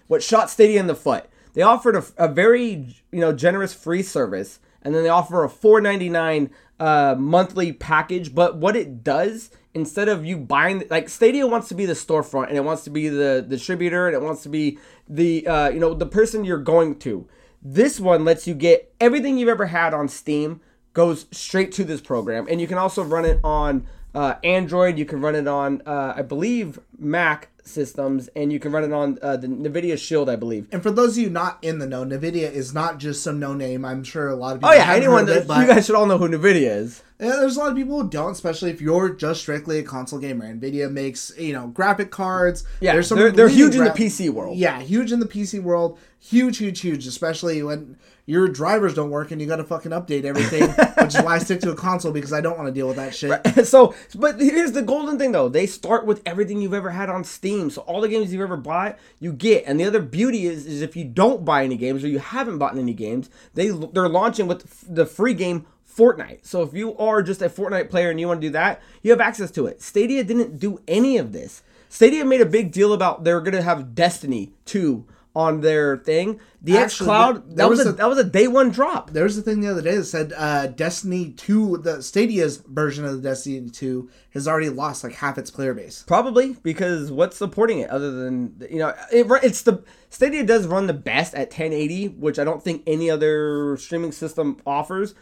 what 0.08 0.22
shot 0.22 0.50
Stadia 0.50 0.80
in 0.80 0.88
the 0.88 0.94
foot. 0.96 1.26
They 1.52 1.62
offered 1.62 1.94
a, 1.94 2.04
a 2.16 2.26
very, 2.26 2.96
you 3.12 3.20
know, 3.20 3.32
generous 3.32 3.72
free 3.72 4.02
service. 4.02 4.58
And 4.84 4.94
then 4.94 5.02
they 5.02 5.08
offer 5.08 5.44
a 5.44 5.48
$4.99 5.48 6.50
uh, 6.78 7.14
monthly 7.18 7.72
package. 7.72 8.34
But 8.34 8.56
what 8.56 8.76
it 8.76 9.02
does 9.02 9.50
instead 9.74 10.08
of 10.08 10.24
you 10.24 10.38
buying 10.38 10.84
like 10.88 11.08
Stadia 11.08 11.46
wants 11.46 11.68
to 11.68 11.74
be 11.74 11.84
the 11.84 11.94
storefront 11.94 12.48
and 12.48 12.56
it 12.56 12.64
wants 12.64 12.84
to 12.84 12.90
be 12.90 13.08
the 13.08 13.44
distributor 13.46 14.06
and 14.06 14.14
it 14.14 14.22
wants 14.22 14.42
to 14.44 14.48
be 14.48 14.78
the 15.08 15.46
uh, 15.46 15.68
you 15.68 15.80
know 15.80 15.94
the 15.94 16.06
person 16.06 16.44
you're 16.44 16.58
going 16.58 16.98
to. 17.00 17.28
This 17.62 17.98
one 17.98 18.24
lets 18.24 18.46
you 18.46 18.54
get 18.54 18.94
everything 19.00 19.38
you've 19.38 19.48
ever 19.48 19.66
had 19.66 19.94
on 19.94 20.08
Steam 20.08 20.60
goes 20.92 21.26
straight 21.32 21.72
to 21.72 21.84
this 21.84 22.00
program, 22.00 22.46
and 22.48 22.60
you 22.60 22.66
can 22.66 22.78
also 22.78 23.02
run 23.02 23.24
it 23.24 23.40
on 23.42 23.86
uh, 24.14 24.34
Android. 24.44 24.98
You 24.98 25.04
can 25.04 25.20
run 25.20 25.34
it 25.34 25.48
on 25.48 25.82
uh, 25.86 26.14
I 26.16 26.22
believe 26.22 26.78
Mac 27.04 27.48
systems, 27.66 28.28
and 28.36 28.52
you 28.52 28.60
can 28.60 28.72
run 28.72 28.84
it 28.84 28.92
on 28.92 29.18
uh, 29.22 29.36
the 29.36 29.46
NVIDIA 29.46 29.98
Shield, 29.98 30.28
I 30.28 30.36
believe. 30.36 30.68
And 30.72 30.82
for 30.82 30.90
those 30.90 31.16
of 31.16 31.22
you 31.22 31.30
not 31.30 31.58
in 31.62 31.78
the 31.78 31.86
know, 31.86 32.04
NVIDIA 32.04 32.50
is 32.50 32.74
not 32.74 32.98
just 32.98 33.22
some 33.22 33.38
no 33.38 33.54
name. 33.54 33.84
I'm 33.84 34.04
sure 34.04 34.28
a 34.28 34.34
lot 34.34 34.56
of 34.56 34.60
people. 34.60 34.70
Oh 34.70 34.72
yeah, 34.72 34.92
anyone 34.92 35.26
that 35.26 35.42
you 35.42 35.66
guys 35.66 35.86
should 35.86 35.94
all 35.94 36.06
know 36.06 36.18
who 36.18 36.28
NVIDIA 36.28 36.76
is. 36.76 37.02
Yeah, 37.20 37.36
there's 37.40 37.56
a 37.56 37.60
lot 37.60 37.70
of 37.70 37.76
people 37.76 38.02
who 38.02 38.08
don't, 38.10 38.32
especially 38.32 38.70
if 38.70 38.80
you're 38.80 39.08
just 39.10 39.40
strictly 39.40 39.78
a 39.78 39.82
console 39.82 40.18
gamer. 40.18 40.52
Nvidia 40.52 40.90
makes 40.90 41.32
you 41.38 41.52
know 41.52 41.68
graphic 41.68 42.10
cards. 42.10 42.64
Yeah, 42.80 42.92
there's 42.92 43.08
some 43.08 43.18
they're, 43.18 43.30
they're 43.30 43.48
huge 43.48 43.76
gra- 43.76 43.86
in 43.86 43.92
the 43.92 43.98
PC 43.98 44.30
world. 44.30 44.58
Yeah, 44.58 44.80
huge 44.80 45.12
in 45.12 45.20
the 45.20 45.26
PC 45.26 45.62
world. 45.62 45.98
Huge, 46.18 46.58
huge, 46.58 46.80
huge. 46.80 47.06
Especially 47.06 47.62
when 47.62 47.96
your 48.26 48.48
drivers 48.48 48.94
don't 48.94 49.10
work 49.10 49.30
and 49.30 49.40
you 49.40 49.46
got 49.46 49.56
to 49.56 49.64
fucking 49.64 49.92
update 49.92 50.24
everything, 50.24 50.70
which 51.04 51.14
is 51.14 51.22
why 51.22 51.36
I 51.36 51.38
stick 51.38 51.60
to 51.60 51.70
a 51.70 51.76
console 51.76 52.10
because 52.10 52.32
I 52.32 52.40
don't 52.40 52.56
want 52.56 52.68
to 52.68 52.72
deal 52.72 52.88
with 52.88 52.96
that 52.96 53.14
shit. 53.14 53.30
Right. 53.30 53.66
So, 53.74 53.94
but 54.14 54.40
here's 54.40 54.72
the 54.72 54.82
golden 54.82 55.18
thing 55.18 55.32
though: 55.32 55.48
they 55.48 55.66
start 55.66 56.06
with 56.06 56.20
everything 56.26 56.60
you've 56.60 56.74
ever 56.74 56.90
had 56.94 57.10
on 57.10 57.24
Steam. 57.24 57.70
So 57.70 57.82
all 57.82 58.00
the 58.00 58.08
games 58.08 58.32
you've 58.32 58.42
ever 58.42 58.56
bought, 58.56 58.98
you 59.20 59.32
get. 59.32 59.64
And 59.66 59.78
the 59.78 59.84
other 59.84 60.00
beauty 60.00 60.46
is, 60.46 60.66
is 60.66 60.82
if 60.82 60.96
you 60.96 61.04
don't 61.04 61.44
buy 61.44 61.64
any 61.64 61.76
games 61.76 62.02
or 62.02 62.08
you 62.08 62.18
haven't 62.18 62.58
bought 62.58 62.76
any 62.76 62.94
games, 62.94 63.28
they 63.54 63.68
they're 63.68 64.08
launching 64.08 64.46
with 64.46 64.84
the 64.88 65.06
free 65.06 65.34
game 65.34 65.66
Fortnite. 65.96 66.46
So 66.46 66.62
if 66.62 66.74
you 66.74 66.96
are 66.96 67.22
just 67.22 67.42
a 67.42 67.48
Fortnite 67.48 67.90
player 67.90 68.10
and 68.10 68.18
you 68.18 68.26
want 68.28 68.40
to 68.40 68.46
do 68.46 68.52
that, 68.52 68.82
you 69.02 69.10
have 69.10 69.20
access 69.20 69.50
to 69.52 69.66
it. 69.66 69.80
Stadia 69.80 70.24
didn't 70.24 70.58
do 70.58 70.80
any 70.88 71.18
of 71.18 71.32
this. 71.32 71.62
Stadia 71.88 72.24
made 72.24 72.40
a 72.40 72.46
big 72.46 72.72
deal 72.72 72.92
about 72.92 73.22
they're 73.22 73.40
going 73.40 73.54
to 73.54 73.62
have 73.62 73.94
Destiny 73.94 74.52
2 74.64 75.06
on 75.34 75.60
their 75.60 75.96
thing. 75.96 76.38
The 76.62 76.76
X 76.76 76.98
Cloud 76.98 77.56
that 77.56 77.68
was, 77.68 77.78
was 77.78 77.88
a, 77.88 77.90
a, 77.90 77.92
that 77.94 78.08
was 78.08 78.18
a 78.18 78.24
day 78.24 78.46
one 78.46 78.70
drop. 78.70 79.10
There 79.10 79.24
was 79.24 79.36
a 79.36 79.42
thing 79.42 79.60
the 79.60 79.68
other 79.68 79.82
day 79.82 79.96
that 79.96 80.04
said 80.04 80.32
uh, 80.36 80.68
Destiny 80.68 81.32
Two, 81.32 81.78
the 81.78 82.02
Stadia's 82.02 82.58
version 82.58 83.04
of 83.04 83.16
the 83.20 83.28
Destiny 83.28 83.68
Two, 83.68 84.08
has 84.30 84.46
already 84.46 84.70
lost 84.70 85.04
like 85.04 85.14
half 85.14 85.36
its 85.36 85.50
player 85.50 85.74
base. 85.74 86.04
Probably 86.06 86.56
because 86.62 87.10
what's 87.10 87.36
supporting 87.36 87.80
it 87.80 87.90
other 87.90 88.10
than 88.10 88.62
you 88.70 88.78
know 88.78 88.94
it, 89.12 89.26
it's 89.42 89.62
the 89.62 89.82
Stadia 90.08 90.44
does 90.44 90.66
run 90.66 90.86
the 90.86 90.94
best 90.94 91.34
at 91.34 91.48
1080, 91.48 92.08
which 92.08 92.38
I 92.38 92.44
don't 92.44 92.62
think 92.62 92.82
any 92.86 93.10
other 93.10 93.76
streaming 93.76 94.12
system 94.12 94.58
offers. 94.64 95.14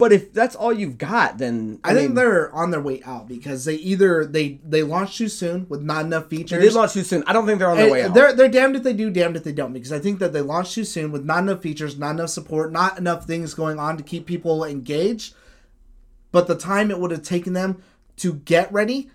But 0.00 0.12
if 0.12 0.32
that's 0.32 0.56
all 0.56 0.72
you've 0.72 0.96
got, 0.96 1.36
then 1.36 1.78
I, 1.84 1.90
I 1.90 1.94
think 1.94 2.14
they're 2.14 2.50
on 2.54 2.70
their 2.70 2.80
way 2.80 3.02
out 3.04 3.28
because 3.28 3.66
they 3.66 3.74
either 3.74 4.24
they 4.24 4.58
they 4.64 4.82
launched 4.82 5.18
too 5.18 5.28
soon 5.28 5.66
with 5.68 5.82
not 5.82 6.06
enough 6.06 6.28
features. 6.28 6.58
They 6.58 6.68
did 6.68 6.74
launch 6.74 6.94
too 6.94 7.04
soon. 7.04 7.22
I 7.26 7.34
don't 7.34 7.44
think 7.44 7.58
they're 7.58 7.70
on 7.70 7.76
their 7.76 7.88
eh, 7.88 7.92
way 7.92 8.02
out. 8.04 8.14
They're 8.14 8.32
they're 8.32 8.48
damned 8.48 8.76
if 8.76 8.82
they 8.82 8.94
do, 8.94 9.10
damned 9.10 9.36
if 9.36 9.44
they 9.44 9.52
don't. 9.52 9.74
Because 9.74 9.92
I 9.92 9.98
think 9.98 10.18
that 10.20 10.32
they 10.32 10.40
launched 10.40 10.72
too 10.72 10.84
soon 10.84 11.12
with 11.12 11.26
not 11.26 11.42
enough 11.42 11.60
features, 11.60 11.98
not 11.98 12.12
enough 12.12 12.30
support, 12.30 12.72
not 12.72 12.96
enough 12.96 13.26
things 13.26 13.52
going 13.52 13.78
on 13.78 13.98
to 13.98 14.02
keep 14.02 14.24
people 14.24 14.64
engaged. 14.64 15.34
But 16.32 16.46
the 16.46 16.56
time 16.56 16.90
it 16.90 16.98
would 16.98 17.10
have 17.10 17.22
taken 17.22 17.52
them 17.52 17.82
to 18.16 18.32
get 18.32 18.72
ready 18.72 19.10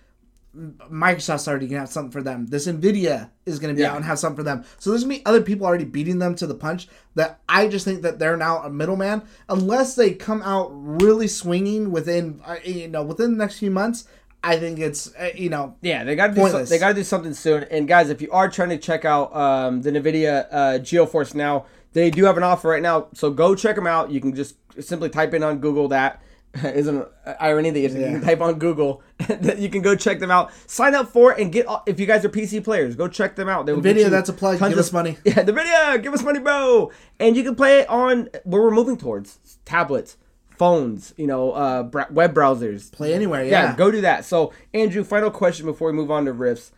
Microsoft's 0.56 1.48
already 1.48 1.68
gonna 1.68 1.82
have 1.82 1.90
something 1.90 2.12
for 2.12 2.24
them. 2.24 2.48
This 2.48 2.68
Nvidia 2.68 3.30
is 3.46 3.60
gonna 3.60 3.74
be 3.74 3.82
yeah. 3.82 3.92
out 3.92 3.98
and 3.98 4.06
have 4.06 4.20
something 4.20 4.38
for 4.38 4.44
them. 4.44 4.64
So 4.80 4.90
there's 4.90 5.04
gonna 5.04 5.16
be 5.16 5.26
other 5.26 5.42
people 5.42 5.66
already 5.66 5.86
beating 5.86 6.20
them 6.20 6.36
to 6.36 6.48
the 6.48 6.56
punch. 6.56 6.88
That 7.16 7.40
I 7.50 7.68
just 7.68 7.86
think 7.86 8.02
that 8.04 8.20
they're 8.20 8.38
now 8.38 8.60
a 8.60 8.70
middleman. 8.70 9.24
Unless 9.50 9.96
they 9.96 10.14
come 10.14 10.42
out 10.44 10.70
really 10.72 11.28
swinging 11.28 11.92
within, 11.92 12.42
uh, 12.46 12.58
you 12.64 12.88
know, 12.88 13.04
within 13.04 13.32
the 13.32 13.38
next 13.38 13.60
few 13.60 13.72
months. 13.72 14.08
I 14.44 14.58
think 14.58 14.78
it's 14.78 15.12
uh, 15.16 15.32
you 15.34 15.50
know 15.50 15.76
yeah 15.82 16.04
they 16.04 16.16
got 16.16 16.28
to 16.28 16.34
do 16.36 16.48
so, 16.48 16.64
they 16.64 16.78
got 16.78 16.90
to 16.90 16.94
do 16.94 17.04
something 17.04 17.34
soon. 17.34 17.64
And 17.72 17.88
guys, 17.88 18.12
if 18.12 18.22
you 18.22 18.32
are 18.32 18.48
trying 18.48 18.70
to 18.70 18.78
check 18.78 19.04
out 19.04 19.36
um, 19.36 19.82
the 19.82 19.92
Nvidia 19.92 20.48
uh, 20.52 20.58
GeForce 20.80 21.34
now, 21.34 21.66
they 21.94 22.12
do 22.12 22.26
have 22.26 22.38
an 22.38 22.44
offer 22.44 22.70
right 22.70 22.82
now. 22.82 23.08
So 23.14 23.32
go 23.32 23.56
check 23.56 23.76
them 23.76 23.88
out. 23.88 24.12
You 24.12 24.22
can 24.22 24.36
just 24.36 24.56
simply 24.80 25.10
type 25.10 25.34
in 25.34 25.42
on 25.42 25.58
Google 25.58 25.88
that 25.88 26.22
isn't 26.64 27.08
irony 27.40 27.70
that 27.70 27.80
you 27.80 27.90
can 27.90 28.22
type 28.22 28.40
on 28.40 28.58
Google 28.60 29.02
that 29.28 29.60
you 29.60 29.70
can 29.70 29.82
go 29.82 29.96
check 29.96 30.20
them 30.20 30.32
out. 30.32 30.52
Sign 30.68 30.96
up 30.96 31.10
for 31.10 31.34
it 31.34 31.40
and 31.40 31.52
get 31.52 31.66
if 31.86 32.00
you 32.00 32.06
guys 32.06 32.24
are 32.24 32.30
PC 32.30 32.64
players, 32.64 32.96
go 32.96 33.08
check 33.08 33.36
them 33.36 33.50
out. 33.50 33.66
They 33.66 33.74
video 33.74 34.10
that's 34.10 34.30
a 34.30 34.34
plug. 34.34 34.60
Give 34.60 34.78
us 34.78 34.94
money. 34.94 35.18
Yeah, 35.26 35.42
the 35.42 35.54
video. 35.54 35.98
Give 35.98 36.14
us 36.14 36.24
money, 36.24 36.40
bro. 36.40 36.92
And 37.20 37.36
you 37.36 37.44
can 37.44 37.56
play 37.56 37.80
it 37.80 37.90
on 37.90 38.30
where 38.44 38.62
we're 38.62 38.72
moving 38.72 38.96
towards 38.96 39.40
tablets, 39.66 40.18
phones, 40.50 41.14
you 41.18 41.28
know, 41.28 41.52
uh, 41.52 41.90
web 42.12 42.34
browsers. 42.34 42.92
Play 42.92 43.14
anywhere. 43.14 43.44
Yeah. 43.44 43.72
yeah, 43.72 43.76
go 43.76 43.92
do 43.92 44.02
that. 44.02 44.24
So 44.24 44.54
Andrew, 44.74 45.04
final 45.04 45.32
question 45.32 45.66
before 45.66 45.90
we 45.90 45.94
move 45.94 46.12
on 46.12 46.26
to 46.26 46.34
riffs. 46.34 46.72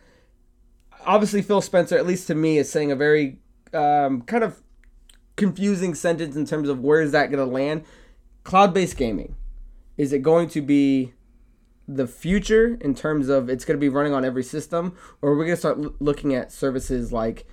Obviously, 1.06 1.42
Phil 1.42 1.60
Spencer, 1.60 1.96
at 1.96 2.06
least 2.06 2.26
to 2.26 2.34
me, 2.34 2.58
is 2.58 2.70
saying 2.70 2.90
a 2.90 2.96
very 2.96 3.38
um, 3.72 4.22
kind 4.22 4.42
of 4.42 4.62
confusing 5.36 5.94
sentence 5.94 6.34
in 6.34 6.46
terms 6.46 6.68
of 6.68 6.80
where 6.80 7.00
is 7.00 7.12
that 7.12 7.30
going 7.30 7.46
to 7.46 7.52
land. 7.52 7.84
Cloud-based 8.42 8.96
gaming 8.96 9.36
is 9.98 10.12
it 10.12 10.20
going 10.20 10.48
to 10.48 10.62
be 10.62 11.12
the 11.86 12.06
future 12.06 12.78
in 12.80 12.94
terms 12.94 13.28
of 13.28 13.48
it's 13.48 13.64
going 13.64 13.76
to 13.76 13.80
be 13.80 13.88
running 13.88 14.14
on 14.14 14.24
every 14.24 14.44
system, 14.44 14.96
or 15.20 15.30
are 15.30 15.36
we 15.36 15.44
going 15.46 15.56
to 15.56 15.60
start 15.60 15.78
l- 15.78 15.94
looking 16.00 16.34
at 16.34 16.52
services 16.52 17.12
like 17.12 17.46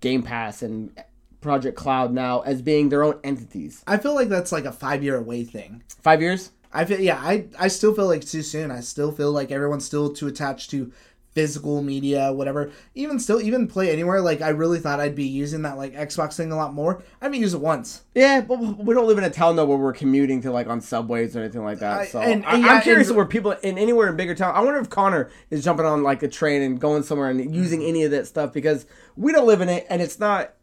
Game 0.00 0.22
Pass 0.22 0.62
and 0.62 0.92
Project 1.40 1.76
Cloud 1.76 2.12
now 2.12 2.40
as 2.40 2.62
being 2.62 2.88
their 2.88 3.02
own 3.02 3.18
entities? 3.24 3.82
I 3.86 3.96
feel 3.96 4.14
like 4.14 4.28
that's 4.28 4.52
like 4.52 4.64
a 4.64 4.72
five 4.72 5.02
year 5.02 5.16
away 5.16 5.44
thing. 5.44 5.82
Five 6.02 6.20
years? 6.20 6.50
I 6.72 6.84
feel 6.84 7.00
yeah. 7.00 7.18
I 7.18 7.46
I 7.58 7.68
still 7.68 7.94
feel 7.94 8.06
like 8.06 8.26
too 8.26 8.42
soon. 8.42 8.70
I 8.70 8.80
still 8.80 9.12
feel 9.12 9.32
like 9.32 9.50
everyone's 9.50 9.86
still 9.86 10.12
too 10.12 10.26
attached 10.26 10.70
to 10.70 10.92
physical 11.36 11.82
media, 11.82 12.32
whatever. 12.32 12.70
Even 12.94 13.18
still, 13.18 13.42
even 13.42 13.68
play 13.68 13.92
anywhere. 13.92 14.22
Like 14.22 14.40
I 14.40 14.48
really 14.48 14.78
thought 14.78 15.00
I'd 15.00 15.14
be 15.14 15.26
using 15.26 15.60
that 15.62 15.76
like 15.76 15.92
Xbox 15.92 16.34
thing 16.34 16.50
a 16.50 16.56
lot 16.56 16.72
more. 16.72 17.02
I 17.20 17.26
haven't 17.26 17.38
used 17.38 17.54
it 17.54 17.60
once. 17.60 18.04
Yeah, 18.14 18.40
but 18.40 18.56
we 18.58 18.94
don't 18.94 19.06
live 19.06 19.18
in 19.18 19.24
a 19.24 19.28
town 19.28 19.56
though 19.56 19.66
where 19.66 19.76
we're 19.76 19.92
commuting 19.92 20.40
to 20.42 20.50
like 20.50 20.66
on 20.66 20.80
subways 20.80 21.36
or 21.36 21.40
anything 21.40 21.62
like 21.62 21.80
that. 21.80 22.08
So 22.08 22.20
I, 22.20 22.28
and, 22.28 22.46
I, 22.46 22.76
am 22.76 22.80
curious 22.80 23.08
and, 23.08 23.18
where 23.18 23.26
people 23.26 23.52
in 23.52 23.76
anywhere 23.76 24.08
in 24.08 24.16
bigger 24.16 24.34
town. 24.34 24.54
I 24.54 24.60
wonder 24.60 24.80
if 24.80 24.88
Connor 24.88 25.30
is 25.50 25.62
jumping 25.62 25.84
on 25.84 26.02
like 26.02 26.22
a 26.22 26.28
train 26.28 26.62
and 26.62 26.80
going 26.80 27.02
somewhere 27.02 27.28
and 27.28 27.54
using 27.54 27.82
any 27.82 28.04
of 28.04 28.12
that 28.12 28.26
stuff 28.26 28.54
because 28.54 28.86
we 29.14 29.30
don't 29.30 29.46
live 29.46 29.60
in 29.60 29.68
it 29.68 29.86
and 29.90 30.00
it's 30.00 30.18
not 30.18 30.54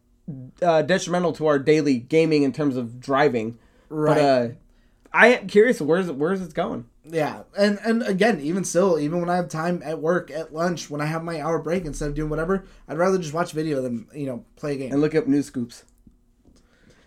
uh, 0.63 0.81
detrimental 0.81 1.33
to 1.33 1.45
our 1.45 1.59
daily 1.59 1.99
gaming 1.99 2.41
in 2.41 2.51
terms 2.51 2.77
of 2.77 2.99
driving. 2.99 3.59
Right. 3.89 4.15
But 4.15 4.23
uh, 4.23 4.47
I 5.13 5.27
am 5.27 5.47
curious 5.47 5.79
where's 5.79 6.09
where's 6.09 6.41
it 6.41 6.55
going. 6.55 6.87
Yeah, 7.05 7.43
and 7.57 7.79
and 7.83 8.01
again, 8.03 8.39
even 8.39 8.63
still, 8.63 8.97
even 8.97 9.19
when 9.19 9.29
I 9.29 9.35
have 9.35 9.49
time 9.49 9.81
at 9.83 9.99
work 9.99 10.31
at 10.31 10.53
lunch, 10.53 10.89
when 10.89 11.01
I 11.01 11.05
have 11.05 11.23
my 11.23 11.41
hour 11.41 11.59
break 11.59 11.85
instead 11.85 12.07
of 12.07 12.15
doing 12.15 12.29
whatever, 12.29 12.65
I'd 12.87 12.97
rather 12.97 13.17
just 13.17 13.33
watch 13.33 13.51
video 13.51 13.81
than 13.81 14.07
you 14.13 14.25
know 14.25 14.45
play 14.55 14.75
a 14.75 14.77
game 14.77 14.91
and 14.93 15.01
look 15.01 15.13
up 15.13 15.27
news 15.27 15.47
scoops. 15.47 15.83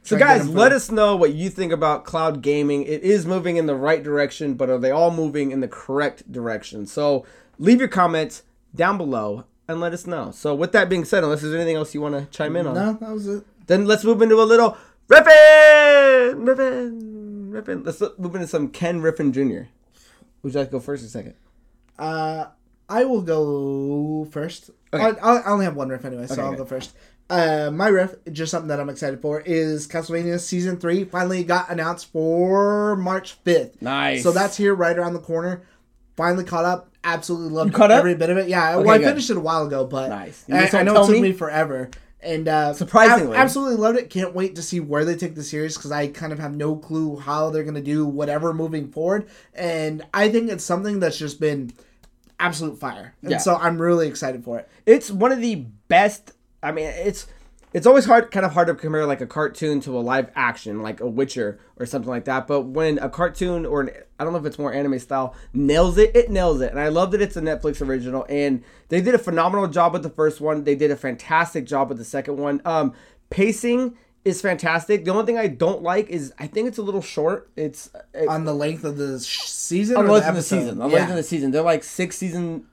So 0.02 0.16
guys, 0.16 0.48
let 0.48 0.70
us 0.70 0.90
know 0.90 1.16
what 1.16 1.34
you 1.34 1.50
think 1.50 1.72
about 1.72 2.04
cloud 2.04 2.40
gaming. 2.40 2.84
It 2.84 3.02
is 3.02 3.26
moving 3.26 3.56
in 3.56 3.66
the 3.66 3.74
right 3.74 4.02
direction, 4.02 4.54
but 4.54 4.70
are 4.70 4.78
they 4.78 4.92
all 4.92 5.10
moving 5.10 5.50
in 5.50 5.60
the 5.60 5.66
correct 5.66 6.30
direction? 6.30 6.86
So 6.86 7.26
leave 7.58 7.80
your 7.80 7.88
comments 7.88 8.44
down 8.72 8.98
below 8.98 9.46
and 9.66 9.80
let 9.80 9.92
us 9.92 10.06
know. 10.06 10.30
So 10.30 10.54
with 10.54 10.70
that 10.72 10.88
being 10.88 11.04
said, 11.04 11.24
unless 11.24 11.40
there's 11.40 11.54
anything 11.54 11.74
else 11.74 11.92
you 11.92 12.00
want 12.00 12.14
to 12.14 12.26
chime 12.26 12.54
in 12.54 12.68
on, 12.68 12.74
no, 12.74 12.92
that 12.92 13.10
was 13.10 13.26
it. 13.26 13.44
Then 13.66 13.86
let's 13.86 14.04
move 14.04 14.22
into 14.22 14.40
a 14.40 14.44
little 14.44 14.76
riffing, 15.08 16.44
riffing, 16.44 17.50
riffing. 17.50 17.84
Let's 17.84 18.00
move 18.16 18.36
into 18.36 18.46
some 18.46 18.68
Ken 18.68 19.00
Riffin 19.00 19.32
Jr. 19.32 19.68
Would 20.42 20.54
you 20.54 20.60
like 20.60 20.68
to 20.68 20.72
go 20.72 20.80
first 20.80 21.04
or 21.04 21.08
second? 21.08 21.34
Uh, 21.98 22.46
I 22.88 23.04
will 23.04 23.22
go 23.22 24.28
first. 24.30 24.70
Okay. 24.92 25.02
I, 25.20 25.36
I 25.36 25.50
only 25.50 25.64
have 25.64 25.76
one 25.76 25.88
riff 25.88 26.04
anyway, 26.04 26.26
so 26.26 26.34
okay, 26.34 26.42
I'll 26.42 26.48
okay. 26.48 26.58
go 26.58 26.64
first. 26.64 26.94
Uh, 27.28 27.70
my 27.72 27.88
riff, 27.88 28.14
just 28.30 28.52
something 28.52 28.68
that 28.68 28.78
I'm 28.78 28.88
excited 28.88 29.20
for, 29.20 29.40
is 29.40 29.88
Castlevania 29.88 30.38
Season 30.38 30.78
3 30.78 31.04
finally 31.04 31.42
got 31.42 31.70
announced 31.70 32.12
for 32.12 32.94
March 32.96 33.42
5th. 33.44 33.82
Nice. 33.82 34.22
So 34.22 34.30
that's 34.30 34.56
here 34.56 34.74
right 34.74 34.96
around 34.96 35.14
the 35.14 35.20
corner. 35.20 35.62
Finally 36.16 36.44
caught 36.44 36.64
up. 36.64 36.90
Absolutely 37.02 37.50
loved 37.50 37.78
every 37.80 38.14
bit 38.14 38.30
of 38.30 38.38
it. 38.38 38.48
Yeah, 38.48 38.76
well, 38.76 38.90
I 38.90 38.98
good. 38.98 39.08
finished 39.08 39.30
it 39.30 39.36
a 39.36 39.40
while 39.40 39.66
ago, 39.66 39.84
but 39.84 40.08
nice. 40.08 40.44
I, 40.50 40.80
I 40.80 40.82
know 40.82 41.02
it 41.02 41.06
took 41.06 41.16
me? 41.16 41.20
me 41.20 41.32
forever. 41.32 41.90
And 42.26 42.48
uh, 42.48 42.72
Surprisingly. 42.74 43.36
ab- 43.36 43.42
absolutely 43.44 43.76
loved 43.76 43.98
it. 43.98 44.10
Can't 44.10 44.34
wait 44.34 44.56
to 44.56 44.62
see 44.62 44.80
where 44.80 45.04
they 45.04 45.14
take 45.16 45.34
the 45.36 45.44
series 45.44 45.76
because 45.76 45.92
I 45.92 46.08
kind 46.08 46.32
of 46.32 46.38
have 46.40 46.56
no 46.56 46.74
clue 46.76 47.16
how 47.16 47.50
they're 47.50 47.62
gonna 47.64 47.80
do 47.80 48.04
whatever 48.04 48.52
moving 48.52 48.90
forward. 48.90 49.28
And 49.54 50.04
I 50.12 50.28
think 50.28 50.50
it's 50.50 50.64
something 50.64 50.98
that's 51.00 51.18
just 51.18 51.38
been 51.40 51.72
absolute 52.40 52.78
fire. 52.78 53.14
And 53.22 53.30
Yeah. 53.30 53.38
so 53.38 53.54
I'm 53.56 53.80
really 53.80 54.08
excited 54.08 54.44
for 54.44 54.58
it. 54.58 54.68
it's 54.84 55.10
one 55.10 55.30
of 55.32 55.40
the 55.40 55.66
best. 55.88 56.32
I 56.62 56.72
mean, 56.72 56.86
it's 56.86 57.26
it's 57.76 57.86
always 57.86 58.06
hard, 58.06 58.30
kind 58.30 58.46
of 58.46 58.54
hard 58.54 58.68
to 58.68 58.74
compare 58.74 59.04
like 59.04 59.20
a 59.20 59.26
cartoon 59.26 59.80
to 59.82 59.98
a 59.98 60.00
live 60.00 60.30
action, 60.34 60.80
like 60.80 61.00
a 61.00 61.06
Witcher 61.06 61.60
or 61.78 61.84
something 61.84 62.08
like 62.08 62.24
that. 62.24 62.46
But 62.46 62.62
when 62.62 62.98
a 63.00 63.10
cartoon 63.10 63.66
or 63.66 63.82
an, 63.82 63.90
I 64.18 64.24
don't 64.24 64.32
know 64.32 64.38
if 64.38 64.46
it's 64.46 64.58
more 64.58 64.72
anime 64.72 64.98
style 64.98 65.34
nails 65.52 65.98
it, 65.98 66.16
it 66.16 66.30
nails 66.30 66.62
it. 66.62 66.70
And 66.70 66.80
I 66.80 66.88
love 66.88 67.10
that 67.10 67.20
it's 67.20 67.36
a 67.36 67.42
Netflix 67.42 67.86
original, 67.86 68.24
and 68.30 68.64
they 68.88 69.02
did 69.02 69.14
a 69.14 69.18
phenomenal 69.18 69.68
job 69.68 69.92
with 69.92 70.02
the 70.02 70.08
first 70.08 70.40
one. 70.40 70.64
They 70.64 70.74
did 70.74 70.90
a 70.90 70.96
fantastic 70.96 71.66
job 71.66 71.90
with 71.90 71.98
the 71.98 72.04
second 72.06 72.38
one. 72.38 72.62
Um, 72.64 72.94
pacing 73.28 73.94
is 74.24 74.40
fantastic. 74.40 75.04
The 75.04 75.10
only 75.10 75.26
thing 75.26 75.36
I 75.36 75.46
don't 75.46 75.82
like 75.82 76.08
is 76.08 76.32
I 76.38 76.46
think 76.46 76.68
it's 76.68 76.78
a 76.78 76.82
little 76.82 77.02
short. 77.02 77.50
It's 77.56 77.90
it, 78.14 78.26
On 78.26 78.46
the 78.46 78.54
length 78.54 78.84
of 78.84 78.96
the 78.96 79.20
sh- 79.20 79.48
season, 79.48 79.98
on 79.98 80.04
or 80.04 80.06
the 80.06 80.12
length 80.14 80.24
the 80.24 80.30
of 80.30 80.36
the 80.36 80.42
season. 80.42 80.80
On 80.80 80.88
the 80.88 80.94
yeah. 80.94 81.00
length 81.00 81.10
of 81.10 81.16
the 81.16 81.22
season, 81.24 81.50
they're 81.50 81.60
like 81.60 81.84
six 81.84 82.16
season, 82.16 82.68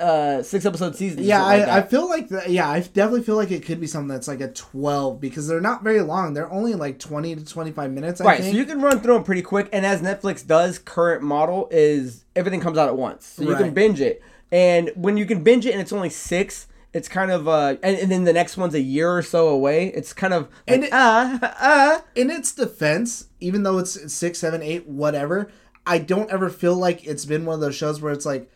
uh, 0.00 0.42
six 0.42 0.66
episode 0.66 0.96
season 0.96 1.22
Yeah, 1.22 1.42
like 1.42 1.62
I, 1.68 1.78
I 1.78 1.82
feel 1.82 2.08
like 2.08 2.28
that. 2.30 2.50
Yeah, 2.50 2.68
I 2.68 2.80
definitely 2.80 3.22
feel 3.22 3.36
like 3.36 3.50
it 3.52 3.64
could 3.64 3.80
be 3.80 3.86
something 3.86 4.08
that's 4.08 4.26
like 4.28 4.40
a 4.40 4.48
twelve 4.52 5.20
because 5.20 5.46
they're 5.46 5.60
not 5.60 5.84
very 5.84 6.00
long. 6.00 6.34
They're 6.34 6.50
only 6.50 6.74
like 6.74 6.98
twenty 6.98 7.34
to 7.36 7.44
twenty 7.44 7.70
five 7.70 7.92
minutes. 7.92 8.20
I 8.20 8.24
Right, 8.24 8.40
think. 8.40 8.52
so 8.52 8.58
you 8.58 8.64
can 8.66 8.80
run 8.80 9.00
through 9.00 9.14
them 9.14 9.24
pretty 9.24 9.42
quick, 9.42 9.68
and 9.72 9.86
as 9.86 10.02
Netflix 10.02 10.46
does, 10.46 10.78
current 10.78 11.22
model 11.22 11.68
is 11.70 12.24
everything 12.34 12.60
comes 12.60 12.76
out 12.76 12.88
at 12.88 12.96
once, 12.96 13.24
so 13.26 13.42
you 13.44 13.54
can 13.56 13.72
binge 13.72 14.00
it. 14.00 14.20
And 14.50 14.90
when 14.96 15.16
you 15.16 15.26
can 15.26 15.42
binge 15.42 15.64
it, 15.66 15.72
and 15.72 15.80
it's 15.80 15.92
only 15.92 16.10
six, 16.10 16.66
it's 16.92 17.08
kind 17.08 17.30
of 17.30 17.46
uh, 17.48 17.76
and, 17.82 17.96
and 17.96 18.10
then 18.10 18.24
the 18.24 18.32
next 18.32 18.56
one's 18.56 18.74
a 18.74 18.80
year 18.80 19.16
or 19.16 19.22
so 19.22 19.48
away. 19.48 19.88
It's 19.88 20.12
kind 20.12 20.34
of 20.34 20.42
like, 20.44 20.50
And 20.66 20.84
it- 20.84 20.90
ah 20.92 21.38
ah. 21.60 22.04
in 22.16 22.30
its 22.30 22.52
defense, 22.52 23.28
even 23.40 23.62
though 23.62 23.78
it's 23.78 24.12
six, 24.12 24.40
seven, 24.40 24.60
eight, 24.62 24.88
whatever, 24.88 25.50
I 25.86 25.98
don't 25.98 26.30
ever 26.30 26.50
feel 26.50 26.74
like 26.76 27.06
it's 27.06 27.24
been 27.24 27.44
one 27.46 27.54
of 27.54 27.60
those 27.60 27.74
shows 27.76 28.00
where 28.00 28.12
it's 28.12 28.26
like, 28.26 28.50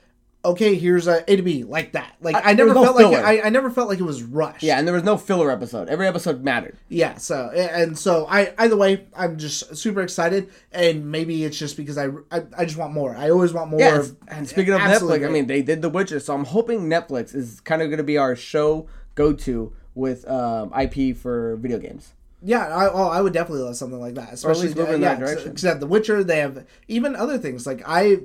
okay, 0.44 0.74
here's 0.76 1.06
a 1.06 1.24
A 1.30 1.36
to 1.36 1.42
B 1.42 1.64
like 1.64 1.92
that. 1.92 2.16
Like 2.20 2.36
I- 2.36 2.50
I, 2.50 2.52
never 2.54 2.74
no 2.74 2.82
felt 2.82 2.96
like 2.96 3.06
filler. 3.06 3.24
I, 3.24 3.40
I 3.42 3.48
never 3.48 3.70
felt 3.70 3.88
like 3.88 3.98
it 3.98 4.04
was 4.04 4.22
rushed. 4.22 4.62
Yeah, 4.62 4.78
and 4.78 4.86
there 4.86 4.94
was 4.94 5.04
no 5.04 5.16
filler 5.16 5.50
episode. 5.50 5.88
Every 5.88 6.06
episode 6.06 6.42
mattered. 6.42 6.76
Yeah, 6.88 7.16
so 7.16 7.50
and 7.50 7.98
so 7.98 8.26
I 8.26 8.54
either 8.58 8.76
way 8.76 9.06
I'm 9.16 9.38
just 9.38 9.76
super 9.76 10.02
excited 10.02 10.50
and 10.72 11.10
maybe 11.10 11.44
it's 11.44 11.58
just 11.58 11.76
because 11.76 11.98
I 11.98 12.08
I, 12.30 12.42
I 12.56 12.64
just 12.64 12.76
want 12.76 12.92
more. 12.92 13.16
I 13.16 13.30
always 13.30 13.52
want 13.52 13.70
more. 13.70 13.80
Yeah, 13.80 13.98
of- 13.98 14.16
and 14.28 14.48
speaking 14.48 14.74
of 14.74 14.80
Netflix, 14.80 15.26
I 15.26 15.30
mean, 15.30 15.46
they 15.46 15.62
did 15.62 15.82
The 15.82 15.88
Witcher, 15.88 16.20
so 16.20 16.34
I'm 16.34 16.44
hoping 16.44 16.88
Netflix 16.88 17.34
is 17.34 17.60
kind 17.60 17.82
of 17.82 17.88
going 17.88 17.98
to 17.98 18.04
be 18.04 18.18
our 18.18 18.36
show 18.36 18.88
go 19.14 19.32
to 19.32 19.72
with 19.94 20.28
um, 20.30 20.72
IP 20.72 21.16
for 21.16 21.56
video 21.56 21.78
games. 21.78 22.14
Yeah, 22.40 22.68
I, 22.68 22.88
oh, 22.88 23.08
I 23.08 23.20
would 23.20 23.32
definitely 23.32 23.64
love 23.64 23.76
something 23.76 23.98
like 23.98 24.14
that. 24.14 24.32
Especially 24.32 24.66
least 24.66 24.76
move 24.76 24.90
in 24.90 25.02
yeah, 25.02 25.14
that 25.14 25.18
direction. 25.20 25.52
Except 25.52 25.80
The 25.80 25.88
Witcher, 25.88 26.22
they 26.22 26.38
have 26.38 26.64
even 26.86 27.16
other 27.16 27.38
things 27.38 27.66
like 27.66 27.82
I. 27.84 28.18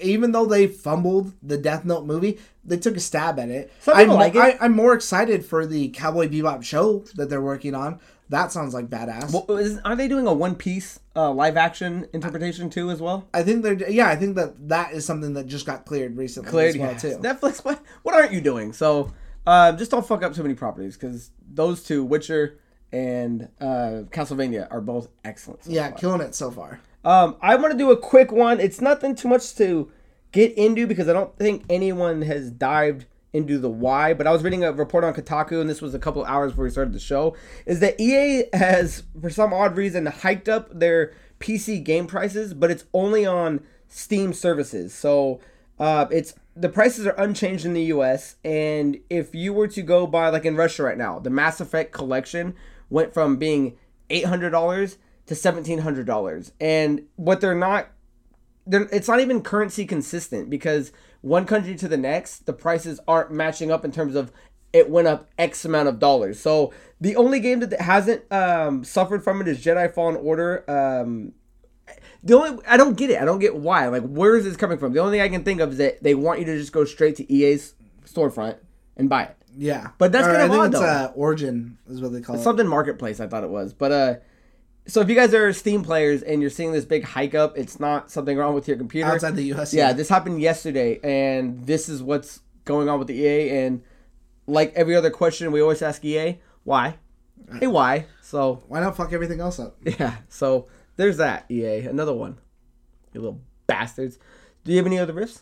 Even 0.00 0.32
though 0.32 0.46
they 0.46 0.66
fumbled 0.66 1.32
the 1.42 1.58
Death 1.58 1.84
Note 1.84 2.04
movie, 2.04 2.38
they 2.64 2.76
took 2.76 2.96
a 2.96 3.00
stab 3.00 3.38
at 3.38 3.48
it. 3.48 3.72
Some 3.80 3.96
I'm, 3.96 4.08
like 4.08 4.34
it. 4.34 4.40
I, 4.40 4.58
I'm 4.60 4.72
more 4.72 4.94
excited 4.94 5.44
for 5.44 5.66
the 5.66 5.88
Cowboy 5.88 6.28
Bebop 6.28 6.62
show 6.62 7.00
that 7.14 7.28
they're 7.28 7.42
working 7.42 7.74
on. 7.74 8.00
That 8.30 8.52
sounds 8.52 8.72
like 8.72 8.88
badass. 8.88 9.32
Well, 9.32 9.58
is, 9.58 9.78
are 9.84 9.94
they 9.94 10.08
doing 10.08 10.26
a 10.26 10.32
One 10.32 10.54
Piece 10.54 10.98
uh, 11.14 11.30
live 11.30 11.56
action 11.56 12.08
interpretation 12.14 12.70
too 12.70 12.90
as 12.90 13.00
well? 13.00 13.28
I 13.34 13.42
think 13.42 13.62
they're 13.62 13.90
yeah. 13.90 14.08
I 14.08 14.16
think 14.16 14.36
that 14.36 14.68
that 14.68 14.92
is 14.92 15.04
something 15.04 15.34
that 15.34 15.46
just 15.46 15.66
got 15.66 15.84
cleared 15.84 16.16
recently 16.16 16.50
Cleared, 16.50 16.74
as 16.74 16.80
well 16.80 16.92
yes. 16.92 17.02
too. 17.02 17.18
Netflix, 17.18 17.64
what 17.64 17.82
what 18.02 18.14
aren't 18.14 18.32
you 18.32 18.40
doing? 18.40 18.72
So, 18.72 19.12
uh, 19.46 19.72
just 19.72 19.90
don't 19.90 20.06
fuck 20.06 20.22
up 20.22 20.34
too 20.34 20.42
many 20.42 20.54
properties 20.54 20.96
because 20.96 21.30
those 21.46 21.82
two, 21.82 22.02
Witcher 22.02 22.58
and 22.92 23.48
uh, 23.60 24.04
Castlevania, 24.10 24.68
are 24.70 24.80
both 24.80 25.08
excellent. 25.24 25.64
so 25.64 25.70
yeah, 25.70 25.90
far. 25.90 25.98
killing 25.98 26.20
it 26.22 26.34
so 26.34 26.50
far. 26.50 26.80
Um, 27.04 27.36
I 27.40 27.56
want 27.56 27.72
to 27.72 27.78
do 27.78 27.90
a 27.90 27.96
quick 27.96 28.32
one. 28.32 28.60
It's 28.60 28.80
nothing 28.80 29.14
too 29.14 29.28
much 29.28 29.54
to 29.56 29.90
get 30.32 30.52
into 30.54 30.86
because 30.86 31.08
I 31.08 31.12
don't 31.12 31.36
think 31.38 31.64
anyone 31.68 32.22
has 32.22 32.50
dived 32.50 33.06
into 33.32 33.58
the 33.58 33.68
why. 33.68 34.14
But 34.14 34.26
I 34.26 34.32
was 34.32 34.42
reading 34.42 34.64
a 34.64 34.72
report 34.72 35.04
on 35.04 35.12
Kotaku, 35.12 35.60
and 35.60 35.68
this 35.68 35.82
was 35.82 35.94
a 35.94 35.98
couple 35.98 36.24
hours 36.24 36.52
before 36.52 36.64
we 36.64 36.70
started 36.70 36.94
the 36.94 37.00
show. 37.00 37.36
Is 37.66 37.80
that 37.80 38.00
EA 38.00 38.44
has, 38.54 39.02
for 39.20 39.28
some 39.28 39.52
odd 39.52 39.76
reason, 39.76 40.06
hiked 40.06 40.48
up 40.48 40.70
their 40.72 41.12
PC 41.40 41.84
game 41.84 42.06
prices, 42.06 42.54
but 42.54 42.70
it's 42.70 42.84
only 42.94 43.26
on 43.26 43.60
Steam 43.88 44.32
services. 44.32 44.94
So 44.94 45.40
uh, 45.78 46.06
it's 46.10 46.34
the 46.56 46.68
prices 46.68 47.06
are 47.06 47.14
unchanged 47.18 47.66
in 47.66 47.74
the 47.74 47.84
U.S. 47.84 48.36
And 48.44 48.98
if 49.10 49.34
you 49.34 49.52
were 49.52 49.68
to 49.68 49.82
go 49.82 50.06
buy, 50.06 50.30
like 50.30 50.44
in 50.44 50.56
Russia 50.56 50.84
right 50.84 50.96
now, 50.96 51.18
the 51.18 51.30
Mass 51.30 51.60
Effect 51.60 51.92
collection 51.92 52.54
went 52.88 53.12
from 53.12 53.36
being 53.36 53.76
eight 54.08 54.24
hundred 54.24 54.50
dollars 54.50 54.98
to 55.26 55.34
seventeen 55.34 55.78
hundred 55.80 56.06
dollars. 56.06 56.52
And 56.60 57.02
what 57.16 57.40
they're 57.40 57.54
not, 57.54 57.88
they're, 58.66 58.88
it's 58.92 59.08
not 59.08 59.20
even 59.20 59.42
currency 59.42 59.86
consistent 59.86 60.50
because 60.50 60.92
one 61.20 61.46
country 61.46 61.74
to 61.76 61.88
the 61.88 61.96
next, 61.96 62.46
the 62.46 62.52
prices 62.52 63.00
aren't 63.08 63.30
matching 63.30 63.70
up 63.70 63.84
in 63.84 63.92
terms 63.92 64.14
of 64.14 64.30
it 64.72 64.90
went 64.90 65.06
up 65.06 65.28
X 65.38 65.64
amount 65.64 65.88
of 65.88 65.98
dollars. 65.98 66.40
So 66.40 66.72
the 67.00 67.16
only 67.16 67.40
game 67.40 67.60
that 67.60 67.80
hasn't 67.80 68.30
um, 68.32 68.82
suffered 68.84 69.22
from 69.22 69.40
it 69.40 69.48
is 69.48 69.64
Jedi 69.64 69.92
Fallen 69.94 70.16
Order. 70.16 70.64
Um, 70.68 71.32
the 72.22 72.34
only 72.34 72.64
I 72.66 72.76
don't 72.76 72.96
get 72.96 73.10
it. 73.10 73.20
I 73.20 73.24
don't 73.24 73.38
get 73.38 73.54
why. 73.56 73.86
Like, 73.88 74.02
where 74.02 74.36
is 74.36 74.44
this 74.44 74.56
coming 74.56 74.78
from? 74.78 74.92
The 74.92 75.00
only 75.00 75.18
thing 75.18 75.20
I 75.22 75.28
can 75.28 75.44
think 75.44 75.60
of 75.60 75.72
is 75.72 75.78
that 75.78 76.02
they 76.02 76.14
want 76.14 76.40
you 76.40 76.46
to 76.46 76.56
just 76.58 76.72
go 76.72 76.84
straight 76.84 77.16
to 77.16 77.32
EA's 77.32 77.74
storefront 78.06 78.56
and 78.96 79.08
buy 79.08 79.24
it. 79.24 79.36
Yeah, 79.56 79.90
But 79.98 80.10
that's 80.10 80.26
kind 80.26 80.42
of 80.42 80.50
odd, 80.50 80.70
it's 80.72 80.80
though. 80.80 80.84
uh, 80.86 81.12
Origin 81.14 81.78
is 81.88 82.00
what 82.00 82.12
they 82.12 82.20
call 82.20 82.34
it. 82.34 82.40
something 82.42 82.66
marketplace 82.66 83.20
i 83.20 83.28
thought 83.28 83.44
it 83.44 83.50
was 83.50 83.72
but 83.72 83.92
uh 83.92 84.14
so 84.86 85.00
if 85.00 85.08
you 85.08 85.14
guys 85.14 85.32
are 85.32 85.52
steam 85.52 85.82
players 85.82 86.22
and 86.22 86.40
you're 86.40 86.50
seeing 86.50 86.72
this 86.72 86.84
big 86.84 87.04
hike 87.04 87.34
up 87.34 87.56
it's 87.56 87.80
not 87.80 88.10
something 88.10 88.36
wrong 88.36 88.54
with 88.54 88.68
your 88.68 88.76
computer 88.76 89.10
outside 89.10 89.34
the 89.36 89.42
U.S. 89.44 89.72
yeah 89.72 89.92
this 89.92 90.08
happened 90.08 90.40
yesterday 90.40 91.00
and 91.02 91.64
this 91.66 91.88
is 91.88 92.02
what's 92.02 92.40
going 92.64 92.88
on 92.88 92.98
with 92.98 93.08
the 93.08 93.14
ea 93.14 93.50
and 93.50 93.82
like 94.46 94.72
every 94.74 94.94
other 94.94 95.10
question 95.10 95.50
we 95.52 95.60
always 95.60 95.82
ask 95.82 96.04
ea 96.04 96.38
why 96.64 96.96
uh, 97.50 97.58
hey 97.58 97.66
why 97.66 98.06
so 98.22 98.62
Why 98.68 98.80
not 98.80 98.96
fuck 98.96 99.12
everything 99.12 99.40
else 99.40 99.58
up? 99.58 99.76
yeah 99.84 100.16
so 100.28 100.68
there's 100.96 101.16
that 101.18 101.46
ea 101.50 101.80
another 101.80 102.12
one 102.14 102.38
you 103.12 103.20
little 103.20 103.40
bastards 103.66 104.18
do 104.64 104.70
you 104.72 104.78
have 104.78 104.86
any 104.86 104.98
other 104.98 105.12
riffs 105.12 105.40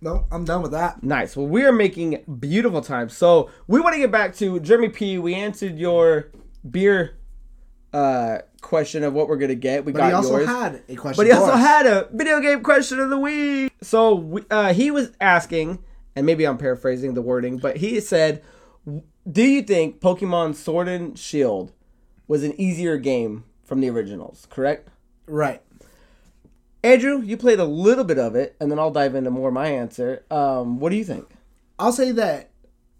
No, 0.00 0.26
I'm 0.32 0.44
done 0.44 0.62
with 0.62 0.72
that. 0.72 1.04
Nice. 1.04 1.36
Well, 1.36 1.46
we 1.46 1.62
are 1.64 1.70
making 1.72 2.24
beautiful 2.40 2.80
time. 2.80 3.08
So 3.08 3.50
we 3.68 3.78
want 3.78 3.94
to 3.94 4.00
get 4.00 4.10
back 4.10 4.34
to 4.36 4.58
Jeremy 4.58 4.88
P. 4.88 5.16
We 5.18 5.34
answered 5.34 5.78
your 5.78 6.32
beer 6.68 7.14
uh, 7.92 8.38
question 8.60 9.04
of 9.04 9.12
what 9.12 9.28
we're 9.28 9.36
gonna 9.36 9.54
get. 9.54 9.84
We 9.84 9.92
But 9.92 9.98
got 9.98 10.06
he 10.08 10.12
also 10.14 10.36
yours. 10.38 10.48
had 10.48 10.82
a 10.88 10.96
question. 10.96 11.16
but 11.22 11.26
he 11.26 11.32
also 11.32 11.52
us. 11.52 11.60
had 11.60 11.86
a 11.86 12.08
video 12.12 12.40
game 12.40 12.62
question 12.62 13.00
of 13.00 13.10
the 13.10 13.18
week. 13.18 13.72
So 13.82 14.14
we, 14.14 14.42
uh, 14.50 14.72
he 14.72 14.90
was 14.90 15.10
asking, 15.20 15.78
and 16.16 16.24
maybe 16.26 16.44
I'm 16.46 16.58
paraphrasing 16.58 17.14
the 17.14 17.22
wording, 17.22 17.58
but 17.58 17.78
he 17.78 18.00
said, 18.00 18.42
"Do 19.30 19.42
you 19.42 19.62
think 19.62 20.00
Pokemon 20.00 20.54
Sword 20.54 20.88
and 20.88 21.18
Shield 21.18 21.72
was 22.28 22.42
an 22.44 22.58
easier 22.60 22.96
game 22.96 23.44
from 23.64 23.80
the 23.80 23.90
originals? 23.90 24.46
Correct?" 24.50 24.88
right. 25.26 25.60
Andrew, 26.84 27.20
you 27.20 27.36
played 27.36 27.60
a 27.60 27.64
little 27.64 28.02
bit 28.02 28.18
of 28.18 28.34
it, 28.34 28.56
and 28.60 28.68
then 28.68 28.78
I'll 28.78 28.90
dive 28.90 29.14
into 29.14 29.30
more 29.30 29.48
of 29.48 29.54
my 29.54 29.68
answer. 29.68 30.24
Um, 30.32 30.80
what 30.80 30.90
do 30.90 30.96
you 30.96 31.04
think? 31.04 31.28
I'll 31.78 31.92
say 31.92 32.10
that 32.10 32.50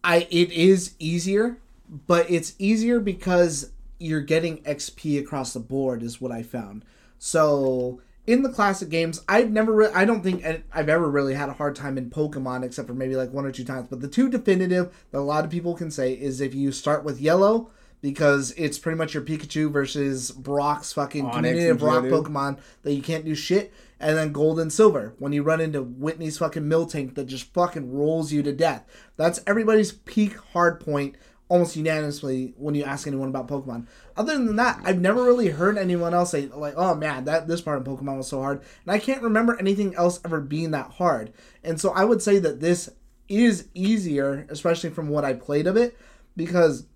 I 0.05 0.28
it 0.31 0.52
is 0.52 0.94
easier, 1.00 1.59
but 2.07 2.31
it's 2.31 2.55
easier 2.61 3.00
because 3.00 3.72
you're 4.03 4.21
getting 4.21 4.62
XP 4.62 5.21
across 5.21 5.53
the 5.53 5.61
board 5.61 6.03
is 6.03 6.21
what 6.21 6.33
I 6.33 6.43
found. 6.43 6.85
So 7.19 8.01
in 8.27 8.43
the 8.43 8.49
classic 8.49 8.88
games, 8.88 9.23
I've 9.29 9.51
never 9.51 9.73
re- 9.73 9.93
I 9.95 10.05
don't 10.05 10.22
think 10.22 10.45
I've 10.72 10.89
ever 10.89 11.09
really 11.09 11.35
had 11.35 11.49
a 11.49 11.55
hard 11.55 11.74
time 11.74 11.99
in 11.99 12.11
Pokemon 12.11 12.64
except 12.64 12.89
for 12.89 12.95
maybe 12.95 13.16
like 13.16 13.33
one 13.33 13.45
or 13.45 13.53
two 13.53 13.64
times. 13.64 13.89
But 13.89 14.01
the 14.01 14.09
two 14.09 14.29
definitive 14.29 15.07
that 15.11 15.18
a 15.18 15.20
lot 15.20 15.45
of 15.45 15.51
people 15.51 15.74
can 15.74 15.91
say 15.91 16.12
is 16.12 16.41
if 16.41 16.55
you 16.55 16.72
start 16.72 17.05
with 17.05 17.20
yellow 17.20 17.70
because 18.01 18.53
it's 18.57 18.79
pretty 18.79 18.99
much 18.99 19.14
your 19.14 19.22
Pikachu 19.22 19.70
versus 19.70 20.33
Brock's 20.33 20.93
fucking 20.93 21.24
Onix 21.24 21.33
community 21.35 21.68
of 21.68 21.79
Brock 21.79 22.05
Pokemon 22.05 22.59
that 22.83 22.93
you 22.93 23.01
can't 23.01 23.24
do 23.24 23.35
shit. 23.35 23.72
And 24.01 24.18
then 24.18 24.33
gold 24.33 24.59
and 24.59 24.72
silver 24.72 25.14
when 25.20 25.33
you 25.33 25.45
run 25.45 25.61
into 25.61 25.81
Whitney's 25.81 26.39
fucking 26.39 26.64
Miltank 26.64 27.14
that 27.14 27.26
just 27.26 27.55
fucking 27.55 27.93
rolls 27.93 28.33
you 28.33 28.43
to 28.43 28.53
death. 28.53 28.85
That's 29.16 29.41
everybody's 29.47 29.93
peak 29.93 30.37
hard 30.53 30.81
point 30.81 31.14
almost 31.53 31.76
unanimously 31.76 32.55
when 32.57 32.74
you 32.74 32.82
ask 32.82 33.07
anyone 33.07 33.28
about 33.28 33.46
Pokemon. 33.46 33.86
Other 34.16 34.32
than 34.38 34.57
that, 34.57 34.80
I've 34.84 35.03
never 35.03 35.22
really 35.22 35.48
heard 35.48 35.76
anyone 35.76 36.14
else 36.14 36.30
say 36.30 36.46
like, 36.46 36.72
"Oh 36.78 36.94
man, 36.94 37.26
that 37.26 37.46
this 37.46 37.61
part 37.61 37.76
of 37.76 37.84
Pokemon 37.84 38.16
was 38.16 38.28
so 38.28 38.40
hard," 38.40 38.62
and 38.86 38.90
I 38.90 38.98
can't 38.98 39.22
remember 39.22 39.59
anything 39.61 39.94
else 39.94 40.18
ever 40.24 40.40
being 40.40 40.70
that 40.70 40.92
hard. 40.92 41.30
And 41.62 41.78
so 41.78 41.90
I 41.90 42.05
would 42.05 42.22
say 42.22 42.38
that 42.38 42.61
this 42.61 42.88
is 43.28 43.68
easier, 43.74 44.46
especially 44.48 44.88
from 44.88 45.11
what 45.11 45.26
I 45.26 45.34
played 45.34 45.66
of 45.66 45.76
it, 45.76 45.94
because 46.38 46.86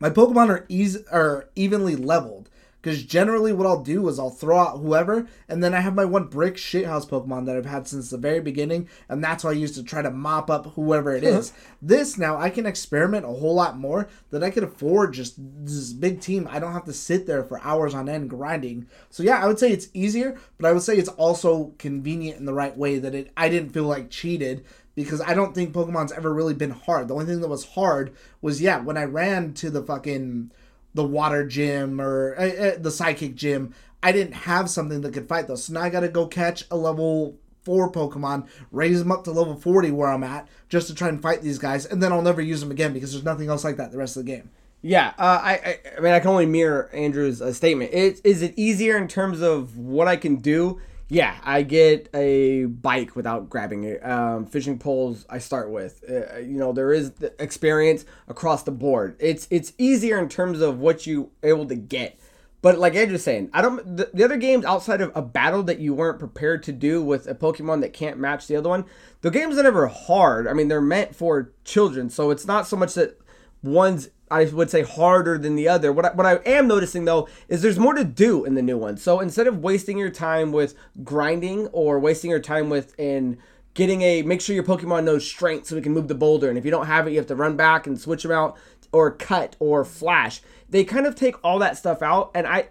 my 0.00 0.08
Pokemon 0.08 0.48
are 0.48 0.64
easy 0.70 1.04
are 1.12 1.50
evenly 1.54 1.94
leveled. 1.94 2.48
Because 2.82 3.04
generally, 3.04 3.52
what 3.52 3.66
I'll 3.66 3.82
do 3.82 4.08
is 4.08 4.18
I'll 4.18 4.28
throw 4.28 4.58
out 4.58 4.80
whoever, 4.80 5.28
and 5.48 5.62
then 5.62 5.72
I 5.72 5.78
have 5.78 5.94
my 5.94 6.04
one 6.04 6.24
brick 6.24 6.56
shithouse 6.56 7.08
Pokemon 7.08 7.46
that 7.46 7.56
I've 7.56 7.64
had 7.64 7.86
since 7.86 8.10
the 8.10 8.18
very 8.18 8.40
beginning, 8.40 8.88
and 9.08 9.22
that's 9.22 9.44
what 9.44 9.50
I 9.50 9.52
use 9.58 9.72
to 9.76 9.84
try 9.84 10.02
to 10.02 10.10
mop 10.10 10.50
up 10.50 10.74
whoever 10.74 11.14
it 11.14 11.22
is. 11.22 11.52
this 11.82 12.18
now 12.18 12.36
I 12.36 12.50
can 12.50 12.66
experiment 12.66 13.24
a 13.24 13.28
whole 13.28 13.54
lot 13.54 13.78
more 13.78 14.08
that 14.30 14.42
I 14.42 14.50
could 14.50 14.64
afford 14.64 15.14
just 15.14 15.34
this 15.38 15.92
big 15.92 16.20
team. 16.20 16.48
I 16.50 16.58
don't 16.58 16.72
have 16.72 16.84
to 16.86 16.92
sit 16.92 17.24
there 17.24 17.44
for 17.44 17.60
hours 17.62 17.94
on 17.94 18.08
end 18.08 18.28
grinding. 18.28 18.88
So 19.10 19.22
yeah, 19.22 19.40
I 19.40 19.46
would 19.46 19.60
say 19.60 19.70
it's 19.70 19.88
easier, 19.94 20.36
but 20.58 20.66
I 20.66 20.72
would 20.72 20.82
say 20.82 20.96
it's 20.96 21.08
also 21.08 21.74
convenient 21.78 22.40
in 22.40 22.46
the 22.46 22.54
right 22.54 22.76
way 22.76 22.98
that 22.98 23.14
it 23.14 23.30
I 23.36 23.48
didn't 23.48 23.70
feel 23.70 23.84
like 23.84 24.10
cheated 24.10 24.64
because 24.96 25.20
I 25.20 25.34
don't 25.34 25.54
think 25.54 25.72
Pokemon's 25.72 26.12
ever 26.12 26.34
really 26.34 26.54
been 26.54 26.70
hard. 26.70 27.06
The 27.06 27.14
only 27.14 27.26
thing 27.26 27.40
that 27.42 27.48
was 27.48 27.64
hard 27.64 28.12
was 28.40 28.60
yeah 28.60 28.80
when 28.80 28.96
I 28.96 29.04
ran 29.04 29.54
to 29.54 29.70
the 29.70 29.84
fucking 29.84 30.50
the 30.94 31.04
water 31.04 31.46
gym 31.46 32.00
or 32.00 32.36
uh, 32.38 32.76
the 32.78 32.90
psychic 32.90 33.34
gym. 33.34 33.74
I 34.02 34.12
didn't 34.12 34.34
have 34.34 34.68
something 34.68 35.00
that 35.02 35.14
could 35.14 35.28
fight 35.28 35.46
those, 35.46 35.64
so 35.64 35.74
now 35.74 35.82
I 35.82 35.88
got 35.88 36.00
to 36.00 36.08
go 36.08 36.26
catch 36.26 36.64
a 36.70 36.76
level 36.76 37.36
four 37.62 37.90
Pokemon, 37.90 38.48
raise 38.72 38.98
them 38.98 39.12
up 39.12 39.24
to 39.24 39.30
level 39.30 39.54
forty 39.54 39.90
where 39.90 40.08
I'm 40.08 40.24
at, 40.24 40.48
just 40.68 40.88
to 40.88 40.94
try 40.94 41.08
and 41.08 41.22
fight 41.22 41.42
these 41.42 41.58
guys, 41.58 41.86
and 41.86 42.02
then 42.02 42.12
I'll 42.12 42.22
never 42.22 42.42
use 42.42 42.60
them 42.60 42.70
again 42.70 42.92
because 42.92 43.12
there's 43.12 43.24
nothing 43.24 43.48
else 43.48 43.64
like 43.64 43.76
that 43.76 43.92
the 43.92 43.98
rest 43.98 44.16
of 44.16 44.24
the 44.24 44.32
game. 44.32 44.50
Yeah, 44.82 45.12
uh, 45.16 45.40
I, 45.42 45.52
I 45.52 45.78
I 45.98 46.00
mean 46.00 46.12
I 46.12 46.18
can 46.18 46.30
only 46.30 46.46
mirror 46.46 46.90
Andrew's 46.92 47.40
uh, 47.40 47.52
statement. 47.52 47.94
It, 47.94 48.20
is 48.24 48.42
it 48.42 48.54
easier 48.56 48.96
in 48.98 49.06
terms 49.06 49.40
of 49.40 49.78
what 49.78 50.08
I 50.08 50.16
can 50.16 50.36
do? 50.36 50.80
Yeah, 51.12 51.36
I 51.44 51.60
get 51.60 52.08
a 52.14 52.64
bike 52.64 53.14
without 53.14 53.50
grabbing 53.50 53.84
it. 53.84 54.02
Um, 54.02 54.46
fishing 54.46 54.78
poles 54.78 55.26
I 55.28 55.40
start 55.40 55.70
with. 55.70 56.02
Uh, 56.08 56.38
you 56.38 56.56
know 56.56 56.72
there 56.72 56.90
is 56.90 57.10
the 57.10 57.34
experience 57.38 58.06
across 58.28 58.62
the 58.62 58.70
board. 58.70 59.16
It's 59.18 59.46
it's 59.50 59.74
easier 59.76 60.18
in 60.18 60.30
terms 60.30 60.62
of 60.62 60.78
what 60.78 61.06
you 61.06 61.30
able 61.42 61.66
to 61.66 61.74
get. 61.74 62.18
But 62.62 62.78
like 62.78 62.94
Andrew's 62.94 63.22
saying, 63.24 63.50
I 63.52 63.60
don't. 63.60 63.94
The, 63.94 64.08
the 64.14 64.24
other 64.24 64.38
games 64.38 64.64
outside 64.64 65.02
of 65.02 65.12
a 65.14 65.20
battle 65.20 65.62
that 65.64 65.80
you 65.80 65.92
weren't 65.92 66.18
prepared 66.18 66.62
to 66.62 66.72
do 66.72 67.02
with 67.02 67.26
a 67.26 67.34
Pokemon 67.34 67.82
that 67.82 67.92
can't 67.92 68.18
match 68.18 68.46
the 68.46 68.56
other 68.56 68.70
one, 68.70 68.86
the 69.20 69.30
games 69.30 69.58
are 69.58 69.62
never 69.64 69.88
hard. 69.88 70.48
I 70.48 70.54
mean, 70.54 70.68
they're 70.68 70.80
meant 70.80 71.14
for 71.14 71.52
children, 71.62 72.08
so 72.08 72.30
it's 72.30 72.46
not 72.46 72.66
so 72.66 72.78
much 72.78 72.94
that 72.94 73.20
one's 73.62 74.08
I 74.32 74.46
would 74.46 74.70
say 74.70 74.82
harder 74.82 75.36
than 75.36 75.54
the 75.54 75.68
other. 75.68 75.92
What 75.92 76.06
I, 76.06 76.12
what 76.12 76.26
I 76.26 76.36
am 76.46 76.66
noticing 76.66 77.04
though 77.04 77.28
is 77.48 77.60
there's 77.60 77.78
more 77.78 77.94
to 77.94 78.04
do 78.04 78.44
in 78.44 78.54
the 78.54 78.62
new 78.62 78.78
one. 78.78 78.96
So 78.96 79.20
instead 79.20 79.46
of 79.46 79.58
wasting 79.58 79.98
your 79.98 80.10
time 80.10 80.52
with 80.52 80.74
grinding 81.04 81.66
or 81.68 82.00
wasting 82.00 82.30
your 82.30 82.40
time 82.40 82.70
with 82.70 82.98
in 82.98 83.38
getting 83.74 84.02
a 84.02 84.22
make 84.22 84.40
sure 84.40 84.54
your 84.54 84.64
Pokemon 84.64 85.04
knows 85.04 85.26
strength 85.26 85.66
so 85.66 85.76
we 85.76 85.82
can 85.82 85.92
move 85.92 86.08
the 86.08 86.14
boulder, 86.14 86.48
and 86.48 86.58
if 86.58 86.64
you 86.64 86.70
don't 86.70 86.86
have 86.86 87.06
it, 87.06 87.10
you 87.10 87.18
have 87.18 87.26
to 87.26 87.36
run 87.36 87.56
back 87.56 87.86
and 87.86 88.00
switch 88.00 88.22
them 88.22 88.32
out 88.32 88.56
or 88.92 89.10
cut 89.10 89.56
or 89.58 89.84
flash. 89.84 90.40
They 90.68 90.84
kind 90.84 91.06
of 91.06 91.14
take 91.14 91.36
all 91.44 91.58
that 91.58 91.76
stuff 91.76 92.02
out, 92.02 92.30
and 92.34 92.46
I 92.46 92.68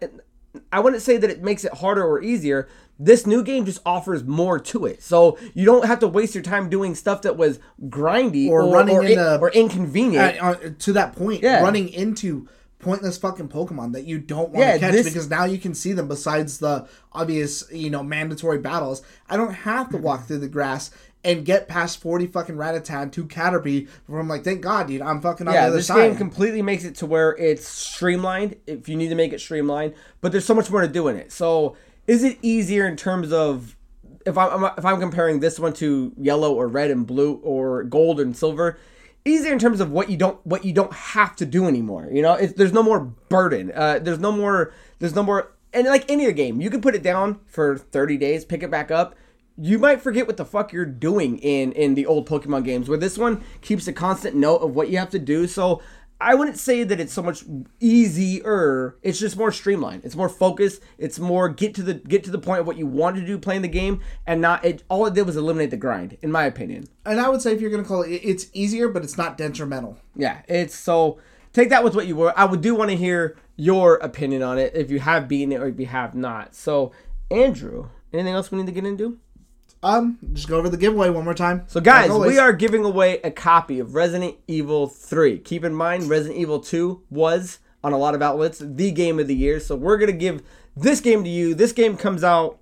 I 0.72 0.80
wouldn't 0.80 1.02
say 1.02 1.18
that 1.18 1.30
it 1.30 1.44
makes 1.44 1.64
it 1.64 1.76
harder 1.76 2.04
or 2.06 2.22
easier. 2.22 2.68
This 3.04 3.26
new 3.26 3.42
game 3.44 3.66
just 3.66 3.80
offers 3.86 4.24
more 4.24 4.60
to 4.60 4.86
it, 4.86 5.02
so 5.02 5.38
you 5.56 5.66
don't 5.66 5.86
have 5.86 6.00
to 6.00 6.08
waste 6.08 6.36
your 6.36 6.44
time 6.44 6.70
doing 6.70 6.94
stuff 6.94 7.24
that 7.24 7.36
was 7.36 7.60
grindy 7.90 8.48
Or 8.48 8.68
running 8.72 8.96
or, 8.96 9.04
into- 9.04 9.40
or 9.40 9.50
inconvenient. 9.52 10.40
Uh, 10.42 10.46
uh, 10.46 10.56
to 10.80 10.94
that 10.94 11.16
point, 11.16 11.42
Yeah. 11.42 11.62
running 11.64 11.90
into 11.90 12.48
pointless 12.80 13.18
fucking 13.18 13.48
Pokemon 13.48 13.94
that 13.94 14.06
you 14.06 14.20
don't 14.20 14.50
want 14.50 14.60
Yeah, 14.60 14.74
to 14.74 14.80
catch 14.80 14.92
this- 14.94 15.06
because 15.08 15.30
now 15.30 15.46
you 15.46 15.58
can 15.58 15.74
see 15.74 15.94
them 15.94 16.08
besides 16.08 16.60
the 16.60 16.86
obvious, 17.14 17.64
you 17.72 17.90
know, 17.90 18.04
mandatory 18.04 18.58
battles. 18.60 19.02
I 19.30 19.38
don't 19.38 19.54
have 19.54 19.90
to 19.92 19.98
walk 19.98 20.28
through 20.28 20.40
the 20.40 20.48
grass 20.48 20.92
and 21.24 21.46
get 21.46 21.68
past 21.68 22.02
40 22.02 22.26
fucking 22.26 22.56
Rattata 22.56 23.04
and 23.04 23.14
two 23.14 23.26
Caterpie 23.26 23.88
before 24.06 24.20
I'm 24.20 24.28
like, 24.28 24.44
thank 24.44 24.62
God, 24.62 24.88
dude, 24.88 25.02
I'm 25.04 25.22
fucking 25.22 25.48
on 25.48 25.54
yeah, 25.54 25.62
the 25.62 25.68
other 25.68 25.76
this 25.78 25.88
side. 25.88 26.08
game 26.10 26.16
completely 26.18 26.64
makes 26.64 26.84
it 26.84 26.96
to 26.96 27.06
where 27.06 27.36
it's 27.38 27.68
streamlined 27.68 28.56
if 28.66 28.90
you 28.90 28.96
need 28.96 29.10
to 29.10 29.16
make 29.16 29.32
it 29.34 29.40
streamlined, 29.40 29.94
but 30.22 30.32
there's 30.32 30.46
so 30.46 30.56
much 30.56 30.72
more 30.72 30.82
to 30.82 30.88
do 30.88 31.08
in 31.08 31.16
it. 31.18 31.32
So, 31.32 31.76
is 32.12 32.26
it 32.26 32.38
easier 32.42 32.86
in 32.86 32.98
terms 32.98 33.32
of 33.32 33.78
if 34.26 34.38
I'm 34.38 34.66
if 34.78 34.84
I'm 34.84 35.00
comparing 35.00 35.40
this 35.40 35.58
one 35.58 35.72
to 35.76 36.12
yellow 36.18 36.54
or 36.54 36.68
red 36.68 36.92
and 36.92 37.08
blue 37.08 37.36
or 37.36 37.84
gold 37.84 38.20
and 38.20 38.36
silver? 38.36 38.78
Easier 39.24 39.54
in 39.54 39.60
terms 39.60 39.80
of 39.80 39.92
what 39.92 40.10
you 40.10 40.18
don't 40.18 40.46
what 40.46 40.66
you 40.66 40.74
don't 40.74 40.92
have 40.92 41.38
to 41.38 41.46
do 41.46 41.68
anymore. 41.68 42.10
You 42.12 42.22
know, 42.22 42.34
it's, 42.34 42.52
there's 42.52 42.74
no 42.74 42.84
more 42.84 43.00
burden. 43.00 43.72
Uh, 43.74 44.00
there's 44.00 44.20
no 44.20 44.34
more. 44.34 44.74
There's 45.00 45.16
no 45.16 45.24
more. 45.24 45.54
And 45.72 45.88
like 45.88 46.12
any 46.12 46.26
other 46.26 46.34
game, 46.34 46.60
you 46.60 46.70
can 46.70 46.82
put 46.82 46.96
it 46.96 47.02
down 47.02 47.40
for 47.46 47.78
30 47.78 48.18
days, 48.18 48.44
pick 48.44 48.62
it 48.62 48.70
back 48.70 48.92
up, 48.92 49.16
you 49.58 49.80
might 49.80 50.02
forget 50.02 50.28
what 50.28 50.36
the 50.36 50.44
fuck 50.44 50.74
you're 50.74 50.86
doing 50.86 51.38
in 51.38 51.72
in 51.74 51.96
the 51.96 52.06
old 52.06 52.28
Pokemon 52.28 52.66
games. 52.66 52.90
Where 52.90 52.98
this 52.98 53.18
one 53.18 53.44
keeps 53.62 53.88
a 53.88 53.94
constant 53.94 54.36
note 54.36 54.58
of 54.58 54.76
what 54.76 54.90
you 54.90 54.98
have 54.98 55.12
to 55.12 55.20
do. 55.20 55.48
So 55.48 55.82
I 56.22 56.36
wouldn't 56.36 56.58
say 56.58 56.84
that 56.84 57.00
it's 57.00 57.14
so 57.14 57.24
much 57.24 57.44
easier. 57.80 58.98
It's 59.02 59.20
just 59.20 59.38
more 59.38 59.52
streamlined. 59.52 60.06
It's 60.06 60.16
more 60.16 60.30
focused. 60.30 60.82
It's 60.98 61.20
more 61.20 61.50
get 61.50 61.74
to 61.76 61.84
the 61.84 61.96
get 61.96 62.24
to 62.26 62.32
the 62.32 62.38
point 62.40 62.62
of 62.62 62.68
what 62.68 62.78
you 62.78 62.86
want 62.88 63.16
to 63.18 63.26
do 63.26 63.38
playing 63.38 63.62
the 63.64 63.68
game, 63.68 64.02
and 64.28 64.42
not 64.42 64.64
it. 64.64 64.84
All 64.90 65.06
it 65.06 65.14
did 65.14 65.26
was 65.26 65.36
eliminate 65.38 65.72
the 65.72 65.78
grind, 65.78 66.18
in 66.22 66.32
my 66.32 66.44
opinion. 66.46 66.86
and 67.06 67.20
I 67.20 67.30
would 67.30 67.42
say 67.42 67.52
if 67.54 67.62
you're 67.62 67.70
going 67.72 67.84
to 67.84 67.88
call 67.88 68.04
it, 68.04 68.12
it- 68.12 68.24
it's 68.24 68.48
easier, 68.54 68.88
but 68.88 69.04
it's 69.04 69.18
not 69.18 69.38
detrimental. 69.38 69.98
Yeah, 70.16 70.42
it's 70.48 70.76
so 70.76 71.18
take 71.54 71.70
that 71.70 71.84
with 71.84 71.96
what 71.96 72.08
you 72.08 72.16
were. 72.16 72.34
I 72.38 72.46
would 72.46 72.62
do 72.62 72.76
want 72.76 72.92
to 72.92 72.96
hear 72.98 73.38
your 73.56 73.96
opinion 73.96 74.42
on 74.44 74.58
it 74.58 74.74
if 74.76 74.90
you 74.92 75.00
have 75.00 75.28
beaten 75.28 75.52
it 75.52 75.60
or 75.62 75.68
if 75.68 75.80
you 75.80 75.86
have 75.88 76.14
not. 76.16 76.56
So 76.56 76.92
Andrew, 77.30 77.90
anything 78.14 78.34
else 78.34 78.52
we 78.52 78.58
need 78.60 78.68
to 78.68 78.72
get 78.72 78.86
into? 78.86 79.18
Um, 79.84 80.20
just 80.34 80.48
go 80.48 80.58
over 80.58 80.70
the 80.70 80.78
giveaway 80.78 81.10
one 81.10 81.24
more 81.26 81.34
time. 81.34 81.64
So, 81.68 81.82
guys, 81.82 82.12
we 82.12 82.38
are 82.38 82.54
giving 82.54 82.86
away 82.86 83.20
a 83.24 83.32
copy 83.32 83.80
of 83.80 83.96
Resident 83.96 84.36
Evil 84.48 84.88
3. 84.88 85.40
Keep 85.40 85.64
in 85.64 85.74
mind, 85.74 86.08
Resident 86.08 86.40
Evil 86.40 86.60
2 86.60 87.04
was 87.10 87.60
on 87.84 87.92
a 87.92 87.98
lot 87.98 88.14
of 88.14 88.22
outlets 88.22 88.60
the 88.64 88.92
game 88.92 89.18
of 89.20 89.28
the 89.28 89.36
year. 89.36 89.60
So, 89.60 89.76
we're 89.76 89.98
going 89.98 90.12
to 90.12 90.18
give 90.18 90.44
this 90.76 91.02
game 91.02 91.24
to 91.24 91.30
you. 91.30 91.56
This 91.56 91.72
game 91.72 91.98
comes 91.98 92.24
out 92.24 92.60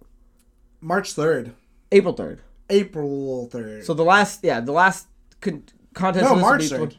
March 0.80 1.14
3rd, 1.14 1.52
April 1.92 2.14
3rd. 2.14 2.40
April 2.70 3.50
3rd. 3.52 3.84
So, 3.84 3.94
the 3.94 4.04
last, 4.06 4.42
yeah, 4.44 4.62
the 4.62 4.72
last 4.72 5.08
con- 5.42 5.64
contest. 5.94 6.24
no, 6.24 6.36
March 6.36 6.70
to 6.70 6.78
be- 6.78 6.86
3rd. 6.86 6.98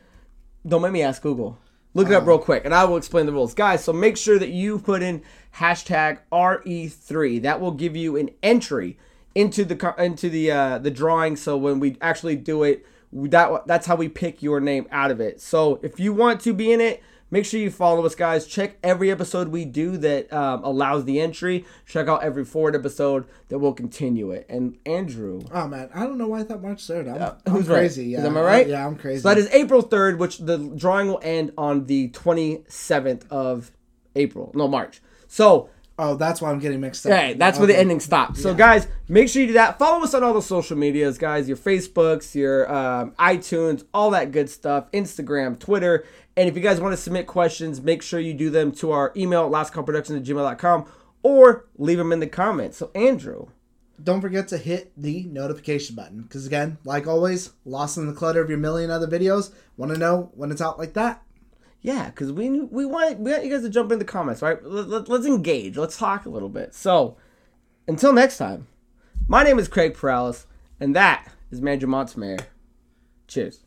Don't 0.69 0.83
make 0.83 0.93
me 0.93 1.03
ask 1.03 1.23
Google. 1.23 1.59
Look 1.95 2.09
it 2.09 2.15
up 2.15 2.27
real 2.27 2.39
quick, 2.39 2.65
and 2.65 2.73
I 2.75 2.85
will 2.85 2.99
explain 2.99 3.27
the 3.27 3.33
rules, 3.33 3.53
guys. 3.53 3.83
So 3.83 3.93
make 3.93 4.17
sure 4.17 4.39
that 4.39 4.51
you 4.51 4.79
put 4.79 5.03
in 5.03 5.23
hashtag 5.57 6.19
RE3. 6.31 7.43
That 7.43 7.61
will 7.61 7.73
give 7.73 7.97
you 7.97 8.17
an 8.17 8.31
entry 8.45 8.97
into 9.35 9.65
the 9.65 9.95
into 9.99 10.29
the 10.29 10.51
uh, 10.51 10.79
the 10.79 10.91
drawing. 10.91 11.37
So 11.37 11.57
when 11.57 11.81
we 11.81 11.97
actually 12.01 12.37
do 12.37 12.63
it, 12.65 12.85
that 13.13 13.67
that's 13.67 13.87
how 13.87 13.97
we 13.97 14.09
pick 14.09 14.43
your 14.43 14.61
name 14.61 14.87
out 14.91 15.11
of 15.11 15.21
it. 15.21 15.41
So 15.41 15.79
if 15.83 15.99
you 16.01 16.13
want 16.13 16.41
to 16.43 16.53
be 16.53 16.73
in 16.73 16.81
it, 16.81 17.03
make 17.31 17.45
sure 17.45 17.61
you 17.61 17.71
follow 17.71 18.05
us, 18.05 18.15
guys. 18.15 18.47
Check 18.47 18.79
every 18.83 19.11
episode 19.11 19.49
we 19.49 19.65
do 19.65 19.97
that 19.99 20.33
um, 20.33 20.65
allows 20.65 21.05
the 21.05 21.21
entry. 21.21 21.65
Check 21.87 22.09
out 22.09 22.23
every 22.25 22.45
forward 22.45 22.75
episode 22.75 23.25
that 23.49 23.59
will 23.61 23.73
continue 23.73 24.31
it. 24.33 24.47
And 24.49 24.77
Andrew, 24.87 25.41
Oh 25.53 25.67
man, 25.69 25.91
I 25.95 26.01
don't 26.07 26.19
know 26.19 26.29
why 26.29 26.41
I 26.41 26.43
thought 26.45 26.63
March 26.63 26.83
3rd. 26.87 27.15
I'm, 27.15 27.37
I'm 27.47 27.53
who's 27.53 27.69
right? 27.69 27.79
crazy. 27.79 28.15
Is- 28.15 28.21
Yeah, 28.23 28.27
am 28.27 28.37
I 28.37 28.41
right? 28.43 28.69
yeah, 28.69 28.85
I'm 28.87 28.97
crazy. 28.97 29.21
So 29.23 29.29
that 29.29 29.39
is 29.39 29.49
April 29.53 29.83
3rd, 29.83 30.19
which 30.19 30.39
the 30.39 30.59
drawing 30.77 31.09
will 31.09 31.21
end 31.23 31.53
on 31.57 31.87
the 31.87 32.09
27th 32.11 33.29
of 33.31 33.71
April. 34.17 34.51
No, 34.55 34.67
March. 34.69 35.01
So, 35.29 35.71
oh, 36.01 36.17
that's 36.17 36.41
why 36.41 36.51
I'm 36.51 36.59
getting 36.59 36.81
mixed 36.81 37.07
up. 37.07 37.13
hey, 37.13 37.35
that's 37.35 37.59
where 37.59 37.67
the 37.67 37.79
ending 37.79 38.01
stops. 38.01 38.43
So, 38.43 38.55
guys, 38.55 38.89
make 39.09 39.29
sure 39.29 39.43
you 39.43 39.49
do 39.49 39.55
that. 39.55 39.79
Follow 39.79 40.03
us 40.03 40.15
on 40.15 40.25
all 40.25 40.33
the 40.33 40.43
social 40.43 40.77
medias, 40.77 41.19
guys. 41.19 41.47
Your 41.47 41.57
Facebooks, 41.57 42.35
your 42.35 42.73
um, 42.73 43.13
iTunes, 43.13 43.85
all 43.93 44.11
that 44.11 44.33
good 44.33 44.49
stuff. 44.49 44.91
Instagram, 44.93 45.59
Twitter. 45.59 46.05
And 46.37 46.49
if 46.49 46.57
you 46.57 46.63
guys 46.63 46.81
want 46.81 46.95
to 46.95 46.97
submit 46.97 47.27
questions, 47.27 47.83
make 47.83 48.03
sure 48.03 48.19
you 48.19 48.35
do 48.35 48.51
them 48.51 48.73
to 48.73 48.93
our 48.93 49.13
email, 49.17 49.51
lastcallproductions 49.51 50.17
at 50.17 50.23
gmail.com, 50.25 50.87
or 51.23 51.67
leave 51.77 51.99
them 51.99 52.13
in 52.13 52.21
the 52.21 52.27
comments. 52.27 52.79
So, 52.79 52.91
Andrew. 52.95 53.49
Don't 54.03 54.23
forget 54.23 54.49
to 54.49 54.57
hit 54.57 54.93
the 54.97 55.25
notification 55.25 55.95
button 55.95 56.23
because 56.23 56.47
again, 56.47 56.79
like 56.85 57.07
always, 57.07 57.51
lost 57.67 57.99
in 57.99 58.07
the 58.07 58.15
clutter 58.15 58.41
of 58.41 58.49
your 58.49 58.57
million 58.57 58.91
other 58.91 59.07
videos. 59.07 59.53
Want 59.77 59.93
to 59.93 59.99
know 59.99 60.31
when 60.35 60.51
it's 60.51 60.63
out 60.63 60.79
like 60.79 60.95
that? 60.95 61.23
Yeah, 61.83 62.07
because 62.07 62.31
we 62.31 62.51
we 62.61 62.85
want 62.85 63.19
we 63.21 63.31
want 63.33 63.45
you 63.45 63.51
guys 63.51 63.63
to 63.63 63.71
jump 63.71 63.91
in 63.91 63.99
the 63.99 64.05
comments, 64.05 64.43
right? 64.43 64.63
Let, 64.63 64.89
let, 64.89 65.09
let's 65.09 65.27
engage. 65.27 65.79
Let's 65.79 65.97
talk 65.97 66.27
a 66.27 66.31
little 66.31 66.51
bit. 66.51 66.75
So, 66.75 67.17
until 67.89 68.13
next 68.13 68.37
time, 68.37 68.67
my 69.29 69.43
name 69.43 69.59
is 69.59 69.67
Craig 69.67 69.95
Perales, 69.95 70.47
and 70.79 70.95
that 70.95 71.33
is 71.51 71.63
Manager 71.63 71.87
Montsmayer. 71.87 72.45
Cheers. 73.29 73.61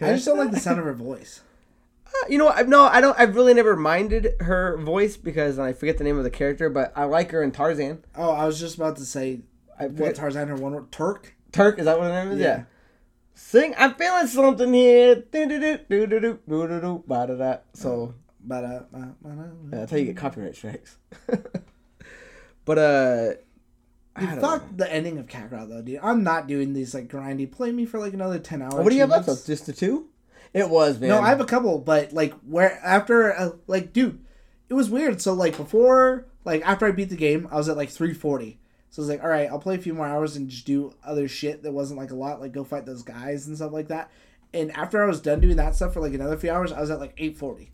I 0.00 0.14
just 0.14 0.26
don't 0.26 0.38
like 0.38 0.52
the 0.52 0.60
sound 0.60 0.78
of 0.78 0.84
her 0.84 0.94
voice. 0.94 1.42
You 2.28 2.38
know 2.38 2.46
what? 2.46 2.68
No, 2.68 2.84
I 2.84 3.00
don't. 3.00 3.18
I've 3.18 3.34
really 3.36 3.54
never 3.54 3.76
minded 3.76 4.34
her 4.40 4.76
voice 4.78 5.16
because 5.16 5.58
I 5.58 5.72
forget 5.72 5.98
the 5.98 6.04
name 6.04 6.18
of 6.18 6.24
the 6.24 6.30
character, 6.30 6.68
but 6.68 6.92
I 6.96 7.04
like 7.04 7.30
her 7.30 7.42
in 7.42 7.52
Tarzan. 7.52 8.04
Oh, 8.16 8.30
I 8.30 8.46
was 8.46 8.58
just 8.58 8.76
about 8.76 8.96
to 8.96 9.04
say 9.04 9.40
I 9.78 9.86
what 9.86 10.14
Tarzan 10.14 10.48
Her 10.48 10.56
one 10.56 10.72
word 10.72 10.90
Terk. 10.92 11.34
Terk 11.52 11.78
is 11.78 11.84
that 11.86 11.98
what 11.98 12.10
her 12.10 12.24
name 12.24 12.32
is? 12.34 12.40
Yeah. 12.40 12.46
Yeah. 12.46 12.64
Sing. 13.34 13.74
I'm 13.78 13.94
feeling 13.94 14.26
something 14.26 14.72
here. 14.74 15.24
So. 17.72 18.14
Yeah, 18.50 19.48
that's 19.70 19.90
how 19.90 19.96
you 19.96 20.06
get 20.06 20.16
copyright 20.16 20.56
strikes. 20.56 20.96
but 22.64 22.78
uh, 22.78 23.30
I 24.16 24.26
don't 24.26 24.40
Fuck 24.40 24.70
know. 24.70 24.76
the 24.76 24.92
ending 24.92 25.18
of 25.18 25.26
Kakarot 25.26 25.68
though, 25.68 25.82
dude. 25.82 26.00
I'm 26.02 26.24
not 26.24 26.46
doing 26.46 26.72
these 26.74 26.94
like 26.94 27.08
grindy. 27.08 27.50
Play 27.50 27.72
me 27.72 27.86
for 27.86 27.98
like 27.98 28.12
another 28.12 28.38
ten 28.38 28.62
hours. 28.62 28.74
What 28.74 28.88
do 28.88 28.94
you 28.94 29.02
have 29.02 29.10
left? 29.10 29.46
Just 29.46 29.66
the 29.66 29.72
two? 29.72 30.08
It 30.52 30.68
was 30.68 30.98
man. 30.98 31.10
No, 31.10 31.20
I 31.20 31.28
have 31.28 31.40
a 31.40 31.46
couple, 31.46 31.78
but 31.78 32.12
like 32.12 32.34
where 32.40 32.78
after 32.84 33.34
uh, 33.34 33.50
like 33.66 33.92
dude, 33.92 34.24
it 34.68 34.74
was 34.74 34.90
weird. 34.90 35.20
So 35.20 35.32
like 35.32 35.56
before 35.56 36.26
like 36.44 36.62
after 36.66 36.86
I 36.86 36.92
beat 36.92 37.10
the 37.10 37.16
game, 37.16 37.48
I 37.50 37.56
was 37.56 37.68
at 37.68 37.76
like 37.76 37.90
340. 37.90 38.58
So 38.90 39.00
I 39.00 39.02
was 39.02 39.08
like, 39.10 39.22
all 39.22 39.28
right, 39.28 39.48
I'll 39.50 39.58
play 39.58 39.74
a 39.74 39.78
few 39.78 39.92
more 39.92 40.06
hours 40.06 40.36
and 40.36 40.48
just 40.48 40.66
do 40.66 40.94
other 41.04 41.28
shit 41.28 41.62
that 41.62 41.72
wasn't 41.72 42.00
like 42.00 42.10
a 42.10 42.14
lot, 42.14 42.40
like 42.40 42.52
go 42.52 42.64
fight 42.64 42.86
those 42.86 43.02
guys 43.02 43.46
and 43.46 43.56
stuff 43.56 43.72
like 43.72 43.88
that. 43.88 44.10
And 44.54 44.72
after 44.72 45.02
I 45.02 45.06
was 45.06 45.20
done 45.20 45.40
doing 45.40 45.56
that 45.56 45.74
stuff 45.74 45.92
for 45.92 46.00
like 46.00 46.14
another 46.14 46.38
few 46.38 46.50
hours, 46.50 46.72
I 46.72 46.80
was 46.80 46.90
at 46.90 47.00
like 47.00 47.12
840. 47.18 47.70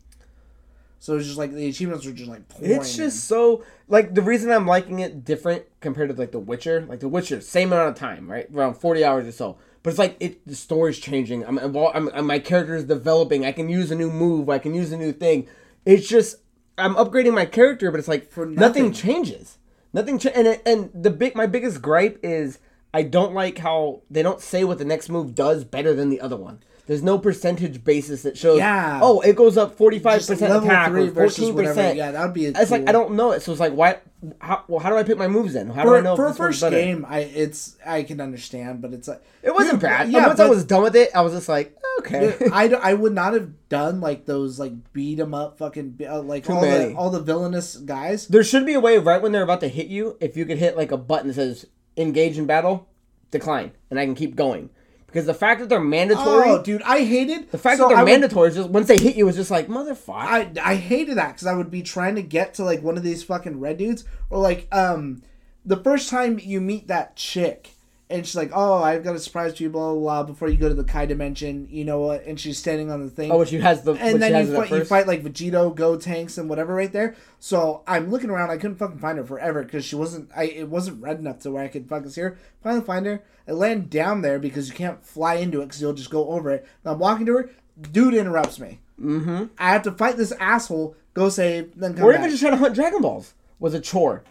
So 0.99 1.13
it 1.13 1.17
was 1.17 1.25
just 1.25 1.37
like 1.37 1.53
the 1.53 1.67
achievements 1.69 2.05
were 2.05 2.11
just 2.11 2.29
like 2.29 2.47
pouring. 2.49 2.71
It's 2.71 2.95
just 2.95 3.25
so 3.25 3.63
like 3.87 4.13
the 4.13 4.21
reason 4.21 4.51
I'm 4.51 4.67
liking 4.67 4.99
it 4.99 5.23
different 5.23 5.63
compared 5.79 6.09
to 6.09 6.15
like 6.15 6.31
The 6.31 6.39
Witcher. 6.39 6.81
Like 6.81 6.99
The 6.99 7.07
Witcher, 7.07 7.41
same 7.41 7.71
amount 7.71 7.89
of 7.89 7.95
time, 7.95 8.29
right? 8.29 8.47
Around 8.53 8.75
40 8.75 9.05
hours 9.05 9.27
or 9.27 9.31
so. 9.31 9.57
But 9.85 9.91
it's 9.91 9.99
like 9.99 10.17
it 10.19 10.47
the 10.47 10.55
story's 10.55 10.97
changing. 10.97 11.45
I'm, 11.45 11.59
I'm, 11.59 12.09
I'm 12.11 12.25
my 12.25 12.39
character 12.39 12.75
is 12.75 12.85
developing. 12.85 13.45
I 13.45 13.51
can 13.51 13.69
use 13.69 13.91
a 13.91 13.95
new 13.95 14.09
move. 14.09 14.49
I 14.49 14.57
can 14.57 14.73
use 14.73 14.91
a 14.91 14.97
new 14.97 15.11
thing. 15.11 15.47
It's 15.85 16.07
just 16.07 16.37
I'm 16.75 16.95
upgrading 16.95 17.35
my 17.35 17.45
character, 17.45 17.91
but 17.91 17.99
it's 17.99 18.07
like 18.07 18.31
For 18.31 18.47
nothing 18.47 18.85
nothing. 18.85 18.93
changes. 18.93 19.59
Nothing 19.93 20.17
cha- 20.17 20.31
and 20.33 20.47
it, 20.47 20.63
and 20.65 20.89
the 20.91 21.11
big 21.11 21.35
my 21.35 21.45
biggest 21.45 21.83
gripe 21.83 22.19
is 22.23 22.57
I 22.95 23.03
don't 23.03 23.35
like 23.35 23.59
how 23.59 24.01
they 24.09 24.23
don't 24.23 24.41
say 24.41 24.63
what 24.63 24.79
the 24.79 24.85
next 24.85 25.07
move 25.07 25.35
does 25.35 25.63
better 25.63 25.93
than 25.93 26.09
the 26.09 26.19
other 26.19 26.35
one. 26.35 26.63
There's 26.87 27.03
no 27.03 27.19
percentage 27.19 27.83
basis 27.83 28.23
that 28.23 28.39
shows. 28.39 28.57
Yeah. 28.57 28.99
Oh, 29.03 29.19
it 29.21 29.35
goes 29.35 29.55
up 29.55 29.77
forty 29.77 29.99
five 29.99 30.25
percent 30.25 30.41
attack 30.41 30.89
or 30.89 31.11
versus 31.11 31.37
14 31.37 31.53
whatever. 31.53 31.73
percent. 31.75 31.97
Yeah, 31.97 32.09
that 32.09 32.23
would 32.25 32.33
be. 32.33 32.47
It's 32.47 32.71
like. 32.71 32.89
I 32.89 32.91
don't 32.91 33.13
know 33.13 33.33
it, 33.33 33.43
so 33.43 33.51
it's 33.51 33.61
like 33.61 33.73
why? 33.73 33.99
How, 34.39 34.63
well, 34.67 34.79
how 34.79 34.89
do 34.89 34.97
I 34.97 35.03
pick 35.03 35.17
my 35.17 35.27
moves 35.27 35.53
then? 35.53 35.69
How 35.69 35.83
do 35.83 35.95
I 35.95 36.01
know 36.01 36.15
for 36.15 36.33
first 36.33 36.61
game, 36.61 37.05
I 37.07 37.19
it's 37.19 37.77
I 37.85 38.03
can 38.03 38.21
understand, 38.21 38.81
but 38.81 38.93
it's 38.93 39.07
like 39.07 39.21
It 39.41 39.53
wasn't 39.53 39.81
bad. 39.81 40.09
Yeah, 40.09 40.27
once 40.27 40.39
I 40.39 40.47
was 40.47 40.63
done 40.63 40.83
with 40.83 40.95
it, 40.95 41.09
I 41.15 41.21
was 41.21 41.33
just 41.33 41.49
like, 41.49 41.77
okay. 41.99 42.35
I, 42.51 42.69
I, 42.69 42.93
would 42.93 43.13
not 43.13 43.33
have 43.33 43.69
done 43.69 44.01
like 44.01 44.25
those 44.25 44.59
like 44.59 44.73
beat 44.93 45.19
'em 45.19 45.33
up 45.33 45.57
fucking 45.57 45.99
uh, 46.07 46.21
like 46.21 46.49
all 46.49 46.61
many. 46.61 46.93
the 46.93 46.95
all 46.95 47.09
the 47.09 47.21
villainous 47.21 47.77
guys. 47.77 48.27
there 48.27 48.43
should 48.43 48.65
be 48.65 48.73
a 48.73 48.79
way 48.79 48.97
right 48.97 49.21
when 49.21 49.31
they're 49.31 49.43
about 49.43 49.61
to 49.61 49.67
hit 49.67 49.87
you, 49.87 50.17
if 50.19 50.37
you 50.37 50.45
could 50.45 50.57
hit 50.57 50.77
like 50.77 50.91
a 50.91 50.97
button 50.97 51.27
that 51.27 51.35
says 51.35 51.65
"engage 51.97 52.37
in 52.37 52.45
battle," 52.45 52.87
decline, 53.31 53.71
and 53.89 53.99
I 53.99 54.05
can 54.05 54.15
keep 54.15 54.35
going. 54.35 54.69
Because 55.15 55.27
the 55.27 55.33
fact 55.33 55.61
that 55.61 55.69
they're 55.69 55.79
mandatory, 55.79 56.49
Oh, 56.49 56.61
dude, 56.61 56.81
I 56.81 57.05
hated 57.05 57.49
the 57.49 57.57
fact 57.57 57.77
so 57.77 57.83
that 57.83 57.87
they're 57.87 57.97
I 57.99 58.03
would- 58.03 58.11
mandatory 58.11 58.49
is 58.49 58.55
just 58.55 58.69
once 58.69 58.89
they 58.89 58.97
hit 58.97 59.15
you, 59.15 59.25
it's 59.29 59.37
just 59.37 59.49
like 59.49 59.69
motherfucker. 59.69 60.09
I 60.09 60.51
I 60.61 60.75
hated 60.75 61.15
that 61.15 61.29
because 61.35 61.47
I 61.47 61.53
would 61.53 61.71
be 61.71 61.83
trying 61.83 62.15
to 62.15 62.21
get 62.21 62.55
to 62.55 62.65
like 62.65 62.83
one 62.83 62.97
of 62.97 63.03
these 63.03 63.23
fucking 63.23 63.61
red 63.61 63.77
dudes 63.77 64.03
or 64.29 64.39
like 64.39 64.67
um 64.73 65.21
the 65.65 65.77
first 65.77 66.09
time 66.09 66.37
you 66.43 66.59
meet 66.59 66.89
that 66.89 67.15
chick 67.15 67.69
and 68.09 68.25
she's 68.25 68.35
like, 68.35 68.51
oh, 68.53 68.83
I've 68.83 69.03
got 69.03 69.15
a 69.15 69.19
surprise 69.19 69.57
for 69.57 69.63
you, 69.63 69.69
blah 69.69 69.93
blah 69.93 69.99
blah. 69.99 70.23
Before 70.23 70.47
you 70.47 70.57
go 70.57 70.69
to 70.69 70.75
the 70.75 70.83
Kai 70.83 71.05
dimension, 71.07 71.67
you 71.71 71.83
know 71.83 71.99
what? 71.99 72.23
And 72.25 72.39
she's 72.39 72.57
standing 72.57 72.91
on 72.91 73.01
the 73.01 73.09
thing. 73.09 73.31
oh, 73.31 73.39
which 73.39 73.51
you 73.51 73.61
has 73.61 73.83
the 73.83 73.93
and 73.93 74.21
then 74.21 74.45
you 74.45 74.55
fight, 74.55 74.69
you 74.69 74.85
fight 74.85 75.07
like 75.07 75.23
Vegito, 75.23 75.75
Gotenks, 75.75 76.37
and 76.37 76.47
whatever 76.47 76.75
right 76.75 76.91
there. 76.91 77.15
So 77.39 77.83
I'm 77.87 78.11
looking 78.11 78.29
around. 78.29 78.51
I 78.51 78.57
couldn't 78.57 78.77
fucking 78.77 78.99
find 78.99 79.17
her 79.17 79.23
forever 79.23 79.63
because 79.63 79.83
she 79.83 79.95
wasn't. 79.95 80.29
I 80.35 80.45
it 80.45 80.69
wasn't 80.69 81.01
red 81.01 81.19
enough 81.19 81.39
to 81.39 81.51
where 81.51 81.63
I 81.63 81.67
could 81.67 81.89
fucking 81.89 82.09
see 82.09 82.21
her. 82.21 82.37
Finally 82.61 82.85
find 82.85 83.05
her. 83.07 83.23
I 83.47 83.51
land 83.53 83.89
down 83.89 84.21
there 84.21 84.39
because 84.39 84.69
you 84.69 84.75
can't 84.75 85.03
fly 85.03 85.35
into 85.35 85.61
it 85.61 85.65
because 85.65 85.81
you'll 85.81 85.93
just 85.93 86.09
go 86.09 86.29
over 86.29 86.51
it. 86.51 86.67
And 86.83 86.93
I'm 86.93 86.99
walking 86.99 87.25
to 87.25 87.33
her. 87.33 87.49
Dude 87.91 88.13
interrupts 88.13 88.59
me. 88.59 88.79
Mm-hmm. 89.01 89.45
I 89.57 89.71
have 89.71 89.83
to 89.83 89.91
fight 89.91 90.17
this 90.17 90.31
asshole. 90.33 90.95
Go 91.13 91.29
save. 91.29 91.77
Then 91.77 91.95
come 91.95 92.05
or 92.05 92.13
even 92.13 92.29
just 92.29 92.41
trying 92.41 92.53
to 92.53 92.57
hunt 92.57 92.75
Dragon 92.75 93.01
Balls 93.01 93.33
was 93.59 93.73
a 93.73 93.79
chore. 93.79 94.23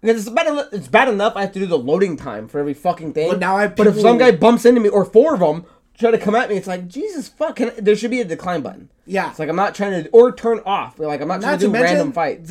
Because 0.00 0.26
it's 0.26 0.34
bad, 0.34 0.46
eno- 0.46 0.68
it's 0.72 0.88
bad 0.88 1.08
enough 1.08 1.34
I 1.36 1.42
have 1.42 1.52
to 1.52 1.58
do 1.58 1.66
the 1.66 1.78
loading 1.78 2.16
time 2.16 2.48
for 2.48 2.58
every 2.58 2.74
fucking 2.74 3.12
thing. 3.12 3.28
But 3.30 3.38
now 3.40 3.56
I 3.56 3.66
But 3.66 3.86
if 3.86 3.94
people- 3.94 4.08
some 4.10 4.18
guy 4.18 4.32
bumps 4.32 4.64
into 4.64 4.80
me, 4.80 4.88
or 4.88 5.04
four 5.04 5.34
of 5.34 5.40
them 5.40 5.64
try 5.98 6.10
to 6.10 6.18
come 6.18 6.34
at 6.34 6.48
me, 6.48 6.56
it's 6.56 6.66
like 6.66 6.88
Jesus 6.88 7.28
fuck. 7.28 7.56
Can 7.56 7.68
I- 7.70 7.80
there 7.80 7.94
should 7.96 8.10
be 8.10 8.20
a 8.20 8.24
decline 8.24 8.62
button. 8.62 8.88
yeah. 9.06 9.28
It's 9.30 9.38
like 9.38 9.48
I'm 9.48 9.56
not 9.56 9.74
trying 9.74 10.04
to 10.04 10.10
or 10.10 10.32
turn 10.32 10.60
off. 10.64 10.98
Like 10.98 11.20
I'm 11.20 11.28
not, 11.28 11.40
trying 11.42 11.58
to 11.58 11.66
to 11.66 11.72
do 11.72 11.78
random 11.82 12.12
fights. 12.12 12.48